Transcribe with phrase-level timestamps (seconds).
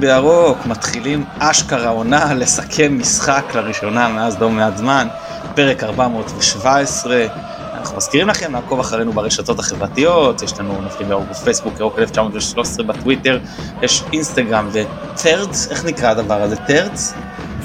[0.00, 5.08] בירוק, מתחילים אשכרה עונה לסכם משחק לראשונה מאז לא מעט זמן,
[5.54, 7.26] פרק 417.
[7.74, 13.38] אנחנו מזכירים לכם לעקוב אחרינו ברשתות החברתיות, יש לנו נופלים בירוק בפייסבוק, ירוק 1913 בטוויטר,
[13.82, 16.56] יש אינסטגרם ו Threads, איך נקרא הדבר הזה?
[16.56, 17.14] Threads?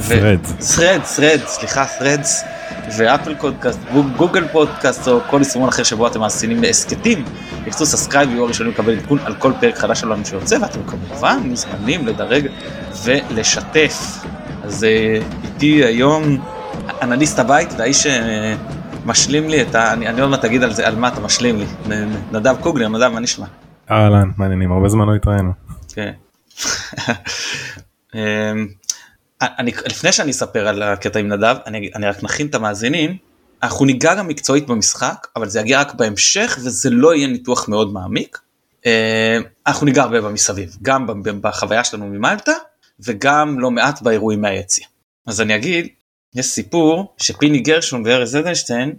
[0.08, 0.62] Threads.
[0.62, 2.30] threads, threads, סליחה, threads,
[2.98, 3.80] ואפל פודקאסט,
[4.18, 7.26] גוגל פודקאסט או כל יישומון אחר שבו אתם מאזינים להסכתים.
[7.68, 12.08] לחצו subscribe ויהיו הראשונים לקבל עדכון על כל פרק חדש שלנו שיוצא, ואתם כמובן מוזמנים
[12.08, 12.48] לדרג
[13.04, 14.26] ולשתף.
[14.64, 16.38] אז אה, איתי היום
[17.02, 19.94] אנליסט הבית והאיש שמשלים לי את ה...
[19.94, 21.66] אני, אני עוד מעט אגיד על זה, על מה אתה משלים לי.
[22.32, 23.46] נדב קוגלר, נדב, מה נשמע?
[23.92, 25.52] אהלן, מה עניינים, הרבה זמן לא התראינו.
[25.94, 26.12] כן.
[29.60, 33.18] אני, לפני שאני אספר על הקטע עם נדב, אני, אני רק נכין את המאזינים.
[33.64, 37.94] אנחנו ניגע גם מקצועית במשחק, אבל זה יגיע רק בהמשך וזה לא יהיה ניתוח מאוד
[37.94, 38.40] מעמיק.
[38.86, 41.08] אה, אנחנו ניגע הרבה במסביב, גם
[41.42, 42.54] בחוויה שלנו ממלטה
[43.00, 44.86] וגם לא מעט באירועים מהיציע.
[45.28, 45.88] אז אני אגיד,
[46.36, 48.96] יש סיפור שפיני גרשון וארז אדלשטיין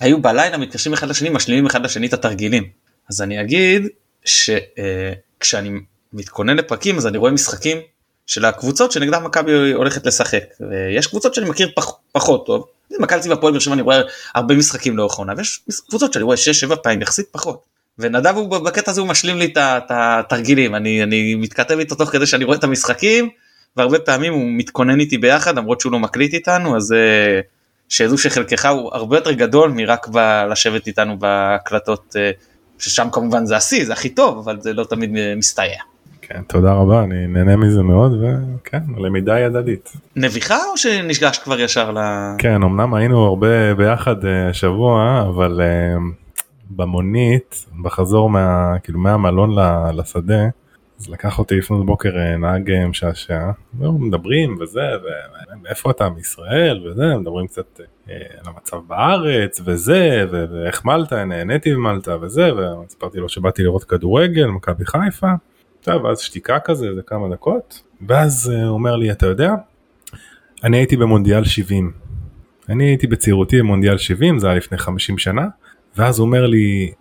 [0.00, 2.64] היו בלילה מתקשרים אחד לשני, משלימים אחד לשני את התרגילים.
[3.10, 3.82] אז אני אגיד
[4.24, 5.74] שכשאני אה,
[6.12, 7.78] מתכונן לפרקים אז אני רואה משחקים
[8.26, 12.66] של הקבוצות שנגדם מכבי הולכת לשחק ויש קבוצות שאני מכיר פח, פחות טוב
[12.98, 14.00] מכבי והפועל באר שבע אני רואה
[14.34, 16.36] הרבה משחקים לאורך העונה ויש קבוצות שאני רואה
[16.70, 17.72] 6-7 פעמים יחסית פחות.
[17.98, 22.26] ונדב הוא בקטע הזה הוא משלים לי את התרגילים אני אני מתכתב איתו תוך כדי
[22.26, 23.28] שאני רואה את המשחקים
[23.76, 27.40] והרבה פעמים הוא מתכונן איתי ביחד למרות שהוא לא מקליט איתנו אז אה,
[27.88, 30.06] שידעו שחלקך הוא הרבה יותר גדול מרק
[30.50, 32.30] לשבת איתנו בהקלטות אה,
[32.78, 35.91] ששם כמובן זה השיא זה הכי טוב אבל זה לא תמיד מסתייע.
[36.22, 39.92] כן, תודה רבה, אני נהנה מזה מאוד, וכן, למידה ידדית.
[40.16, 41.98] נביכה או שנשגש כבר ישר ל...
[42.38, 46.00] כן, אמנם היינו הרבה ביחד אה, השבוע, אבל uh,
[46.70, 49.50] במונית, בחזור מה, כאילו מהמלון
[49.94, 50.44] לשדה,
[51.00, 54.80] אז לקח אותי לפנות בוקר אה, נהג משעשע, והוא מדברים וזה,
[55.64, 58.14] ואיפה אתה מישראל וזה, מדברים קצת על
[58.44, 65.32] המצב בארץ וזה, ואיך מלטה, נהניתי ממלטה וזה, וסיפרתי לו שבאתי לראות כדורגל, מכבי חיפה.
[65.82, 69.54] טוב, ואז שתיקה כזה, זה כמה דקות, ואז אה, הוא אומר לי, אתה יודע,
[70.64, 71.92] אני הייתי במונדיאל 70.
[72.68, 75.46] אני הייתי בצעירותי במונדיאל 70, זה היה לפני 50 שנה,
[75.96, 76.92] ואז הוא אומר לי,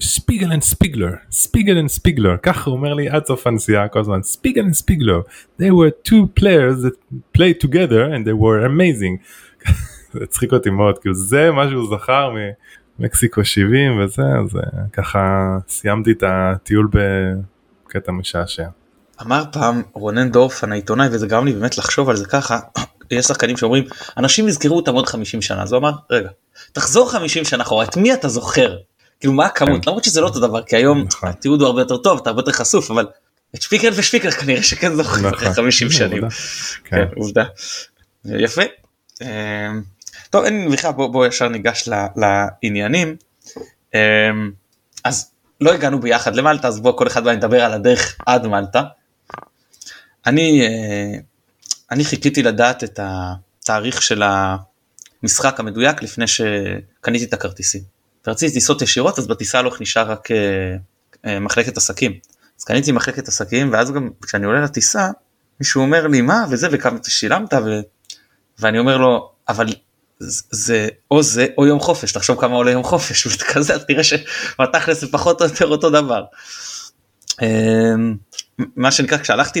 [0.00, 4.22] ספיגל and ספיגלר, ספיגל and ספיגלר, ככה הוא אומר לי עד סוף הנסיעה כל הזמן,
[4.22, 5.20] ספיגל and ספיגלר,
[5.60, 9.16] they were two players that played together and they were amazing.
[10.12, 12.34] זה הצחיק אותי מאוד, כאילו זה מה שהוא זכר
[12.98, 16.98] ממקסיקו 70 וזה, אז אה, ככה סיימתי את הטיול ב...
[17.90, 18.64] קטע משעשע.
[19.22, 22.58] אמר פעם רונן דורפן העיתונאי וזה גרם לי באמת לחשוב על זה ככה
[23.10, 23.84] יש שחקנים שאומרים
[24.16, 26.28] אנשים יזכרו אותם עוד 50 שנה אז הוא אמר רגע
[26.72, 28.76] תחזור 50 שנה אחורה את מי אתה זוכר
[29.20, 29.90] כאילו מה הכמות כן.
[29.90, 31.28] למרות שזה לא אותו דבר כי היום נכון.
[31.28, 33.06] התיעוד הוא הרבה יותר טוב אתה הרבה יותר חשוף אבל
[33.54, 35.52] את שפיקר ושפיקר כנראה שכן זוכר אחרי נכון.
[35.52, 36.20] 50 שנים.
[36.20, 36.28] כן.
[36.84, 37.44] כן עובדה.
[38.24, 38.62] יפה.
[39.22, 39.26] אמ,
[40.30, 43.16] טוב אין בכלל בוא ישר ניגש לעניינים.
[43.94, 44.50] אמ,
[45.04, 48.82] אז לא הגענו ביחד למלטה אז בוא כל אחד בא לדבר על הדרך עד מלטה.
[50.26, 51.18] אני אה,
[51.90, 54.22] אני חיכיתי לדעת את התאריך של
[55.22, 57.82] המשחק המדויק לפני שקניתי את הכרטיסים.
[58.26, 60.36] ורציתי טיסות ישירות אז בטיסה הלוך נשאר רק אה,
[61.26, 62.18] אה, מחלקת עסקים.
[62.58, 65.08] אז קניתי מחלקת עסקים ואז גם כשאני עולה לטיסה
[65.60, 67.80] מישהו אומר לי מה וזה וכמה שילמת ו...
[68.58, 69.66] ואני אומר לו אבל
[70.20, 75.06] זה או זה או יום חופש תחשוב כמה עולה יום חופש וכזה תראה שבתכלס זה
[75.12, 76.24] פחות או יותר אותו דבר.
[77.42, 78.16] אמ,
[78.76, 79.60] מה שנקרא כשהלכתי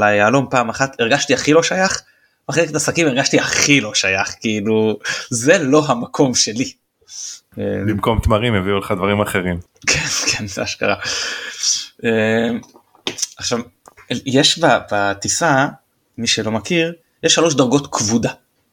[0.00, 2.02] ליהלום פעם אחת הרגשתי הכי לא שייך.
[2.48, 4.98] מחלקת עסקים הרגשתי הכי לא שייך כאילו
[5.30, 6.72] זה לא המקום שלי.
[7.58, 9.60] אמ, במקום תמרים הביאו לך דברים אחרים.
[9.86, 10.94] כן כן זה אשכרה.
[12.04, 12.60] אמ,
[13.36, 13.58] עכשיו
[14.08, 14.60] יש
[14.92, 15.66] בטיסה
[16.18, 18.30] מי שלא מכיר יש שלוש דרגות כבודה.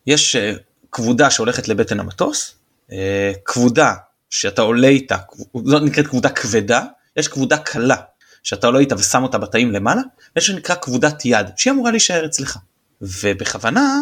[0.07, 0.53] יש אה,
[0.91, 2.55] כבודה שהולכת לבטן המטוס,
[2.91, 3.93] אה, כבודה
[4.29, 5.17] שאתה עולה איתה,
[5.65, 6.83] זאת נקראת כבודה כבדה,
[7.15, 7.95] יש כבודה קלה
[8.43, 10.01] שאתה עולה איתה ושם אותה בתאים למעלה,
[10.35, 12.57] ויש שנקרא כבודת יד שהיא אמורה להישאר אצלך.
[13.01, 14.01] ובכוונה,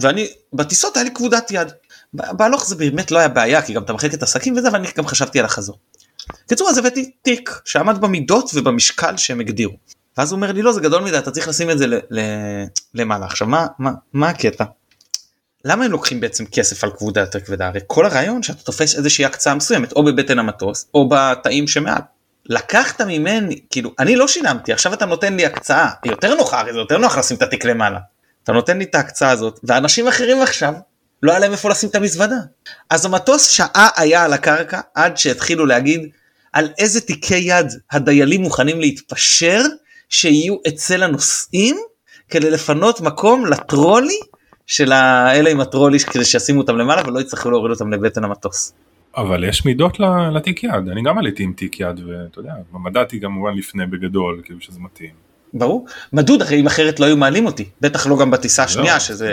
[0.00, 1.72] ואני בטיסות היה לי כבודת יד.
[2.12, 5.06] בהלוך זה באמת לא היה בעיה כי גם אתה מחלק את השקים וזה ואני גם
[5.06, 5.78] חשבתי על החזור.
[6.46, 9.74] בקיצור אז הבאתי תיק שעמד במידות ובמשקל שהם הגדירו.
[10.18, 11.86] ואז הוא אומר לי לא זה גדול מדי אתה צריך לשים את זה
[12.94, 14.64] למעלה עכשיו מה מה מה הקטע
[15.64, 17.66] למה הם לוקחים בעצם כסף על כבודה יותר כבדה?
[17.66, 22.00] הרי כל הרעיון שאתה תופס איזושהי הקצאה מסוימת או בבטן המטוס או בתאים שמעל.
[22.46, 26.72] לקחת ממני, כאילו, אני לא שילמתי, עכשיו אתה נותן לי הקצאה, היא יותר נוחה, הרי
[26.72, 27.98] זה יותר נוח לשים את התיק למעלה.
[28.44, 30.74] אתה נותן לי את ההקצאה הזאת, ואנשים אחרים עכשיו,
[31.22, 32.36] לא היה להם איפה לשים את המזוודה.
[32.90, 36.08] אז המטוס שעה היה על הקרקע עד שהתחילו להגיד
[36.52, 39.62] על איזה תיקי יד הדיילים מוכנים להתפשר
[40.08, 41.76] שיהיו אצל הנוסעים
[42.28, 44.18] כדי לפנות מקום לטרולי
[44.66, 48.72] של האלה עם הטרולי כדי שישימו אותם למעלה ולא יצטרכו להוריד אותם לבטן המטוס.
[49.16, 50.00] אבל יש מידות
[50.34, 54.60] לתיק יד, אני גם עליתי עם תיק יד ואתה יודע, מדדתי כמובן לפני בגדול, כאילו
[54.60, 55.24] שזה מתאים.
[55.54, 55.86] ברור.
[56.12, 58.66] מדוד אחרי אם אחרת לא היו מעלים אותי בטח לא גם בטיסה לא.
[58.66, 59.30] השנייה שזה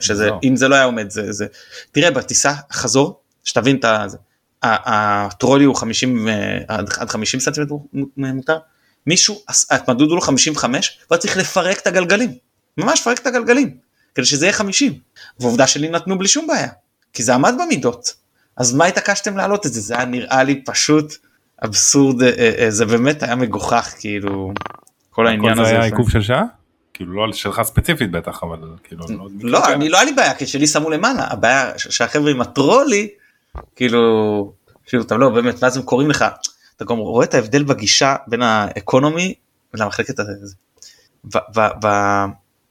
[0.00, 0.40] שזה לא.
[0.44, 1.46] אם זה לא היה עומד זה זה
[1.92, 4.18] תראה בטיסה חזור שתבין את זה.
[4.62, 7.74] הטרולי הוא 50 אה, עד עד 50 סנטימטר
[8.16, 8.58] מותר
[9.06, 12.34] מישהו המדוד הוא לו 55 והוא צריך לפרק את הגלגלים
[12.78, 13.76] ממש לפרק את הגלגלים
[14.14, 14.92] כדי שזה יהיה 50
[15.40, 16.68] ועובדה שלי נתנו בלי שום בעיה
[17.12, 18.14] כי זה עמד במידות
[18.56, 21.14] אז מה התעקשתם להעלות את זה זה היה נראה לי פשוט
[21.64, 24.52] אבסורד אה, אה, זה באמת היה מגוחך כאילו
[25.10, 25.70] כל העניין כל הזה.
[25.70, 26.42] זה היה עיכוב של שעה?
[26.94, 29.06] כאילו לא שלך ספציפית בטח, אבל כאילו...
[29.08, 33.08] לא- לא, אני לא היה לי בעיה, כי שלי שמו למעלה, הבעיה שהחבר'ה עם הטרולי,
[33.76, 34.52] כאילו,
[34.86, 36.24] כאילו, אתה לא, באמת, ואז הם קוראים לך,
[36.76, 39.34] אתה גם רואה את ההבדל בגישה בין האקונומי
[39.74, 40.54] למחלקת הזה.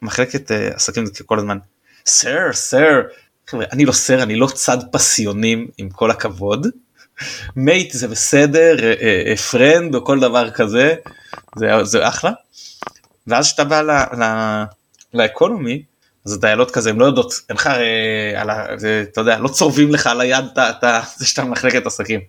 [0.04, 1.58] במחלקת אה, עסקים כל הזמן,
[2.06, 3.02] סר, סר,
[3.48, 6.68] חבר'ה, אני לא סר, אני לא צד פסיונים, עם כל הכבוד.
[7.56, 8.76] mate זה בסדר,
[9.52, 10.96] friend או כל דבר כזה,
[11.56, 12.32] זה, זה אחלה.
[13.28, 13.82] ואז כשאתה בא
[15.14, 15.84] ל economy,
[16.26, 18.66] אז הדיילות כזה הן לא יודעות, אין לך, אה, על ה,
[19.04, 20.84] אתה יודע, לא צורבים לך על היד את
[21.18, 22.20] זה שאתה במחלקת עסקים.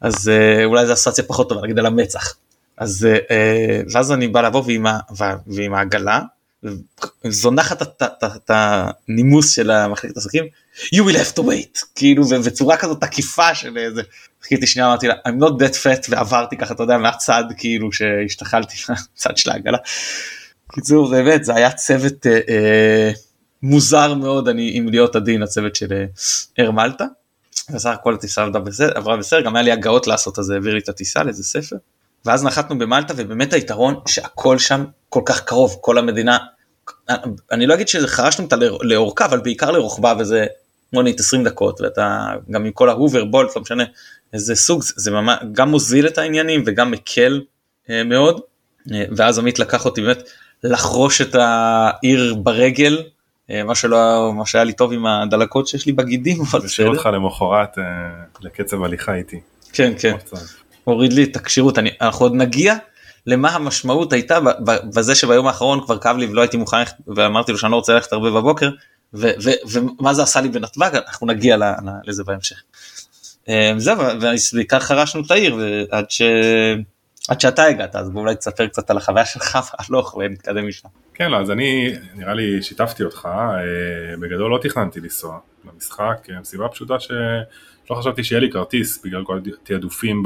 [0.00, 2.34] אז אה, אולי זו אסוציאציה פחות טובה, נגיד על המצח.
[2.76, 4.86] אז אה, אה, ואז אני בא לבוא ועם,
[5.46, 6.20] ועם העגלה,
[7.28, 10.44] זונחת את- הנימוס של המחלקת עסקים,
[10.94, 14.02] you will have to wait, כאילו בצורה כזאת תקיפה של איזה,
[14.42, 18.76] חיכיתי שנייה אמרתי לה I'm not that fat ועברתי ככה אתה יודע מהצד כאילו שהשתחלתי
[18.88, 19.78] מהצד של העגלה.
[20.72, 23.10] קיצור באמת זה היה צוות אה, אה,
[23.62, 26.04] מוזר מאוד אני אם להיות עדין הצוות של אה,
[26.64, 27.04] אר מלטה.
[27.74, 30.80] בסך הכל הטיסה עבדה בסדר, עברה בסדר גם היה לי הגאות לעשות אז העביר לי
[30.80, 31.76] את הטיסה לאיזה ספר.
[32.24, 34.84] ואז נחתנו במלטה ובאמת היתרון שהכל שם
[35.16, 36.38] כל כך קרוב כל המדינה.
[37.52, 40.46] אני לא אגיד שחרשנו אותה לאור- לאורכה אבל בעיקר לרוחבה וזה
[40.92, 43.84] מונית 20 דקות ואתה גם עם כל ההובר בולט לא משנה
[44.32, 47.40] איזה סוג זה, ממש גם מוזיל את העניינים וגם מקל
[47.90, 48.40] אה, מאוד
[48.92, 50.22] אה, ואז עמית לקח אותי באמת
[50.64, 53.02] לחרוש את העיר ברגל
[53.50, 56.98] אה, מה שלא מה שהיה לי טוב עם הדלקות שיש לי בגידים אבל השאיר בסדר
[56.98, 57.84] אותך למחרת אה,
[58.40, 59.40] לקצב הליכה איתי.
[59.72, 60.16] כן כן.
[60.84, 62.74] הוריד לי את הכשירות אני אנחנו עוד נגיע
[63.26, 64.38] למה המשמעות הייתה
[64.94, 67.94] בזה שביום האחרון כבר כאב לי ולא הייתי מוכן ללכת ואמרתי לו שאני לא רוצה
[67.94, 68.70] ללכת הרבה בבוקר
[69.12, 71.56] ומה זה עשה לי בנתב"ג אנחנו נגיע
[72.04, 72.62] לזה בהמשך.
[73.48, 76.22] אה, זהו ובעיקר חרשנו את העיר ועד ש...
[77.28, 80.88] עד שאתה הגעת אז בוא אולי תספר קצת על החוויה שלך והלוך ונתקדם משם.
[81.14, 85.38] כן, לא, אז אני, נראה לי שיתפתי אותך, אה, בגדול לא תכננתי לנסוע
[85.72, 87.00] למשחק, אה, מסיבה פשוטה
[87.86, 90.22] שלא חשבתי שיהיה לי כרטיס בגלל כל התעדופים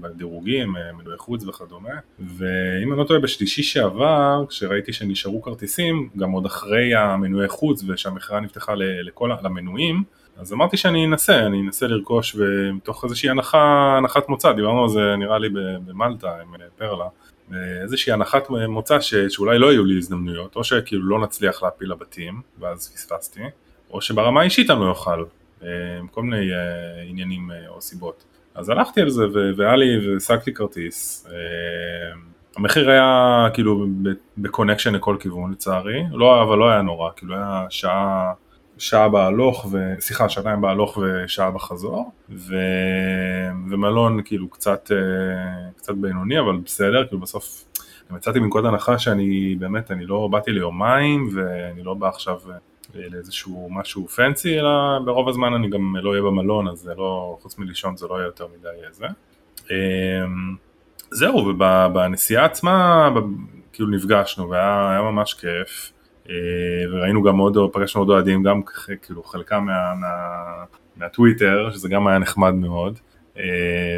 [0.00, 6.30] בדירוגים, אה, מנועי חוץ וכדומה, ואם אני לא טועה בשלישי שעבר, כשראיתי שנשארו כרטיסים, גם
[6.30, 10.02] עוד אחרי המנועי חוץ ושהמכירה נפתחה לכל, למנויים,
[10.36, 15.16] אז אמרתי שאני אנסה, אני אנסה לרכוש ומתוך איזושהי הנחה, הנחת מוצא, דיברנו על זה
[15.18, 15.48] נראה לי
[15.86, 17.06] במלטה עם אה, פרלה,
[17.82, 22.40] איזושהי הנחת מוצא ש, שאולי לא יהיו לי הזדמנויות, או שכאילו לא נצליח להפיל לבתים,
[22.58, 23.40] ואז פספסתי,
[23.90, 25.39] או שברמה האישית אני לא אוכל, אה,
[26.10, 28.24] כל מיני אה, עניינים אה, או סיבות.
[28.54, 29.24] אז הלכתי על זה
[29.56, 31.26] והיה לי, והשגתי כרטיס.
[31.30, 32.20] אה,
[32.56, 33.86] המחיר היה כאילו
[34.38, 38.32] בקונקשן לכל כיוון לצערי, לא, אבל לא היה נורא, כאילו היה שעה,
[38.78, 39.94] שעה בהלוך, ו...
[40.00, 42.54] סליחה, שעתיים בהלוך ושעה בחזור, ו...
[43.70, 47.64] ומלון כאילו קצת, אה, קצת בינוני, אבל בסדר, כאילו בסוף
[48.10, 52.38] גם יצאתי מנקודת הנחה שאני באמת, אני לא באתי ליומיים, ואני לא בא עכשיו
[52.94, 54.70] לאיזשהו משהו פנסי, אלא
[55.04, 58.24] ברוב הזמן אני גם לא אהיה במלון, אז זה לא, חוץ מלישון זה לא יהיה
[58.24, 59.06] יותר מדי זה.
[59.70, 59.76] אה,
[61.10, 63.08] זהו, ובנסיעה עצמה,
[63.72, 65.92] כאילו נפגשנו, והיה היה ממש כיף.
[66.30, 66.34] אה,
[66.92, 68.60] וראינו גם עוד, פגשנו עוד אוהדים, גם
[69.02, 70.08] כאילו חלקם מה, מה,
[70.96, 72.98] מהטוויטר, שזה גם היה נחמד מאוד,
[73.38, 73.42] אה,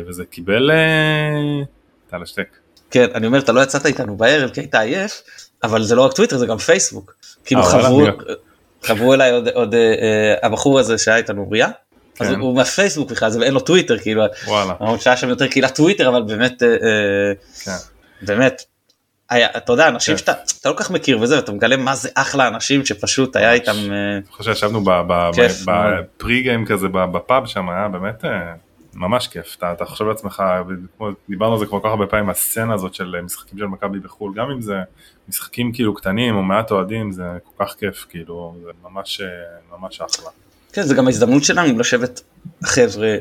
[0.07, 1.63] וזה קיבל, אה,
[2.09, 2.49] אתה על השתק.
[2.91, 5.23] כן אני אומר אתה לא יצאת איתנו בערב כי היית עייף
[5.63, 7.15] אבל זה לא רק טוויטר זה גם פייסבוק.
[7.45, 8.03] כאילו חברו
[8.83, 11.69] חברו אליי עוד, עוד אה, אה, הבחור הזה שהיה איתנו אוריה.
[12.21, 12.35] אז כן.
[12.35, 16.09] הוא- הוא מהפייסבוק בכלל זה אין לו טוויטר כאילו וואלה, שהיה שם יותר קהילת טוויטר
[16.09, 17.33] אבל באמת אה, אה,
[17.65, 17.77] כן.
[18.27, 18.62] באמת.
[19.31, 20.19] היה, אתה יודע אנשים כן.
[20.19, 23.53] שאתה אתה לא כל כך מכיר וזה ואתה מגלה מה זה אחלה אנשים שפשוט היה.
[23.53, 24.85] איתם אה, אני חושב שישבנו.
[25.67, 28.31] ב pre game כזה בפאב שם, היה באמת אה,
[28.95, 30.43] ממש כיף, אתה, אתה חושב לעצמך,
[31.29, 34.33] דיברנו על זה כבר כל כך הרבה פעמים, הסצנה הזאת של משחקים של מכבי בחו"ל,
[34.37, 34.75] גם אם זה
[35.33, 37.23] משחקים כאילו קטנים או מעט אוהדים, זה
[37.57, 39.27] כל כך כיף, כאילו, זה ממש, אה,
[39.79, 40.31] ממש אחלה.
[40.73, 42.21] כן זה גם ההזדמנות שלנו לשבת
[42.65, 43.17] חבר'ה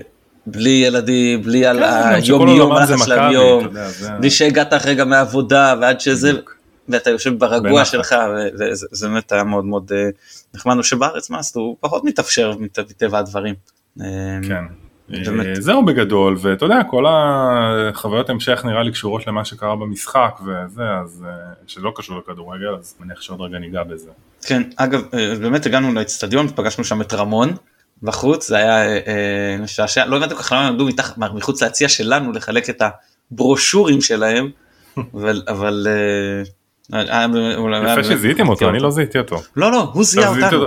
[0.46, 3.68] בלי ילדים, בלי על כן, שכל היום יום, הלחץ של היום,
[4.20, 6.32] בלי שהגעת רגע מהעבודה ועד שזה.
[6.89, 7.86] ואתה יושב ברגוע.
[7.86, 8.15] שלך,
[8.53, 10.10] וזה זה באמת היה מאוד מאוד אה,
[10.53, 13.56] נחמד, שבארץ מאסט הוא פחות מתאפשר מת- מטבע הדברים.
[14.01, 14.06] אה,
[14.48, 14.63] כן.
[15.25, 15.46] באמת.
[15.46, 20.84] אה, זהו בגדול ואתה יודע כל החוויות המשך נראה לי קשורות למה שקרה במשחק וזה
[21.03, 24.10] אז אה, שלא קשור לכדורגל אז מניח שעוד רגע ניגע בזה.
[24.46, 27.53] כן, אגב, אה, באמת הגענו לאצטדיון ופגשנו שם את רמון
[28.03, 30.88] בחוץ, זה היה אה, משעשע, לא הבנתי כל כך למה הם עמדו
[31.34, 32.82] מחוץ ליציע שלנו לחלק את
[33.32, 34.50] הברושורים שלהם,
[35.15, 36.44] אבל, אבל אה,
[37.91, 39.41] יפה שזיהיתם אותו אני לא זיהיתי אותו.
[39.56, 40.65] לא, לא, הוא זיהה אותנו.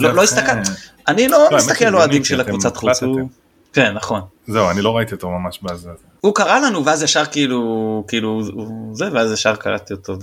[0.00, 0.70] לא, לא הסתכלתי,
[1.08, 3.00] אני לא האמת מסתכל על אוהדים של הקבוצת חוץ.
[3.74, 5.90] כן נכון, זהו אני לא ראיתי אותו ממש בזה.
[6.20, 8.42] הוא קרא לנו ואז ישר כאילו, כאילו,
[8.92, 10.16] זה, ואז ישר קראתי אותו,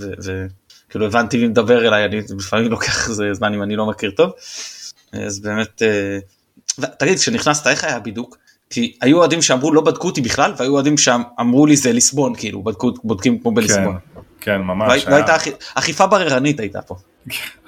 [0.87, 4.31] וכאילו הבנתי מי מדבר אליי, אני לפעמים לוקח איזה זמן אם אני לא מכיר טוב,
[5.13, 6.19] אז באמת, אה,
[6.99, 8.37] תגיד, כשנכנסת איך היה הבידוק?
[8.69, 12.63] כי היו אוהדים שאמרו לא בדקו אותי בכלל, והיו אוהדים שאמרו לי זה ליסבון, כאילו,
[12.63, 13.97] בדקו, בודקים כמו כן, בליסבון.
[14.41, 15.07] כן לא ממש.
[15.07, 15.35] לא הייתה
[15.73, 16.95] אכיפה בררנית הייתה פה.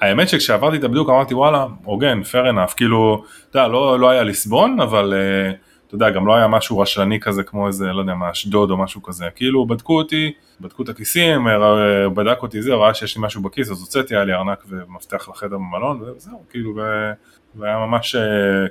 [0.00, 4.22] האמת שכשעברתי את הבידוק אמרתי וואלה הוגן fair enough כאילו אתה יודע לא לא היה
[4.22, 5.52] ליסבון אבל אה,
[5.96, 8.76] אתה יודע גם לא היה משהו רשלני כזה כמו איזה לא יודע מה אשדוד או
[8.76, 9.24] משהו כזה.
[9.34, 13.70] כאילו בדקו אותי בדקו את הכיסים אה, בדק אותי זה ראה שיש לי משהו בכיס
[13.70, 17.12] אז הוצאתי היה לי ארנק ומפתח לחדר במלון וזהו כאילו ו-
[17.54, 18.22] והיה ממש אה,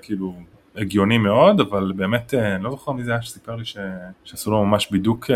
[0.01, 0.33] כאילו
[0.75, 3.77] הגיוני מאוד אבל באמת אה, אני לא זוכר מי זה היה שסיפר לי ש-
[4.23, 5.29] שעשו לו ממש בידוק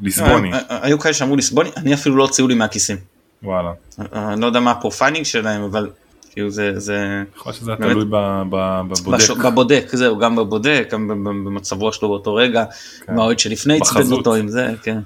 [0.00, 0.50] ליסבוני.
[0.52, 2.96] היו- היו כאלה שאמרו ליסבוני, אני אפילו לא הוציאו לי מהכיסים.
[3.42, 3.72] וואלה.
[4.12, 5.90] אני לא יודע מה ה profiling שלהם, אבל
[6.32, 7.92] כאילו זה, זה, יכול להיות שזה באמת?
[7.92, 8.04] תלוי
[8.50, 9.30] בבודק.
[9.44, 12.64] בבודק, זהו, גם בבודק, גם במצב רוח שלו באותו רגע,
[13.06, 13.12] כן.
[13.12, 14.98] עם האוהד שלפני עצבן אותו עם זה, כן.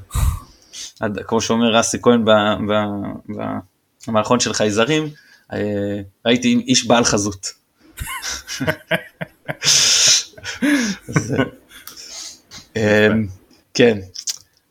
[1.01, 2.25] עד, כמו שאומר רסי כהן
[4.09, 5.09] במערכון של חייזרים,
[5.53, 7.53] אה, ראיתי איש בעל חזות.
[12.77, 13.27] אה, אמ,
[13.75, 13.99] כן.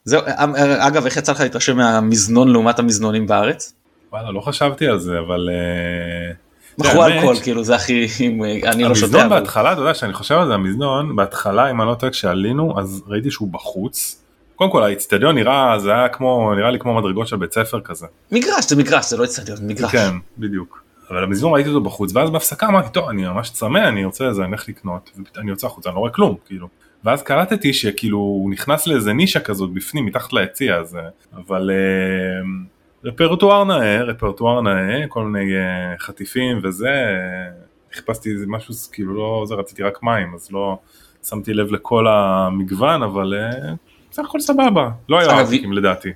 [0.06, 3.74] זהו, אה, אגב, איך יצא לך להתרשם מהמזנון לעומת המזנונים בארץ?
[4.12, 5.50] וואלה, לא חשבתי על זה, אבל...
[5.52, 6.34] אה,
[6.78, 8.08] מכרו אלכוהול, כאילו זה הכי,
[8.44, 11.72] אה, אני לא שותה, המזנון אבל בהתחלה, אתה יודע, שאני חושב על זה, המזנון, בהתחלה,
[11.72, 14.24] אם אני לא טועה, כשעלינו, אז ראיתי שהוא בחוץ.
[14.56, 18.08] קודם כל, האיצטדיון נראה, זה היה כמו, נראה לי כמו מדרגות של בית ספר כזה.
[18.32, 19.92] מגרש, זה מגרש, זה לא אצטדיון, זה מגרש.
[19.92, 20.84] כן, בדיוק.
[21.10, 24.42] אבל המזנון ראיתי אותו בחוץ, ואז בהפסקה אמרתי, טוב, אני ממש צמא, אני רוצה איזה,
[24.42, 26.68] אני הולך לקנות, ואני יוצא החוצה, אני לא רואה כלום, כאילו.
[27.04, 31.00] ואז קלטתי שכאילו הוא נכנס לאיזה נישה כזאת בפנים, מתחת ליציע הזה,
[31.36, 32.48] אבל אה,
[33.04, 37.52] רפרטואר נאה, רפרטואר נאה, כל מיני אה, חטיפים וזה, אה,
[37.94, 40.78] חיפשתי איזה משהו, כאילו לא, זה רציתי רק מים, אז לא
[41.24, 43.74] שמתי לב לכל המגוון, אבל אה,
[44.12, 46.10] בסך הכל סבבה, לא היו אגב, ארטיקים לדעתי.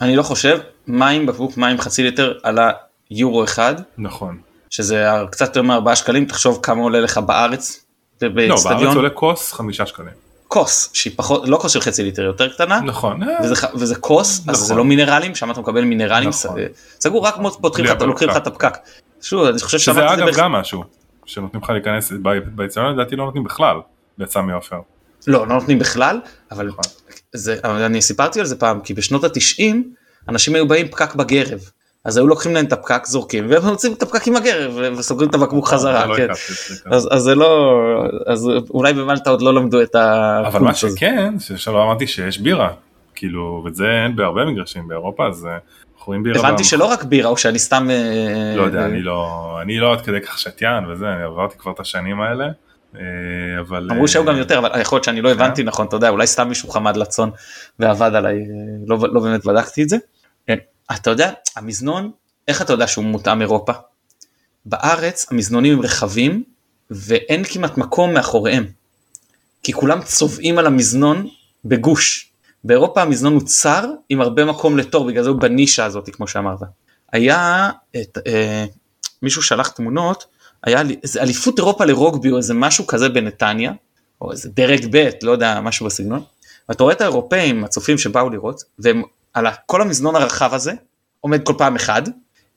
[0.00, 2.70] אני לא חושב, מים, בקבוק מים חצי ליטר עלה
[3.10, 4.38] יורו אחד, נכון.
[4.70, 7.86] שזה קצת יותר מארבעה שקלים, תחשוב כמה עולה לך בארץ,
[8.22, 8.28] לא,
[8.64, 10.31] בארץ עולה כוס חמישה שקלים.
[10.52, 13.20] כוס, שהיא פחות, לא כוס של חצי ליטר, יותר קטנה, נכון.
[13.74, 14.66] וזה, כוס, אז נכון.
[14.66, 16.56] זה לא מינרלים, שם אתה מקבל מינרלים, נכון.
[17.00, 18.36] סגור רק פותחים לך, לוקחים לך.
[18.36, 18.78] את הפקק.
[19.20, 20.84] שוב, אני חושב שזה אגב גם משהו,
[21.26, 23.76] שנותנים לך להיכנס, ב- באצטדיון לדעתי לא נותנים בכלל,
[24.18, 24.80] בסמי עופר.
[25.26, 26.84] לא, לא נותנים בכלל, אבל נכון.
[27.32, 29.92] זה, אני סיפרתי על זה פעם, כי בשנות התשעים,
[30.28, 31.60] אנשים היו באים פקק בגרב.
[32.04, 35.34] אז היו לוקחים להם את הפקק, זורקים, והם מוצאים את הפקק עם הגרב, וסוגרים את
[35.34, 36.26] הבקבוק חזרה, לא כן.
[36.26, 36.90] כן.
[36.90, 37.82] אז, אז זה לא,
[38.26, 40.74] אז אולי במלטה עוד לא למדו את אבל הקורס מה.
[40.74, 42.68] שכן, שלא אמרתי שיש בירה,
[43.14, 46.40] כאילו, ואת זה אין בהרבה מגרשים באירופה, אז אה, אנחנו רואים בירה.
[46.40, 47.90] הבנתי שלא רק בירה, או שאני סתם...
[47.90, 51.58] אה, לא יודע, אה, אני לא, אני לא עד כדי כך שתיין וזה, אני עברתי
[51.58, 52.48] כבר את השנים האלה,
[52.96, 53.00] אה,
[53.60, 53.88] אבל...
[53.90, 56.26] אמרו שהיו אה, גם יותר, אבל יכול להיות שאני לא הבנתי נכון, אתה יודע, אולי
[56.26, 57.30] סתם מישהו חמד לצון
[57.78, 58.40] ועבד עליי, אה,
[58.86, 59.96] לא, לא באמת בדקתי את זה.
[60.46, 60.58] כן.
[60.94, 62.10] אתה יודע, המזנון,
[62.48, 63.72] איך אתה יודע שהוא מותאם אירופה?
[64.64, 66.44] בארץ המזנונים הם רחבים
[66.90, 68.66] ואין כמעט מקום מאחוריהם.
[69.62, 71.28] כי כולם צובעים על המזנון
[71.64, 72.32] בגוש.
[72.64, 76.58] באירופה המזנון הוא צר עם הרבה מקום לתור, בגלל זה הוא בנישה הזאת כמו שאמרת.
[77.12, 78.64] היה, את, אה,
[79.22, 80.24] מישהו שלח תמונות,
[80.62, 83.72] היה איזה אליפות אירופה לרוגבי או איזה משהו כזה בנתניה,
[84.20, 86.22] או איזה דרג ב', לא יודע, משהו בסגנון.
[86.68, 89.02] ואתה רואה את האירופאים, הצופים שבאו לראות, והם
[89.34, 90.72] על כל המזנון הרחב הזה,
[91.20, 92.02] עומד כל פעם אחד,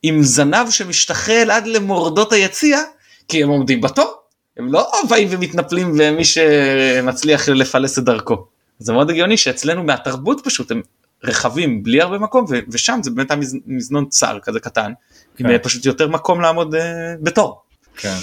[0.02, 2.82] עם זנב שמשתחל עד למורדות היציע,
[3.28, 4.14] כי הם עומדים בתור.
[4.56, 8.46] הם לא באים ומתנפלים ומי שמצליח לפלס את דרכו.
[8.78, 10.82] זה מאוד הגיוני שאצלנו מהתרבות פשוט הם
[11.24, 14.92] רחבים בלי הרבה מקום ו- ושם זה באמת המז- מזנון צר כזה קטן,
[15.38, 15.52] עם כן.
[15.52, 16.80] אה, פשוט יותר מקום לעמוד אה,
[17.22, 17.62] בתור.
[17.96, 18.16] כן.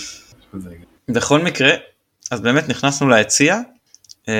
[1.10, 1.69] בכל מקרה,
[2.31, 3.60] אז באמת נכנסנו ליציע,
[4.29, 4.33] אה,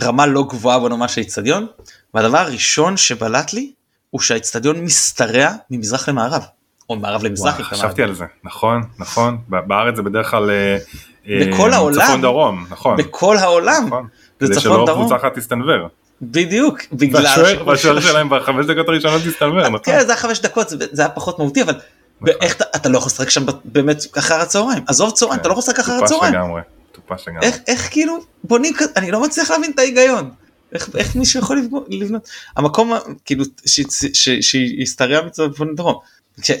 [0.00, 1.66] רמה לא גבוהה בוא נאמר של האיצטדיון,
[2.14, 3.72] והדבר הראשון שבלט לי
[4.10, 6.42] הוא שהאיצטדיון משתרע ממזרח למערב.
[6.90, 7.54] או מערב למזרח.
[7.54, 10.76] וואו, חשבתי על זה, נכון, נכון, בארץ זה בדרך כלל אה,
[11.46, 12.96] בכל העולם, צפון דרום, נכון.
[12.96, 14.06] בכל העולם, נכון.
[14.40, 15.00] זה כדי צפון שלא דרום.
[15.00, 15.88] קבוצה אחת תסתנוור.
[16.22, 17.22] בדיוק, בגלל...
[17.26, 19.78] והשוער והשוער שלהם בחמש דקות הראשונות תסתנוור, נכון?
[19.84, 21.74] כן, זה היה חמש דקות, זה זה היה פחות מהותי, אבל
[22.22, 25.60] ואיך אתה- אתה לא יכול לשחק שם באמת אחר הצהריים, עזוב צהריים, אתה לא יכול
[25.62, 26.34] לשחק אחר טופש הצהריים.
[26.34, 26.60] לגמרי,
[26.92, 27.46] טופש לגמרי.
[27.46, 30.30] איך, איך כאילו בונים אני לא מצליח להבין את ההיגיון.
[30.72, 32.92] איך, איך מישהו יכול לבנות, לבנות המקום
[33.24, 33.80] כאילו ש-
[34.12, 35.94] ש- שישתרע מצפון לדרום.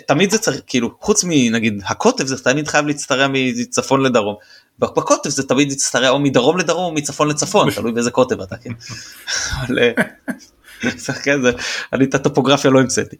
[0.06, 4.36] תמיד זה צריך כאילו חוץ מנגיד הקוטב זה תמיד חייב להצטרע מצפון לדרום.
[4.78, 8.70] בקוטב זה תמיד יצטרע או מדרום לדרום או מצפון לצפון תלוי באיזה קוטב אתה כן.
[9.60, 9.92] אבל, אה,
[11.92, 13.16] אני את הטופוגרפיה לא המצאתי.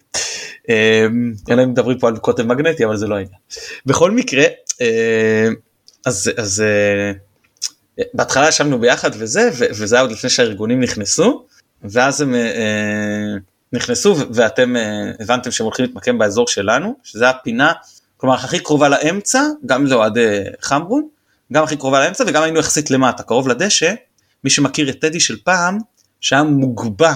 [0.71, 1.07] אה,
[1.51, 3.39] אלא אם מדברים פה על קוטב מגנטי אבל זה לא העניין.
[3.87, 4.45] בכל מקרה
[4.81, 5.49] אה,
[6.07, 7.13] אז אז אה,
[8.15, 11.47] בהתחלה ישבנו ביחד וזה וזה היה עוד לפני שהארגונים נכנסו
[11.85, 13.35] ואז הם אה, אה,
[13.73, 17.73] נכנסו ואתם אה, הבנתם שהם הולכים להתמקם באזור שלנו שזה הפינה
[18.17, 21.09] כלומר הכי קרובה לאמצע גם לאוהדי חמרון
[21.53, 23.95] גם הכי קרובה לאמצע וגם היינו יחסית למטה קרוב לדשא.
[24.45, 25.79] מי שמכיר את טדי של פעם
[26.21, 27.13] שהיה מוגבע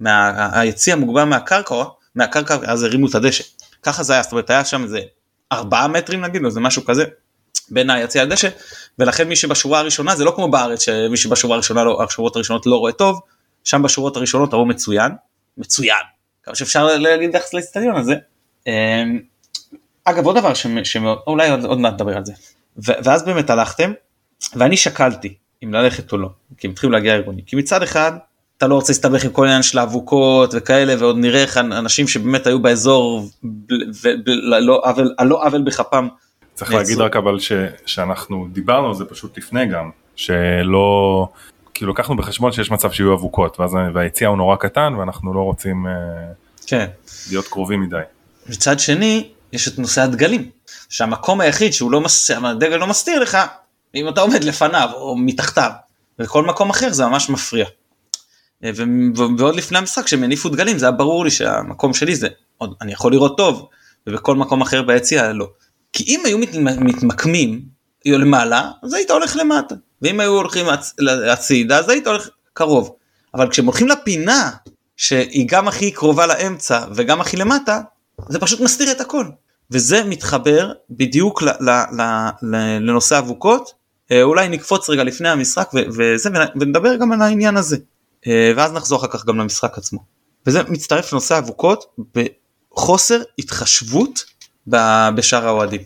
[0.00, 1.74] מה, היציע מוגבע מהקרקע
[2.14, 3.44] מהקרקע אז הרימו את הדשא.
[3.82, 5.00] ככה זה היה זאת אומרת היה שם איזה
[5.52, 7.04] ארבעה מטרים נגיד או זה משהו כזה
[7.70, 8.48] בין היציע לדשא
[9.00, 12.76] ולכן מי שבשורה הראשונה זה לא כמו בארץ שמי שבשורה הראשונה לא, השורות הראשונות לא
[12.76, 13.20] רואה טוב
[13.64, 15.12] שם בשורות הראשונות ראו מצוין.
[15.58, 16.02] מצוין.
[16.42, 18.14] כמה שאפשר להגיד ביחס לאצטדיון הזה.
[18.66, 19.20] אמ,
[20.04, 22.32] אגב עוד דבר שאולי עוד, עוד מעט נדבר על זה.
[22.86, 23.92] ו- ואז באמת הלכתם
[24.54, 26.28] ואני שקלתי אם ללכת או לא
[26.58, 27.44] כי הם התחילו להגיע ארגונים.
[27.44, 28.12] כי מצד אחד
[28.56, 32.46] אתה לא רוצה להסתבך עם כל העניין של האבוקות וכאלה ועוד נראה איך אנשים שבאמת
[32.46, 33.28] היו באזור
[34.82, 36.08] עוול על לא עוול בכפם
[36.66, 36.72] צריך.
[36.72, 37.52] להגיד רק אבל ש,
[37.86, 41.28] שאנחנו דיברנו על זה פשוט לפני גם, שלא,
[41.74, 45.86] כאילו לקחנו בחשבון שיש מצב שיהיו אבוקות, ואז והיציע הוא נורא קטן ואנחנו לא רוצים
[45.86, 45.92] אה,
[46.66, 46.86] כן.
[47.30, 48.00] להיות קרובים מדי.
[48.48, 50.50] מצד שני יש את נושא הדגלים
[50.88, 52.30] שהמקום היחיד שהוא לא מס...
[52.30, 53.38] הדגל לא מסתיר לך
[53.94, 55.70] אם אתה עומד לפניו או מתחתיו
[56.18, 57.66] וכל מקום אחר זה ממש מפריע.
[58.64, 58.82] אה, ו...
[59.38, 62.92] ועוד לפני המשחק כשהם הניפו דגלים זה היה ברור לי שהמקום שלי זה עוד אני
[62.92, 63.68] יכול לראות טוב
[64.06, 65.48] ובכל מקום אחר ביציע לא.
[65.92, 66.54] כי אם היו מת...
[66.80, 67.60] מתמקמים
[68.06, 69.74] למעלה אז היית הולך למטה.
[70.02, 70.94] ואם היו הולכים הצ...
[71.32, 72.94] הצידה אז היית הולך קרוב.
[73.34, 74.50] אבל כשהם הולכים לפינה
[74.96, 77.80] שהיא גם הכי קרובה לאמצע וגם הכי למטה
[78.28, 79.24] זה פשוט מסתיר את הכל.
[79.70, 82.02] וזה מתחבר בדיוק ל, ל, ל,
[82.42, 83.72] ל, לנושא אבוקות.
[84.12, 87.76] אה, אולי נקפוץ רגע לפני המשחק ו, וזה ונ- ונדבר גם על העניין הזה.
[88.26, 90.00] אה, ואז נחזור אחר כך גם למשחק עצמו.
[90.46, 94.24] וזה מצטרף לנושא אבוקות בחוסר התחשבות
[95.14, 95.80] בשאר האוהדים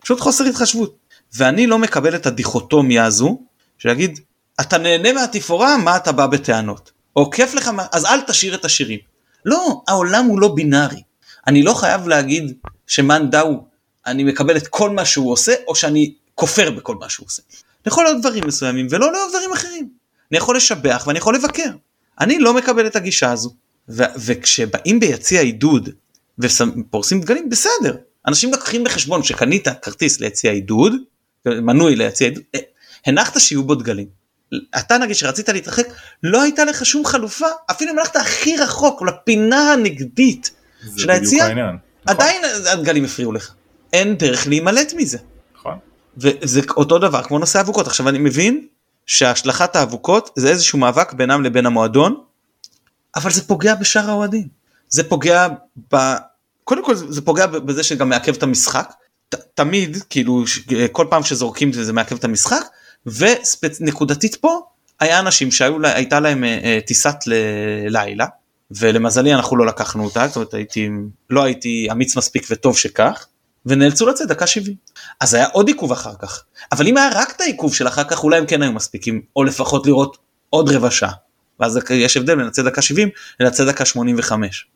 [0.00, 0.96] פשוט חוסר התחשבות
[1.36, 3.40] ואני לא מקבל את הדיכוטומיה הזו
[3.78, 4.20] שלהגיד
[4.60, 8.98] אתה נהנה מהתפאורה מה אתה בא בטענות או כיף לך אז אל תשאיר את השירים
[9.44, 11.02] לא העולם הוא לא בינארי
[11.46, 12.52] אני לא חייב להגיד
[12.86, 13.64] שמאן דאו
[14.06, 17.42] אני מקבל את כל מה שהוא עושה או שאני כופר בכל מה שהוא עושה.
[17.52, 19.88] אני יכול לאהוב דברים מסוימים ולא לאהוב דברים אחרים.
[20.30, 21.70] אני יכול לשבח ואני יכול לבקר.
[22.20, 23.54] אני לא מקבל את הגישה הזו.
[23.88, 25.88] ו- וכשבאים ביציע עידוד
[26.38, 27.96] ופורסים דגלים בסדר.
[28.28, 30.92] אנשים לקחים בחשבון שקנית כרטיס ליציע עידוד,
[31.46, 32.60] מנוי ליציע עידוד, אה,
[33.06, 34.18] הנחת שיהיו בו דגלים.
[34.78, 35.86] אתה נגיד שרצית להתרחק
[36.22, 40.50] לא הייתה לך שום חלופה אפילו אם הלכת הכי רחוק לפינה הנגדית
[40.96, 41.48] של היציע.
[41.48, 43.52] נכון, עדיין הדגלים הפריעו לך.
[43.92, 45.18] אין דרך להימלט מזה.
[45.54, 45.78] נכון.
[46.16, 47.86] וזה אותו דבר כמו נושא האבוקות.
[47.86, 48.66] עכשיו אני מבין
[49.06, 52.20] שהשלכת האבוקות זה איזשהו מאבק בינם לבין המועדון,
[53.16, 54.48] אבל זה פוגע בשאר האוהדים.
[54.88, 55.48] זה פוגע
[55.94, 55.96] ב...
[56.68, 58.92] קודם כל זה פוגע בזה שגם מעכב את המשחק.
[59.28, 60.60] ת, תמיד כאילו ש-
[60.92, 62.62] כל פעם שזורקים זה, מעכב את המשחק
[63.06, 64.60] ונקודתית פה
[65.00, 67.16] היה אנשים שהייתה להם אה, אה, טיסת
[67.88, 68.26] לילה
[68.70, 70.88] ולמזלי אנחנו לא לקחנו אותה זאת אומרת הייתי
[71.30, 73.26] לא הייתי אמיץ מספיק וטוב שכך
[73.66, 74.76] ונאלצו לצאת דקה 70
[75.20, 78.24] אז היה עוד עיכוב אחר כך אבל אם היה רק את העיכוב של אחר כך
[78.24, 80.18] אולי הם כן היו מספיקים או לפחות לראות
[80.50, 81.12] עוד רבע שעה
[81.60, 83.08] ואז יש הבדל בין לצאת דקה 70
[83.40, 84.66] לצאת דקה 85.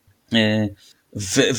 [1.16, 1.50] אה,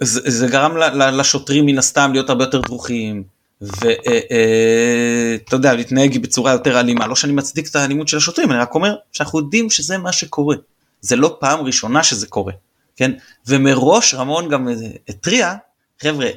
[0.00, 3.22] וזה גרם לשוטרים מן הסתם להיות הרבה יותר דרוכים.
[3.60, 7.06] ואתה יודע להתנהג בצורה יותר אלימה.
[7.06, 10.56] לא שאני מצדיק את האלימות של השוטרים אני רק אומר שאנחנו יודעים שזה מה שקורה.
[11.00, 12.52] זה לא פעם ראשונה שזה קורה
[13.00, 13.12] כן?
[13.46, 14.74] ומראש רמון גם אה,
[15.08, 15.54] התריע
[16.02, 16.28] חבר'ה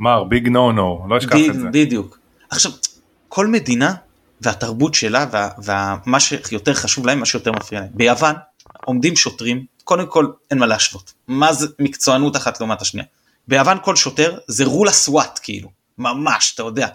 [0.00, 1.68] אמר ביג נו נו, לא אשכח את זה.
[1.72, 2.18] בדיוק.
[2.50, 2.72] עכשיו
[3.28, 3.94] כל מדינה
[4.40, 5.26] והתרבות שלה
[5.64, 7.90] ומה שיותר חשוב להם מה שיותר מפריע להם.
[7.94, 8.34] ביוון
[8.84, 11.12] עומדים שוטרים קודם כל אין מה להשוות.
[11.28, 13.06] מה זה מקצוענות אחת לעומת השנייה?
[13.48, 15.68] ביוון כל שוטר זה רול הסוואט כאילו.
[15.98, 16.88] ממש אתה יודע.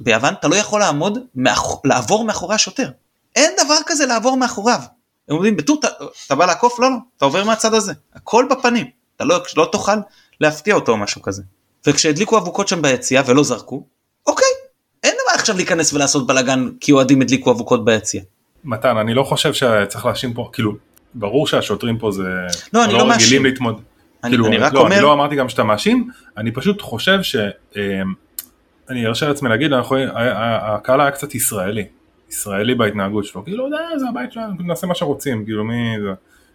[0.00, 1.64] ביוון אתה לא יכול לעמוד מאח...
[1.84, 2.90] לעבור מאחורי השוטר.
[3.36, 4.80] אין דבר כזה לעבור מאחוריו.
[5.28, 5.88] הם אומרים בטור אתה,
[6.26, 6.80] אתה בא לעקוף?
[6.80, 7.92] לא לא אתה עובר מהצד הזה.
[8.14, 8.86] הכל בפנים.
[9.16, 9.96] אתה לא, לא תוכל
[10.40, 11.42] להפתיע אותו או משהו כזה.
[11.86, 13.86] וכשהדליקו אבוקות שם ביציאה ולא זרקו,
[14.26, 14.46] אוקיי,
[15.04, 18.22] אין מה עכשיו להיכנס ולעשות בלאגן כי אוהדים הדליקו אבוקות ביציאה.
[18.64, 20.72] מתן, אני לא חושב שצריך להאשים פה, כאילו,
[21.18, 22.22] ברור שהשוטרים פה זה...
[22.72, 23.44] לא, אני לא מאשים.
[23.44, 23.80] להתמוד...
[24.24, 27.22] אני, כאילו, אני רק לא, אומר, אני לא אמרתי גם שאתה מאשים, אני פשוט חושב
[27.22, 27.36] ש...
[27.76, 27.80] אמ,
[28.90, 31.84] אני ארשה לעצמי להגיד, אנחנו, ה- ה- הקהל היה קצת ישראלי,
[32.30, 35.74] ישראלי בהתנהגות שלו, כאילו, "די, זה הבית שלנו, נעשה מה שרוצים, כאילו, מי...
[36.02, 36.12] זה...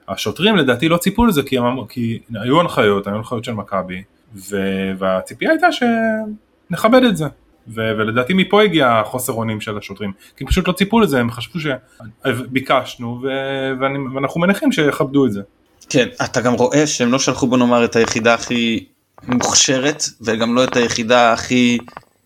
[0.07, 4.03] השוטרים לדעתי לא ציפו לזה כי, הם, כי היו הנחיות, היו הנחיות של מכבי,
[4.35, 7.25] ו- והציפייה הייתה שנכבד את זה.
[7.67, 11.59] ו- ולדעתי מפה הגיע החוסר אונים של השוטרים, כי פשוט לא ציפו לזה, הם חשבו
[11.59, 15.41] שביקשנו ו- ואני, ואנחנו מניחים שיכבדו את זה.
[15.89, 18.85] כן, אתה גם רואה שהם לא שלחו בוא נאמר את היחידה הכי
[19.27, 21.77] מוכשרת וגם לא את היחידה הכי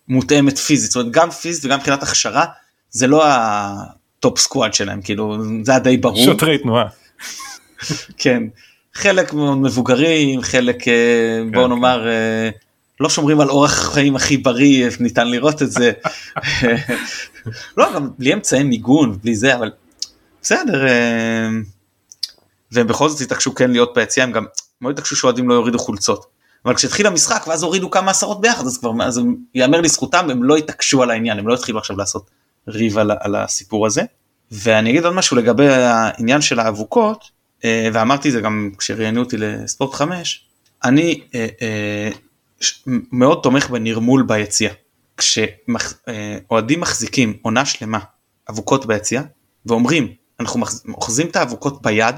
[0.08, 2.45] מותאמת פיזית, זאת אומרת גם פיזית וגם מבחינת הכשרה
[2.89, 6.26] זה לא ה top squad שלהם, כאילו זה היה די ברור.
[6.26, 6.86] שוטרי תנועה.
[8.17, 8.43] כן,
[8.93, 10.93] חלק מאוד מבוגרים, חלק אה,
[11.54, 11.69] בוא כן.
[11.69, 12.50] נאמר אה,
[12.99, 15.91] לא שומרים על אורח חיים הכי בריא, ניתן לראות את זה.
[17.77, 19.71] לא, גם בלי אמצעי מיגון, בלי זה, אבל
[20.41, 20.88] בסדר.
[20.88, 21.47] אה,
[22.71, 24.45] והם בכל זאת התעקשו כן להיות ביציאה, הם גם
[24.81, 26.25] מאוד התעקשו שאוהדים לא יורידו חולצות.
[26.65, 29.21] אבל כשהתחיל המשחק ואז הורידו כמה עשרות ביחד אז כבר אז
[29.55, 32.29] יאמר לזכותם הם לא התעקשו על העניין הם לא התחילו עכשיו לעשות
[32.67, 34.01] ריב על, על הסיפור הזה.
[34.51, 37.29] ואני אגיד עוד משהו לגבי העניין של האבוקות
[37.65, 40.45] אה, ואמרתי זה גם כשראיינו אותי לספורט 5
[40.84, 42.10] אני אה,
[42.88, 44.73] מאוד תומך בנרמול ביציאה.
[45.17, 47.99] כשאוהדים מחזיקים עונה שלמה
[48.49, 49.21] אבוקות ביציאה
[49.65, 52.15] ואומרים אנחנו אוחזים את האבוקות ביד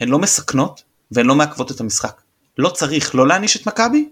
[0.00, 2.20] הן לא מסכנות והן לא מעכבות את המשחק.
[2.58, 4.08] לא צריך לא להעניש את מכבי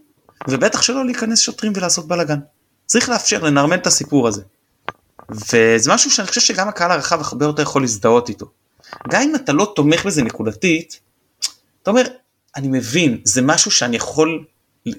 [0.49, 2.39] ובטח שלא להיכנס שוטרים ולעשות בלאגן.
[2.87, 4.43] צריך לאפשר לנרמל את הסיפור הזה.
[5.31, 8.47] וזה משהו שאני חושב שגם הקהל הרחב הרבה יותר יכול להזדהות איתו.
[9.09, 11.01] גם אם אתה לא תומך בזה נקודתית,
[11.83, 12.07] אתה אומר,
[12.57, 14.45] אני מבין, זה משהו שאני יכול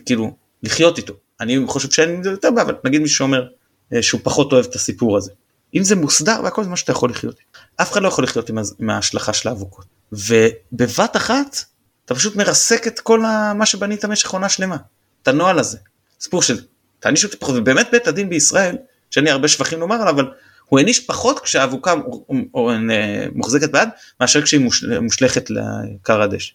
[0.06, 1.14] כאילו לחיות איתו.
[1.42, 3.48] אני חושב שאין עם זה יותר בעיה, אבל נגיד מישהו שאומר
[3.94, 5.32] אה, שהוא פחות אוהב את הסיפור הזה.
[5.76, 7.36] אם זה מוסדר והכל זה מה שאתה יכול לחיות.
[7.82, 9.86] אף אחד לא יכול לחיות עם, עם ההשלכה של האבוקות.
[10.12, 11.58] ובבת אחת
[12.06, 13.20] אתה פשוט מרסק את כל.
[13.56, 14.78] מה שבנית במשך עונה שלמה.
[15.24, 15.78] את הנוהל הזה.
[16.22, 16.58] סיפור של
[17.00, 18.76] תעניש אותי פחות ובאמת בית הדין בישראל
[19.12, 20.26] שאין לי הרבה שבחים לומר עליו אבל
[20.66, 23.90] הוא העניש פחות כשהאבוקה אה, מוחזקת ביד
[24.22, 26.54] מאשר כשהיא מוש- מושלכת לכר הדשא.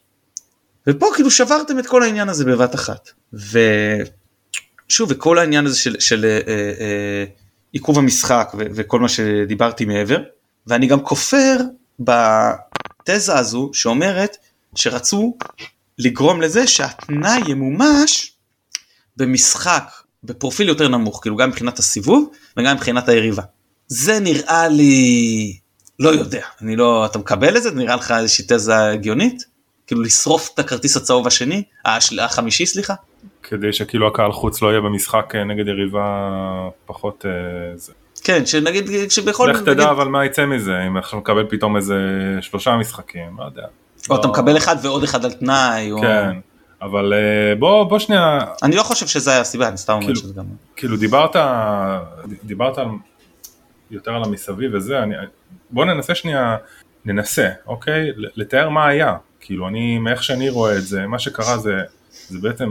[0.86, 3.10] ופה כאילו שברתם את כל העניין הזה בבת אחת.
[3.32, 7.24] ושוב וכל העניין הזה של, של אה, אה,
[7.72, 10.18] עיכוב המשחק ו- וכל מה שדיברתי מעבר
[10.66, 11.56] ואני גם כופר
[12.00, 14.36] בתזה הזו שאומרת
[14.74, 15.36] שרצו
[15.98, 18.32] לגרום לזה שהתנאי ימומש
[19.16, 19.90] במשחק
[20.24, 23.42] בפרופיל יותר נמוך כאילו גם מבחינת הסיבוב וגם מבחינת היריבה.
[23.86, 25.58] זה נראה לי
[25.98, 29.44] לא יודע אני לא אתה מקבל את זה נראה לך איזושהי תזה הגיונית
[29.90, 31.62] כאילו לשרוף את הכרטיס הצהוב השני
[32.18, 32.94] החמישי סליחה?
[33.42, 36.30] כדי שכאילו הקהל חוץ לא יהיה במשחק אה, נגד יריבה
[36.86, 37.30] פחות אה,
[37.76, 37.92] זה.
[38.24, 40.82] כן שנגיד שבכל לך תדע אבל מה יצא מזה?
[40.86, 41.96] אם עכשיו מקבל פתאום איזה
[42.40, 43.62] שלושה משחקים לא יודע.
[44.10, 46.30] או אתה לא- מקבל אחד ועוד אחד על תנאי כן
[46.82, 50.20] אבל אה, בוא בוא שנייה אני לא חושב שזה היה הסיבה אני סתם אומר כאילו-
[50.20, 50.44] שזה גם
[50.76, 51.36] כאילו דיברת
[52.44, 52.78] דיברת
[53.90, 55.14] יותר על המסביב וזה אני
[55.70, 56.56] בוא ננסה שנייה
[57.04, 58.10] ננסה אוקיי?
[58.16, 61.72] לתאר מה היה כאילו אני מאיך שאני רואה את זה מה שקרה זה
[62.28, 62.70] זה בעצם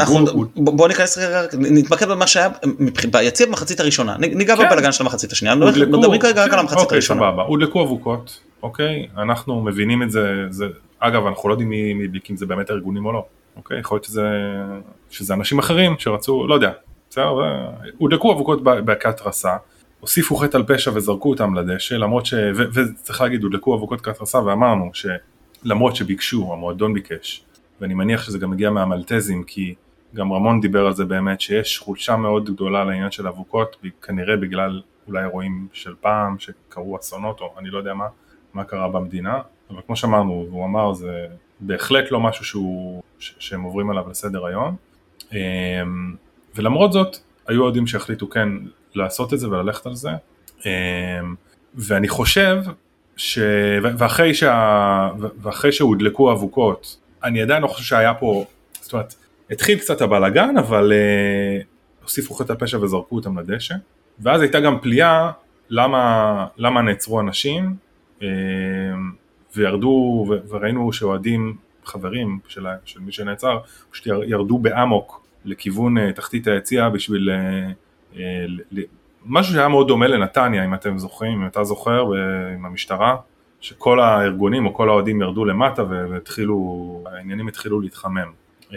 [0.00, 2.48] אנחנו, בוא ניכנס רגע, נתמקד במה שהיה
[3.12, 4.66] ביציע במחצית הראשונה, ניגע כן.
[4.66, 7.20] בבלגן של המחצית השנייה, מדברים כרגע רק כן, על המחצית אוקיי, הראשונה.
[7.20, 10.66] סבבה, הודלקו אבוקות, אוקיי, אנחנו מבינים את זה, זה,
[10.98, 13.24] אגב אנחנו לא יודעים מי הדליק אם זה באמת הארגונים או לא,
[13.56, 14.28] אוקיי, יכול להיות שזה,
[15.10, 16.70] שזה אנשים אחרים שרצו, לא יודע,
[17.10, 17.24] בסדר,
[17.98, 19.56] הודלקו אבוקות ב- בהקת-רסה,
[20.00, 22.34] הוסיפו חטא על פשע וזרקו אותם לדשא, למרות ש...
[22.34, 24.90] ו- וצריך להגיד, הודלקו אבוקות כת-רסה ואמרנו
[25.64, 27.44] שלמרות שביקשו, המועדון ביקש,
[27.80, 29.74] ואני מניח שזה גם מגיע מהמלטזים, כי
[30.14, 34.82] גם רמון דיבר על זה באמת, שיש חולשה מאוד גדולה לעניין של אבוקות, כנראה בגלל
[35.08, 38.06] אולי אירועים של פעם, שקרו אסונות, או אני לא יודע מה,
[38.54, 39.40] מה קרה במדינה,
[39.70, 41.26] אבל כמו שאמרנו, והוא אמר, זה
[41.60, 44.76] בהחלט לא משהו שהוא, ש- שהם עוברים עליו לסדר היום.
[45.32, 46.14] אמ,
[46.54, 47.16] ולמרות זאת,
[47.46, 48.48] היו אוהדים שהחליטו כן
[48.94, 50.10] לעשות את זה וללכת על זה.
[50.66, 51.34] אמ,
[51.74, 52.62] ואני חושב
[53.18, 53.38] ש...
[53.82, 55.10] ואחרי, שה...
[55.42, 58.44] ואחרי שהודלקו אבוקות, אני עדיין לא חושב שהיה פה,
[58.80, 59.14] זאת אומרת,
[59.50, 61.64] התחיל קצת הבלאגן, אבל uh,
[62.02, 63.74] הוסיפו חטא פשע וזרקו אותם לדשא,
[64.20, 65.30] ואז הייתה גם פליאה
[65.70, 67.74] למה, למה נעצרו אנשים,
[68.18, 68.22] uh,
[69.56, 73.58] וירדו, ו- וראינו שאוהדים, חברים של, של מי שנעצר,
[73.90, 77.72] פשוט יר- ירדו באמוק לכיוון uh, תחתית היציאה בשביל ל-
[78.72, 78.82] ל-
[79.28, 82.04] משהו שהיה מאוד דומה לנתניה, אם אתם זוכרים, אם אתה זוכר,
[82.54, 83.16] עם המשטרה,
[83.60, 88.32] שכל הארגונים או כל האוהדים ירדו למטה והתחילו, העניינים התחילו להתחמם.
[88.72, 88.76] אמ,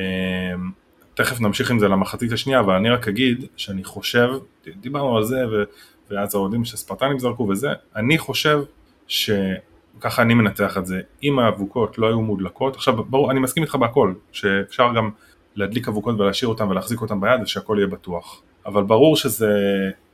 [1.13, 4.29] תכף נמשיך עם זה למחצית השנייה, אבל אני רק אגיד שאני חושב,
[4.75, 5.63] דיברנו על זה, ו,
[6.11, 8.61] ואז האוהדים שספרטנים זרקו וזה, אני חושב
[9.07, 13.75] שככה אני מנתח את זה, אם האבוקות לא היו מודלקות, עכשיו ברור, אני מסכים איתך
[13.75, 15.09] בהכל, שאפשר גם
[15.55, 19.51] להדליק אבוקות ולהשאיר אותן ולהחזיק אותן ביד ושהכל יהיה בטוח, אבל ברור שזה,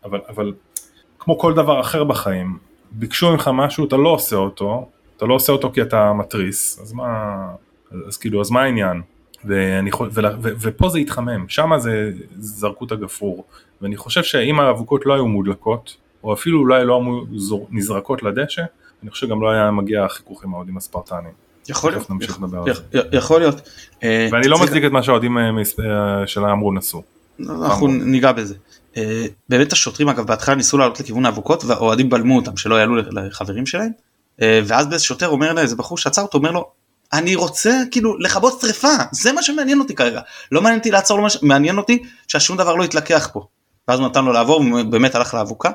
[0.04, 0.54] אבל, אבל
[1.20, 2.58] כמו כל דבר אחר בחיים,
[2.92, 6.94] ביקשו ממך משהו, אתה לא עושה אותו, אתה לא עושה אותו כי אתה מתריס, אז
[6.94, 7.36] מה,
[8.08, 9.02] אז כאילו, אז מה העניין?
[9.46, 13.46] ואני, ו, ו, ו, ופה זה התחמם, שם זה זרקו את הגפרור,
[13.82, 18.64] ואני חושב שאם האבוקות לא היו מודלקות, או אפילו אולי לא היו נזרקות לדשא,
[19.04, 21.48] אני חושב שגם לא היה מגיע החיכוך עם האוהדים הספרטנים.
[21.70, 22.08] יכול להיות,
[23.12, 23.70] יכול להיות.
[24.04, 25.38] אה, ואני לא מצדיק את מה שהאוהדים
[26.26, 27.04] שלה אמרו נסו.
[27.50, 28.56] אנחנו ניגע בזה.
[29.50, 33.92] באמת השוטרים אגב בהתחלה ניסו לעלות לכיוון האבוקות והאוהדים בלמו אותם שלא יעלו לחברים שלהם.
[34.42, 36.70] ואז באיזה שוטר אומר לאיזה בחור שעצר אותו אומר לו
[37.14, 40.22] אני רוצה כאילו לכבות שריפה זה מה שמעניין אותי כרגע
[40.52, 43.46] לא מעניין אותי לעצור לו מעניין אותי שהשום דבר לא יתלקח פה.
[43.88, 45.70] ואז נתן לו לעבור ובאמת הלך לאבוקה.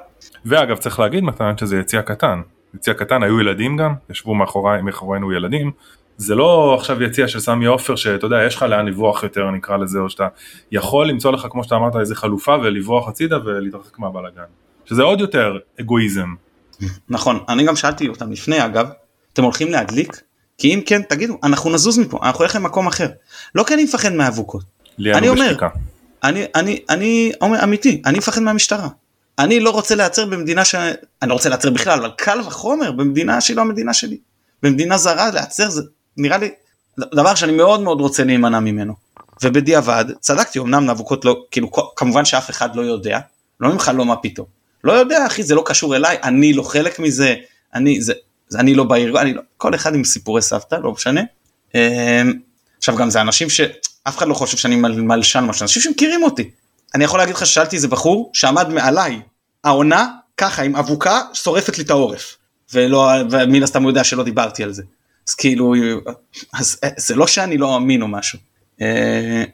[0.45, 2.41] ואגב צריך להגיד מתן שזה יציע קטן
[2.75, 5.71] יציע קטן היו ילדים גם ישבו מאחורי, מאחורינו ילדים
[6.23, 9.77] זה לא עכשיו יציע של סמי עופר שאתה יודע יש לך לאן לברוח יותר נקרא
[9.77, 10.29] לזה או שאתה
[10.73, 14.43] יכול למצוא לך כמו שאתה אמרת איזה חלופה ולברוח הצידה ולהתרחק מהבלאגן
[14.85, 16.35] שזה עוד יותר אגואיזם.
[17.09, 18.89] נכון אני גם שאלתי אותם לפני אגב
[19.33, 20.21] אתם הולכים להדליק
[20.59, 23.09] כי אם כן תגידו אנחנו נזוז מפה אנחנו נלך למקום אחר
[23.55, 24.65] לא כי אני מפחד מהאבוקות.
[24.99, 25.57] אני אומר
[26.25, 28.89] אני אני אני אומר אמיתי אני מפחד מהמשטרה
[29.39, 30.75] אני לא רוצה להיעצר במדינה ש...
[30.75, 34.19] אני לא רוצה להיעצר בכלל, אבל קל וחומר במדינה שהיא לא המדינה שלי.
[34.63, 35.83] במדינה זרה להיעצר זה
[36.17, 36.51] נראה לי
[36.99, 38.95] דבר שאני מאוד מאוד רוצה להימנע ממנו.
[39.43, 43.19] ובדיעבד צדקתי אמנם נאבוקות לא כאילו כמובן שאף אחד לא יודע
[43.61, 44.47] לא ממך לא מה פתאום
[44.85, 47.35] לא יודע אחי זה לא קשור אליי אני לא חלק מזה
[47.75, 48.13] אני זה,
[48.49, 51.21] זה אני לא בארגון אני לא כל אחד עם סיפורי סבתא לא משנה.
[51.75, 51.81] אמ,
[52.79, 56.51] עכשיו גם זה אנשים שאף אחד לא חושב שאני מלשן משהו אנשים שמכירים אותי
[56.95, 59.21] אני יכול להגיד לך ששאלתי איזה בחור שעמד מעליי,
[59.65, 62.37] העונה ככה עם אבוקה שורפת לי את העורף.
[62.73, 64.83] ולא, ומן הסתם הוא יודע שלא דיברתי על זה.
[65.29, 65.75] אז כאילו,
[66.55, 68.39] אז זה לא שאני לא אמין או משהו.
[68.81, 69.45] אה,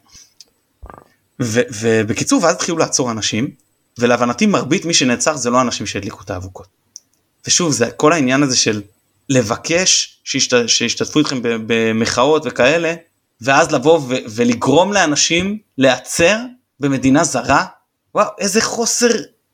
[1.42, 3.50] ו, ובקיצור, ואז התחילו לעצור אנשים,
[3.98, 6.66] ולהבנתי מרבית מי שנעצר זה לא אנשים שהדליקו את האבוקות.
[7.46, 8.82] ושוב, זה כל העניין הזה של
[9.28, 12.94] לבקש שישת, שישתתפו איתכם במחאות וכאלה,
[13.40, 16.38] ואז לבוא ו, ולגרום לאנשים להיעצר
[16.80, 17.64] במדינה זרה?
[18.14, 19.08] וואו, איזה חוסר...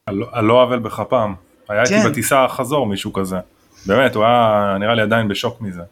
[0.06, 1.34] על לא עוול בכפם.
[1.68, 2.10] היה איתי כן.
[2.10, 3.36] בטיסה חזור מישהו כזה.
[3.86, 5.82] באמת, הוא היה נראה לי עדיין בשוק מזה.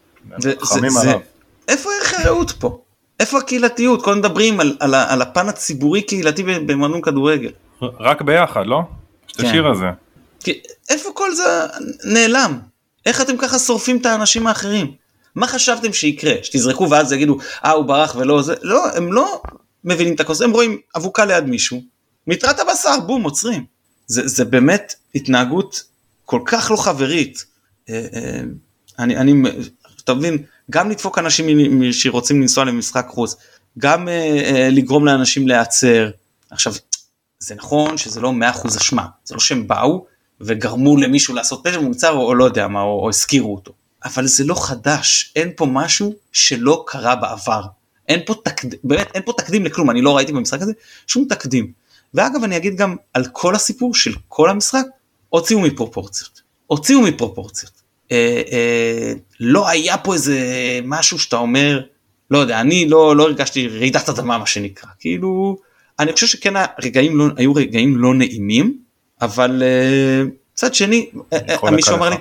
[0.62, 1.20] חמים עליו.
[1.68, 2.78] איפה ערך הרעות פה?
[3.20, 4.04] איפה הקהילתיות?
[4.04, 7.50] כל מדברים על, על, על הפן הציבורי קהילתי במועדון כדורגל.
[7.82, 8.80] רק ביחד, לא?
[9.28, 9.46] יש את כן.
[9.46, 9.86] השיר הזה.
[10.40, 11.66] כי איפה כל זה
[12.04, 12.58] נעלם?
[13.06, 14.92] איך אתם ככה שורפים את האנשים האחרים?
[15.34, 16.32] מה חשבתם שיקרה?
[16.42, 18.54] שתזרקו ואז יגידו, אה הוא ברח ולא זה?
[18.62, 19.42] לא, הם לא
[19.84, 21.82] מבינים את הכוס, הם רואים אבוקה ליד מישהו,
[22.26, 23.64] מטרת הבשר, בום, עוצרים.
[24.06, 25.82] זה, זה באמת התנהגות
[26.24, 27.44] כל כך לא חברית.
[27.88, 28.40] אה, אה,
[28.98, 29.32] אני, אני,
[30.04, 30.38] אתה מבין,
[30.70, 31.46] גם לדפוק אנשים
[31.92, 33.36] שרוצים לנסוע למשחק חוץ,
[33.78, 36.10] גם אה, לגרום לאנשים להיעצר.
[36.50, 36.72] עכשיו,
[37.38, 38.32] זה נכון שזה לא
[38.64, 40.06] 100% אשמה, זה לא שהם באו
[40.40, 43.72] וגרמו למישהו לעשות פשע במוצר או, או לא יודע מה, או, או הזכירו אותו.
[44.04, 47.62] אבל זה לא חדש, אין פה משהו שלא קרה בעבר.
[48.08, 50.72] אין פה תקדים, באמת אין פה תקדים לכלום, אני לא ראיתי במשחק הזה
[51.06, 51.72] שום תקדים.
[52.14, 54.84] ואגב אני אגיד גם על כל הסיפור של כל המשחק,
[55.28, 56.42] הוציאו מפרופורציות.
[56.66, 57.81] הוציאו מפרופורציות.
[58.12, 60.38] אה, אה, לא היה פה איזה
[60.84, 61.80] משהו שאתה אומר,
[62.30, 65.56] לא יודע, אני לא, לא הרגשתי רעידת אדמה מה שנקרא, כאילו,
[65.98, 68.78] אני חושב שכן הרגעים לא, היו רגעים לא נעימים,
[69.20, 70.22] אבל אה,
[70.52, 72.16] מצד שני, אה, אה, מישהו אמר לי,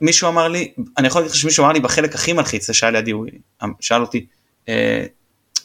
[0.00, 2.90] מישהו אמר לי, אני יכול להגיד לך שמישהו אמר לי בחלק הכי מלחיץ, זה שהיה
[2.90, 3.26] לידי, הוא
[3.80, 4.26] שאל אותי,
[4.68, 5.04] אה,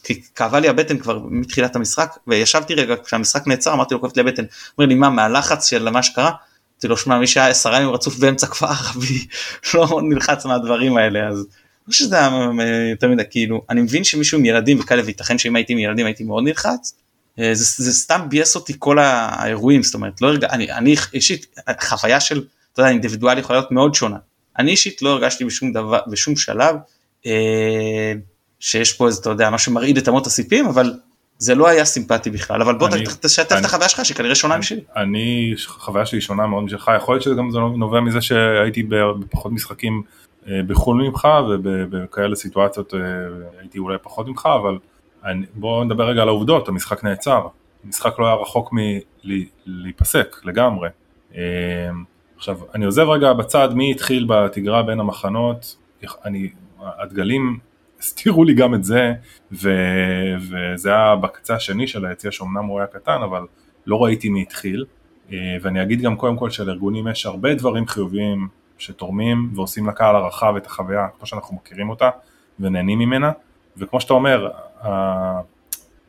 [0.04, 4.22] כי כאבה לי הבטן כבר מתחילת המשחק וישבתי רגע כשהמשחק נעצר אמרתי לו כואבת לי
[4.22, 4.44] הבטן.
[4.78, 6.30] אומר לי מה מהלחץ של מה שקרה.
[6.84, 9.26] אמרתי לו שמע מי שהיה עשרה ימים רצוף באמצע כפר ערבי
[9.74, 11.46] לא נלחץ מהדברים האלה אז.
[11.86, 12.30] חושב שזה היה
[12.90, 16.24] יותר מדי כאילו אני מבין שמישהו עם ילדים וכאלה וייתכן שאם הייתי עם ילדים הייתי
[16.24, 16.94] מאוד נלחץ.
[17.38, 21.46] אה, זה, זה סתם ביאס אותי כל האירועים זאת אומרת לא הרגע אני, אני אישית
[21.80, 24.16] חוויה של אתה יודע אינדיבידואל יכולה להיות מאוד שונה.
[24.58, 26.76] אני אישית לא הרגשתי בשום דבר בשום שלב.
[27.26, 28.12] אה,
[28.60, 30.94] שיש פה איזה, אתה יודע, מה שמרעיד את אמות הסיפים, אבל
[31.42, 32.88] זה לא היה סימפטי בכלל, אבל בוא
[33.20, 34.80] תשתף את החוויה שלך שכנראה שונה משלי.
[34.96, 40.02] אני, חוויה שלי שונה מאוד משלך, יכול להיות שזה גם נובע מזה שהייתי בפחות משחקים
[40.48, 43.00] אה, בחו"ל ממך ובכאלה סיטואציות אה,
[43.60, 44.78] הייתי אולי פחות ממך, אבל
[45.54, 47.46] בוא נדבר רגע על העובדות, המשחק נעצר,
[47.84, 50.88] המשחק לא היה רחוק מלהיפסק לגמרי.
[51.34, 51.40] אה,
[52.36, 55.76] עכשיו, אני עוזב רגע בצד מי התחיל בתגרה בין המחנות,
[56.24, 56.50] אני,
[56.80, 57.58] הדגלים
[58.02, 59.12] הסתירו לי גם את זה,
[59.52, 59.70] ו,
[60.38, 63.46] וזה היה בקצה השני של היציע שאומנם הוא היה קטן, אבל
[63.86, 64.84] לא ראיתי מי התחיל,
[65.32, 70.56] אה, ואני אגיד גם קודם כל שלארגונים יש הרבה דברים חיוביים שתורמים ועושים לקהל הרחב
[70.56, 72.10] את החוויה כמו שאנחנו מכירים אותה
[72.60, 73.32] ונהנים ממנה,
[73.76, 74.48] וכמו שאתה אומר,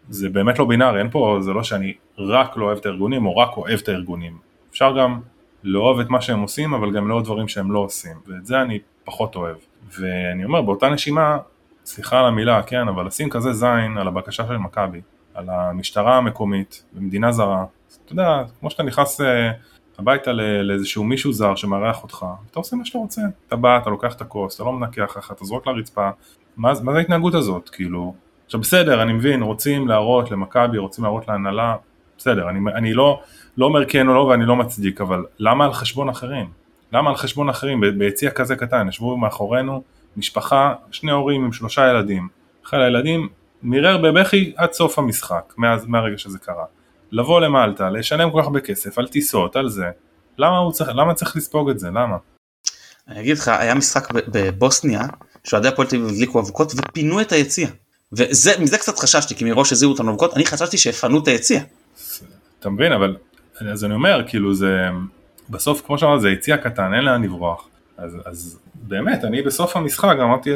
[0.09, 3.37] זה באמת לא בינארי, אין פה, זה לא שאני רק לא אוהב את הארגונים או
[3.37, 4.37] רק אוהב את הארגונים.
[4.71, 5.19] אפשר גם
[5.63, 8.79] לאהוב את מה שהם עושים, אבל גם לאהוב דברים שהם לא עושים, ואת זה אני
[9.03, 9.57] פחות אוהב.
[9.99, 11.37] ואני אומר, באותה נשימה,
[11.85, 15.01] סליחה על המילה, כן, אבל לשים כזה זין על הבקשה של מכבי,
[15.33, 17.65] על המשטרה המקומית במדינה זרה,
[18.05, 19.51] אתה יודע, כמו שאתה נכנס אה,
[19.99, 20.31] הביתה
[20.63, 24.21] לאיזשהו מישהו זר שמארח אותך, אתה עושה מה שאתה רוצה, אתה בא, אתה לוקח את
[24.21, 26.09] הכוס, אתה לא מנקח לך, אתה זורק לרצפה,
[26.57, 28.13] מה, מה זה ההתנהגות הזאת, כאילו,
[28.45, 31.75] עכשיו בסדר, אני מבין, רוצים להראות למכבי, רוצים להראות להנהלה,
[32.17, 33.21] בסדר, אני, אני לא,
[33.57, 36.49] לא אומר כן או לא ואני לא מצדיק, אבל למה על חשבון אחרים?
[36.91, 37.81] למה על חשבון אחרים?
[37.97, 39.83] ביציע כזה קטן, ישבו מאחורינו
[40.17, 42.27] משפחה, שני הורים עם שלושה ילדים.
[42.65, 43.29] אחד הילדים
[43.63, 46.65] מירר בבכי עד סוף המשחק, מאז, מהרגע שזה קרה.
[47.11, 49.85] לבוא למלטה, לשלם כל כך הרבה כסף על טיסות, על זה.
[50.37, 51.87] למה צריך, למה צריך לספוג את זה?
[51.87, 52.17] למה?
[53.07, 55.01] אני אגיד לך, היה משחק בבוסניה,
[55.43, 57.67] שאוהדי הפועל תל אביב הדליקו אבוקות ופינו את היציע.
[58.11, 61.61] ומזה קצת חששתי, כי מראש הזירו אותנו אבוקות, אני חשבתי שיפנו את היציע.
[62.59, 63.15] אתה מבין, אבל
[63.71, 64.87] אז אני אומר, כאילו זה,
[65.49, 67.67] בסוף כמו שאמרת זה יציע קטן, אין לאן לברוח.
[67.97, 70.49] אז, אז באמת, אני בסוף המשחק אמרתי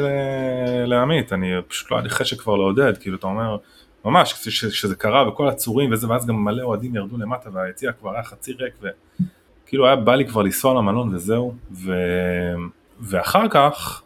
[0.86, 3.56] לעמית, אני פשוט לא היה לי חשק כבר לעודד, כאילו אתה אומר,
[4.04, 8.22] ממש, כשזה קרה וכל הצורים וזה, ואז גם מלא אוהדים ירדו למטה והיציע כבר היה
[8.22, 8.74] חצי ריק,
[9.64, 11.92] וכאילו היה בא לי כבר לנסוע למלון וזהו, ו...
[13.00, 14.02] ואחר כך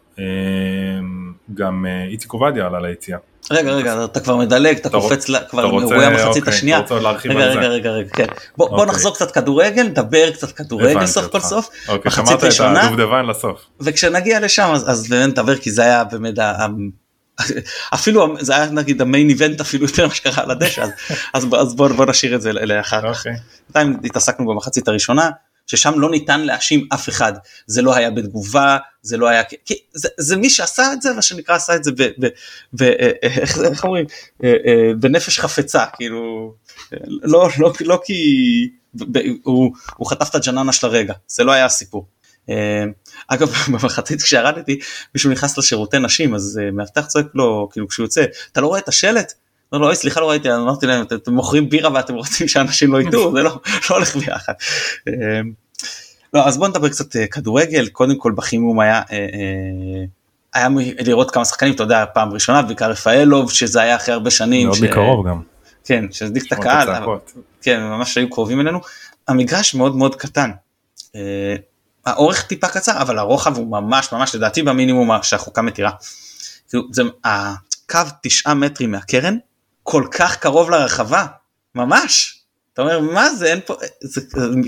[1.53, 3.17] גם אה, איציק עובדיה עלה ליציאה.
[3.51, 6.81] רגע רגע אתה כבר מדלג אתה קופץ כבר לאירועי המחצית אוקיי, השנייה.
[7.25, 8.25] רגע רגע רגע רגע כן.
[8.57, 8.85] בוא אוקיי.
[8.85, 11.69] נחזור קצת כדורגל נדבר קצת כדורגל סוף כל סוף.
[11.87, 13.59] אוקיי, את הדובדבן לסוף.
[13.79, 16.33] וכשנגיע לשם אז באמת נדבר כי זה היה באמת
[17.93, 20.85] אפילו זה היה נגיד המיין איבנט אפילו יותר מה שקרה על הדשא
[21.33, 23.25] אז בוא נשאיר את זה לאחר כך.
[23.69, 25.29] בינתיים התעסקנו במחצית הראשונה
[25.67, 27.33] ששם לא ניתן להאשים אף אחד,
[27.67, 31.21] זה לא היה בתגובה, זה לא היה, כי זה, זה מי שעשה את זה, מה
[31.21, 32.27] שנקרא עשה את זה, ב, ב,
[32.73, 34.05] ב, אה, איך, איך אומרים,
[34.43, 36.53] אה, אה, בנפש חפצה, כאילו,
[37.23, 41.65] לא, לא, לא כי ב, הוא, הוא חטף את הג'ננה של הרגע, זה לא היה
[41.65, 42.07] הסיפור.
[43.27, 44.79] אגב במחצית כשירדתי
[45.15, 48.87] מישהו נכנס לשירותי נשים אז מאבטח צועק לו כאילו כשהוא יוצא אתה לא רואה את
[48.87, 49.33] השלט
[49.73, 53.31] לא, לא, סליחה, לא ראיתי, אמרתי להם, אתם מוכרים בירה ואתם רוצים שאנשים לא ידעו,
[53.35, 53.59] זה לא,
[53.89, 54.53] לא הולך ביחד.
[55.07, 55.13] אמ,
[56.33, 60.03] לא, אז בוא נדבר קצת אה, כדורגל, קודם כל בחימום היה, אה, אה,
[60.53, 60.67] היה
[60.99, 64.67] לראות כמה שחקנים, אתה יודע, פעם ראשונה, בעיקר רפאלוב, שזה היה אחרי הרבה שנים.
[64.67, 65.41] מאוד מקרוב גם.
[65.85, 66.89] כן, שהזדיק את הקהל,
[67.61, 68.79] כן, ממש היו קרובים אלינו.
[69.27, 70.51] המגרש מאוד מאוד קטן.
[72.05, 75.91] האורך טיפה קצר, אבל הרוחב הוא ממש ממש לדעתי במינימום שהחוקה מתירה.
[76.69, 79.37] כאילו, זה, הקו תשעה מטרים מהקרן,
[79.83, 81.25] כל כך קרוב לרחבה,
[81.75, 82.39] ממש.
[82.73, 84.21] אתה אומר מה זה אין פה זה,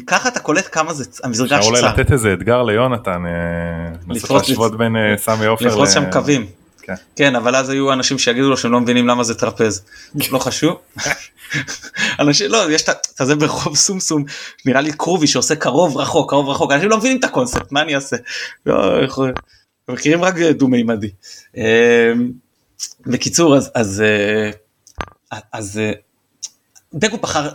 [0.08, 1.58] ככה אתה קולט כמה זה המזרגש צר.
[1.58, 5.66] אפשר אולי לתת איזה אתגר ליונתן, אה, להשוות בין אה, סמי עופר.
[5.66, 6.46] לפרוס שם קווים.
[6.82, 6.94] כן.
[7.16, 9.86] כן אבל אז היו אנשים שיגידו לו שהם לא מבינים למה זה טרפז.
[10.32, 10.78] לא חשוב.
[12.20, 14.24] אנשים לא יש את זה ברחוב סום סום
[14.66, 17.96] נראה לי קרובי שעושה קרוב רחוק קרוב רחוק אנשים לא מבינים את הקונספט מה אני
[17.96, 18.16] אעשה.
[18.66, 19.00] לא,
[19.90, 21.10] מכירים רק דו מימדי.
[21.58, 22.14] אה,
[23.06, 24.04] בקיצור אז אז
[25.52, 25.92] אז אה,
[26.94, 27.50] דגו בחר,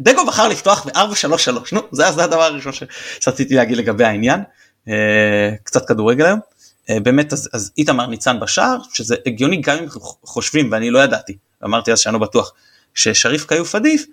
[0.00, 2.72] דגו בחר לפתוח ב-4-3-3, נו זה, זה הדבר הראשון
[3.20, 4.40] שרציתי להגיד לגבי העניין,
[4.88, 6.40] אה, קצת כדורגל היום,
[6.90, 9.86] אה, באמת אז, אז איתמר ניצן בשער, שזה הגיוני גם אם
[10.24, 12.52] חושבים ואני לא ידעתי, אמרתי אז שאני לא בטוח,
[12.94, 14.04] ששריף כיוף עדיף,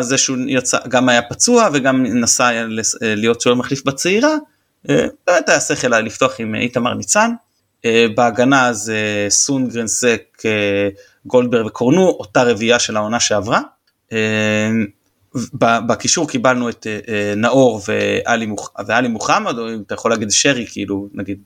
[0.00, 2.50] זה שהוא יצא, גם היה פצוע וגם נסע
[3.02, 4.34] להיות שוער מחליף בצעירה,
[5.26, 7.30] באמת היה שכל לפתוח עם איתמר ניצן,
[8.14, 10.42] בהגנה זה סונגרן סק
[11.26, 13.60] גולדברג וקורנו, אותה רביעייה של העונה שעברה.
[14.12, 14.70] אה,
[15.62, 21.08] בקישור קיבלנו את אה, אה, נאור ואלי מוחמד, או אם אתה יכול להגיד שרי, כאילו
[21.14, 21.38] נגיד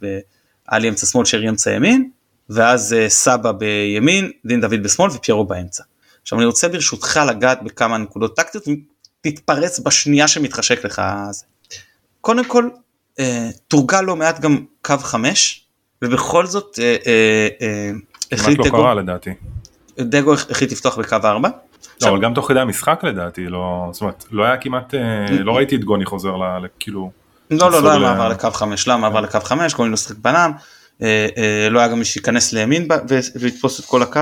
[0.68, 2.10] עלי אמצע שמאל, שרי אמצע ימין,
[2.50, 5.82] ואז סבא בימין, דין דוד בשמאל ופיירו באמצע.
[6.22, 8.64] עכשיו אני רוצה ברשותך לגעת בכמה נקודות טקטיות,
[9.20, 11.02] תתפרץ בשנייה שמתחשק לך.
[12.20, 12.68] קודם כל,
[13.68, 15.66] תורגל לא מעט גם קו חמש,
[16.02, 16.78] ובכל זאת
[18.32, 18.58] החליט...
[18.58, 19.30] כמעט לא קרה לדעתי.
[20.00, 21.48] דגו החליט לפתוח בקו 4.
[22.02, 25.56] לא, אבל גם תוך כדי המשחק לדעתי, לא, זאת אומרת, לא היה כמעט, אה, לא
[25.56, 26.34] ראיתי את גוני חוזר
[26.78, 27.10] כאילו...
[27.50, 30.16] לא, לא, לא היה מעבר לקו 5, לא היה מעבר לקו 5, גוני לא שחק
[30.16, 30.52] בנם,
[31.02, 32.88] אה, אה, לא היה גם מי שייכנס לימין
[33.40, 34.20] ויתפוס את כל הקו.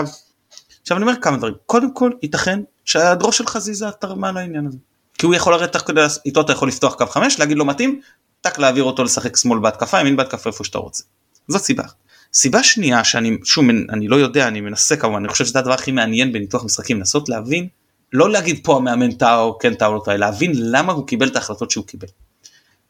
[0.83, 4.79] עכשיו אני אומר כמה דברים, קודם כל ייתכן שהיעדרו של חזיזה תרמה לעניין הזה.
[5.19, 8.01] כי הוא יכול הרי תוך כדי, איתו אתה יכול לפתוח קו 5, להגיד לו מתאים,
[8.41, 11.03] טק להעביר אותו לשחק שמאל בהתקפה, ימין בהתקפה איפה שאתה רוצה.
[11.49, 11.85] זאת סיבה.
[12.35, 15.93] סיבה שנייה שאני שוב אני לא יודע אני מנסה כמובן אני חושב שזה הדבר הכי
[15.93, 17.69] מעניין בניתוח משחקים לנסות להבין
[18.13, 21.71] לא להגיד פה המאמן טאו כן טאו לא טאו להבין למה הוא קיבל את ההחלטות
[21.71, 22.09] שהוא קיבל.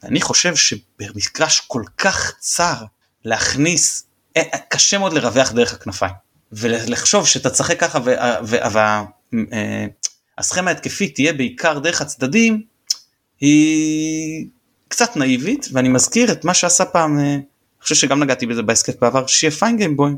[0.03, 2.85] אני חושב שבמגרש כל כך צר
[3.25, 4.05] להכניס
[4.37, 6.15] אה, אה, קשה מאוד לרווח דרך הכנפיים
[6.53, 7.99] ולחשוב שאתה תשחק ככה
[10.39, 12.63] והסכמה ההתקפית תהיה בעיקר דרך הצדדים
[13.41, 14.47] היא
[14.89, 17.37] קצת נאיבית ואני מזכיר את מה שעשה פעם אה,
[17.83, 20.13] חושב שגם נגעתי בזה בהסכת בעבר שיהיה פיין גיימבוי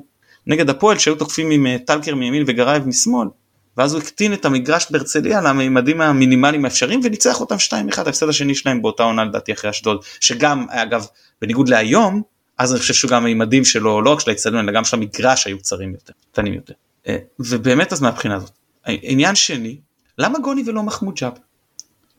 [0.47, 3.29] נגד הפועל שהיו תוקפים עם טלקר מימין וגרייב משמאל
[3.77, 8.83] ואז הוא הקטין את המגרש בהרצליה לממדים המינימליים האפשריים וניצח אותם 2-1 ההפסד השני שלהם
[8.83, 11.07] באותה עונה לדעתי אחרי אשדוד שגם אגב
[11.43, 12.23] בניגוד להיום
[12.59, 15.59] אז אני חושב שגם הממדים שלו לא רק של האצטדיון אלא גם של המגרש היו
[15.59, 16.75] קצרים יותר קטנים יותר.
[17.09, 18.51] אה, ובאמת אז מהבחינה הזאת
[18.87, 19.77] עניין שני
[20.19, 21.33] למה גוני ולא מחמוד ג'אב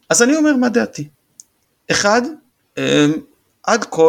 [0.10, 1.08] אז אני אומר מה דעתי.
[1.91, 2.22] אחד
[2.78, 3.06] אה,
[3.68, 4.01] עד כה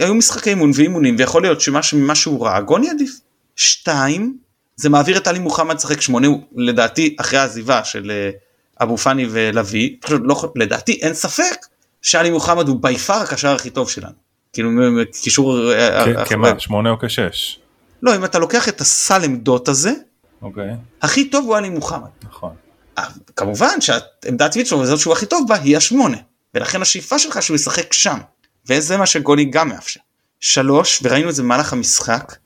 [0.00, 3.20] היו משחקי אימון ואימונים ויכול להיות שמה שהוא ראה גוני עדיף
[3.56, 4.36] שתיים
[4.76, 8.30] זה מעביר את עלי מוחמד לשחק שמונה לדעתי אחרי העזיבה של אה,
[8.82, 11.66] אבו פאני ולוי פשוט לא לדעתי אין ספק
[12.02, 14.12] שעלי מוחמד הוא בי פאר הקשר הכי טוב שלנו.
[14.52, 14.70] כאילו
[15.22, 17.58] קישור אה, אה, כמעט שמונה או כשש.
[18.02, 19.92] לא אם אתה לוקח את הסל עמדות הזה
[20.42, 20.70] אוקיי.
[21.02, 22.08] הכי טוב הוא עלי מוחמד.
[22.22, 22.52] נכון.
[23.36, 26.16] כמובן שהעמדה הטבעית שלו וזאת שהוא הכי טוב בה היא השמונה
[26.54, 28.18] ולכן השאיפה שלך שהוא ישחק שם
[28.68, 30.00] וזה מה שגולי גם מאפשר.
[30.40, 32.36] שלוש וראינו את זה במהלך המשחק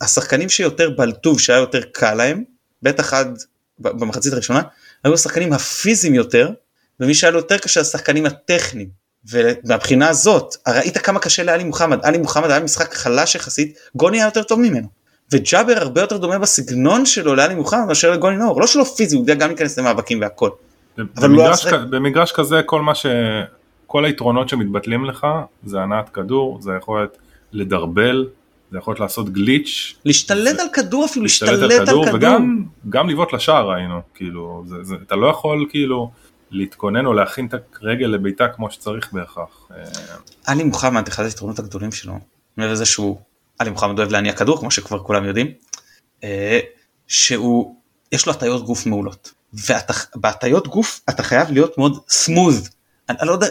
[0.00, 2.44] השחקנים שיותר בלטו שהיה יותר קל להם
[2.82, 3.38] בטח עד
[3.78, 4.62] במחצית הראשונה
[5.04, 6.50] היו השחקנים הפיזיים יותר
[7.00, 8.88] ומי שהיה לו יותר קשה השחקנים הטכניים
[9.30, 14.26] ומהבחינה הזאת ראית כמה קשה לאלי מוחמד אלי מוחמד היה משחק חלש יחסית גוני היה
[14.26, 14.88] יותר טוב ממנו
[15.32, 19.22] וג'אבר הרבה יותר דומה בסגנון שלו לאלי מוחמד מאשר לגוני נאור לא שלא פיזי הוא
[19.22, 20.50] יודע גם להיכנס למאבקים והכל.
[20.98, 23.06] במגרש, לא במגרש כזה כל מה ש...
[23.94, 25.26] כל היתרונות שמתבטלים לך
[25.64, 27.18] זה הנעת כדור זה יכולת
[27.52, 28.28] לדרבל
[28.70, 29.94] זה יכול להיות לעשות גליץ'.
[30.04, 32.06] להשתלט על כדור אפילו, להשתלט על כדור.
[32.14, 36.10] וגם גם לבעוט לשער ראינו, כאילו, זה, זה, אתה לא יכול כאילו
[36.50, 39.68] להתכונן או להכין את הרגל לביתה כמו שצריך בהכרח.
[40.46, 42.18] עלי מוחמד, אחד היתרונות הגדולים שלו,
[42.56, 43.18] מעבר לזה שהוא,
[43.58, 45.46] עלי מוחמד אוהב להניע כדור, כמו שכבר כולם יודעים,
[46.24, 46.60] אה,
[47.06, 47.76] שהוא,
[48.12, 49.32] יש לו הטיות גוף מעולות.
[50.16, 52.70] ובהטיות גוף אתה חייב להיות מאוד סמוז.
[53.08, 53.46] אני, אני לא יודע,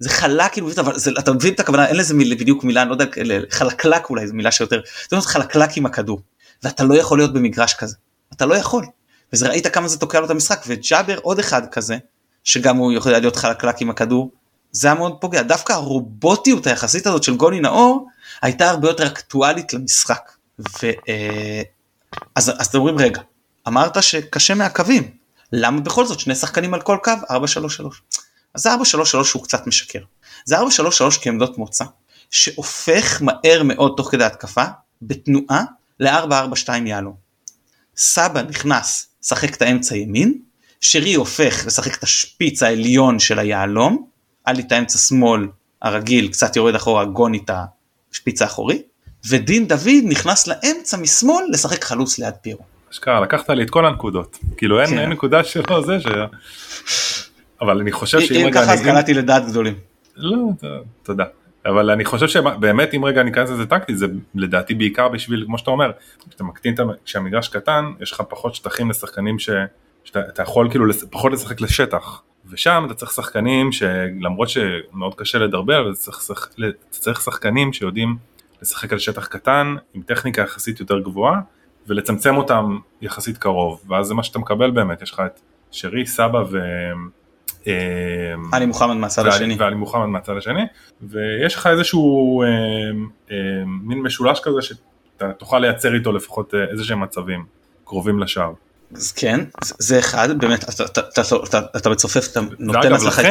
[0.00, 2.88] זה חלק כאילו אבל זה, אתה מבין את הכוונה אין לזה מיל, בדיוק מילה אני
[2.90, 3.04] לא יודע
[3.50, 4.80] חלקלק אולי זו מילה שיותר
[5.10, 6.20] זה אומר חלקלק עם הכדור
[6.62, 7.96] ואתה לא יכול להיות במגרש כזה
[8.32, 8.86] אתה לא יכול
[9.32, 11.96] וזה ראית כמה זה תוקע לו את המשחק וג'אבר עוד אחד כזה
[12.44, 14.30] שגם הוא יכול להיות חלקלק עם הכדור
[14.72, 18.08] זה היה מאוד פוגע דווקא הרובוטיות היחסית הזאת של גולי נאור
[18.42, 20.32] הייתה הרבה יותר אקטואלית למשחק.
[20.58, 21.62] ו, אה,
[22.36, 23.20] אז, אז אתם אומרים רגע
[23.68, 25.10] אמרת שקשה מהקווים
[25.52, 27.34] למה בכל זאת שני שחקנים על כל קו 4-3-3
[28.54, 30.00] אז זה 433 הוא קצת משקר.
[30.44, 31.84] זה 433 כעמדות מוצא,
[32.30, 34.64] שהופך מהר מאוד תוך כדי התקפה,
[35.02, 35.64] בתנועה,
[36.00, 37.14] ל-442 יהלום.
[37.96, 40.38] סבא נכנס, שחק את האמצע ימין,
[40.80, 44.06] שרי הופך לשחק את השפיץ העליון של היהלום,
[44.46, 45.48] היה לי את האמצע שמאל
[45.82, 47.50] הרגיל, קצת יורד אחורה, גוני את
[48.12, 48.82] השפיץ האחורי,
[49.28, 52.60] ודין דוד נכנס לאמצע משמאל לשחק חלוץ ליד פירו.
[52.92, 54.38] אשכרה, לקחת לי את כל הנקודות.
[54.56, 54.98] כאילו אין, כן.
[54.98, 56.06] אין נקודה שלא זה ש...
[57.60, 58.46] אבל אני חושב שאם רגע...
[58.46, 59.74] אם ככה אז קלעתי לדעת גדולים.
[60.16, 60.48] לא,
[61.02, 61.24] תודה.
[61.66, 65.70] אבל אני חושב שבאמת אם רגע ניכנס לזה טקטית זה לדעתי בעיקר בשביל כמו שאתה
[65.70, 65.90] אומר
[66.28, 69.50] כשאתה מקטין את כשהמגרש קטן יש לך פחות שטחים לשחקנים ש,
[70.04, 75.90] שאתה יכול כאילו פחות לשחק לשטח ושם אתה צריך שחקנים שלמרות שמאוד קשה לדרבל אבל
[75.90, 76.48] אתה צריך,
[76.90, 78.16] צריך שחקנים שיודעים
[78.62, 81.40] לשחק על שטח קטן עם טכניקה יחסית יותר גבוהה
[81.86, 85.40] ולצמצם אותם יחסית קרוב ואז זה מה שאתה מקבל באמת יש לך את
[85.70, 86.58] שרי סבא ו...
[87.66, 87.72] אמ,
[88.52, 89.56] עלי מוחמד מהצד השני.
[89.58, 90.62] ועלי מוחמד מהצד השני,
[91.02, 92.48] ויש לך איזשהו אמ,
[93.30, 93.36] אמ,
[93.82, 97.44] מין משולש כזה שאתה תוכל לייצר איתו לפחות אה, איזה שהם מצבים
[97.84, 98.52] קרובים לשער.
[98.94, 99.40] אז כן,
[99.78, 100.64] זה אחד, באמת,
[101.76, 103.22] אתה מצופף, אתה נותן הצלחה.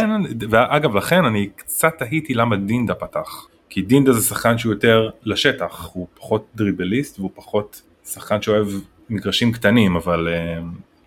[0.49, 5.89] ואגב לכן אני קצת תהיתי למה דינדה פתח, כי דינדה זה שחקן שהוא יותר לשטח,
[5.93, 8.67] הוא פחות דריבליסט והוא פחות שחקן שאוהב
[9.09, 10.27] מגרשים קטנים, אבל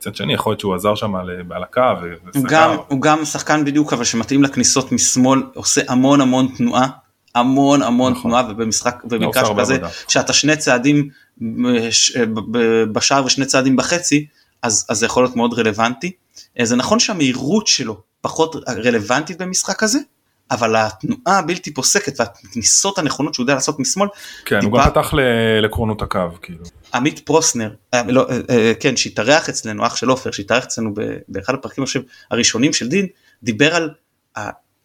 [0.02, 1.14] מצד שני יכול להיות שהוא עזר שם
[1.50, 1.80] על הקו.
[2.34, 6.88] הוא גם, הוא גם שחקן בדיוק אבל שמתאים לכניסות משמאל עושה המון המון תנועה
[7.34, 8.22] המון המון נכון.
[8.22, 9.78] תנועה ובמשחק לא במקרה כזה
[10.08, 11.08] שאתה שני צעדים
[12.92, 14.26] בשער ושני צעדים בחצי
[14.62, 16.12] אז, אז זה יכול להיות מאוד רלוונטי.
[16.60, 19.98] אה, זה נכון שהמהירות שלו פחות רלוונטית במשחק הזה
[20.52, 24.08] אבל התנועה הבלתי פוסקת והכניסות הנכונות שהוא יודע לעשות משמאל.
[24.44, 24.72] כן, טיפה...
[24.72, 25.14] הוא גם פתח
[25.62, 26.64] לקרונות הקו כאילו.
[26.94, 30.94] עמית פרוסנר, אה, לא, אה, אה, כן, שהתארח אצלנו, אח של עופר, שהתארח אצלנו
[31.28, 33.06] באחד הפרקים עכשיו הראשונים של דין,
[33.42, 33.90] דיבר על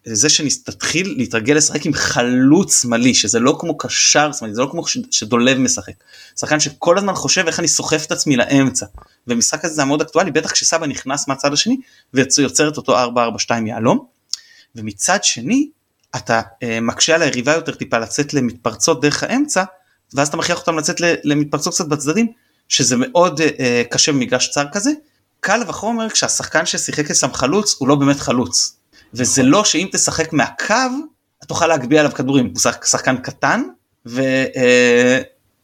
[0.04, 4.82] זה שתתחיל להתרגל לשחק עם חלוץ שמאלי שזה לא כמו קשר שמאלי זה לא כמו
[5.10, 5.92] שדולב משחק.
[6.40, 8.86] שחקן שכל הזמן חושב איך אני סוחף את עצמי לאמצע.
[9.26, 11.76] ומשחק הזה זה מאוד אקטואלי בטח כשסבא נכנס מהצד השני
[12.14, 12.98] ויוצר את אותו 4-4-2
[13.66, 14.17] יהלום.
[14.76, 15.68] ומצד שני
[16.16, 19.64] אתה אה, מקשה על היריבה יותר טיפה לצאת למתפרצות דרך האמצע
[20.14, 22.32] ואז אתה מכריח אותם לצאת למתפרצות קצת בצדדים
[22.68, 24.90] שזה מאוד אה, אה, קשה במגרש צר כזה.
[25.40, 28.76] קל וחומר כשהשחקן ששיחק כסם חלוץ הוא לא באמת חלוץ.
[29.14, 30.74] וזה לא שאם תשחק מהקו
[31.38, 33.62] אתה תוכל להגביה עליו כדורים הוא שחקן קטן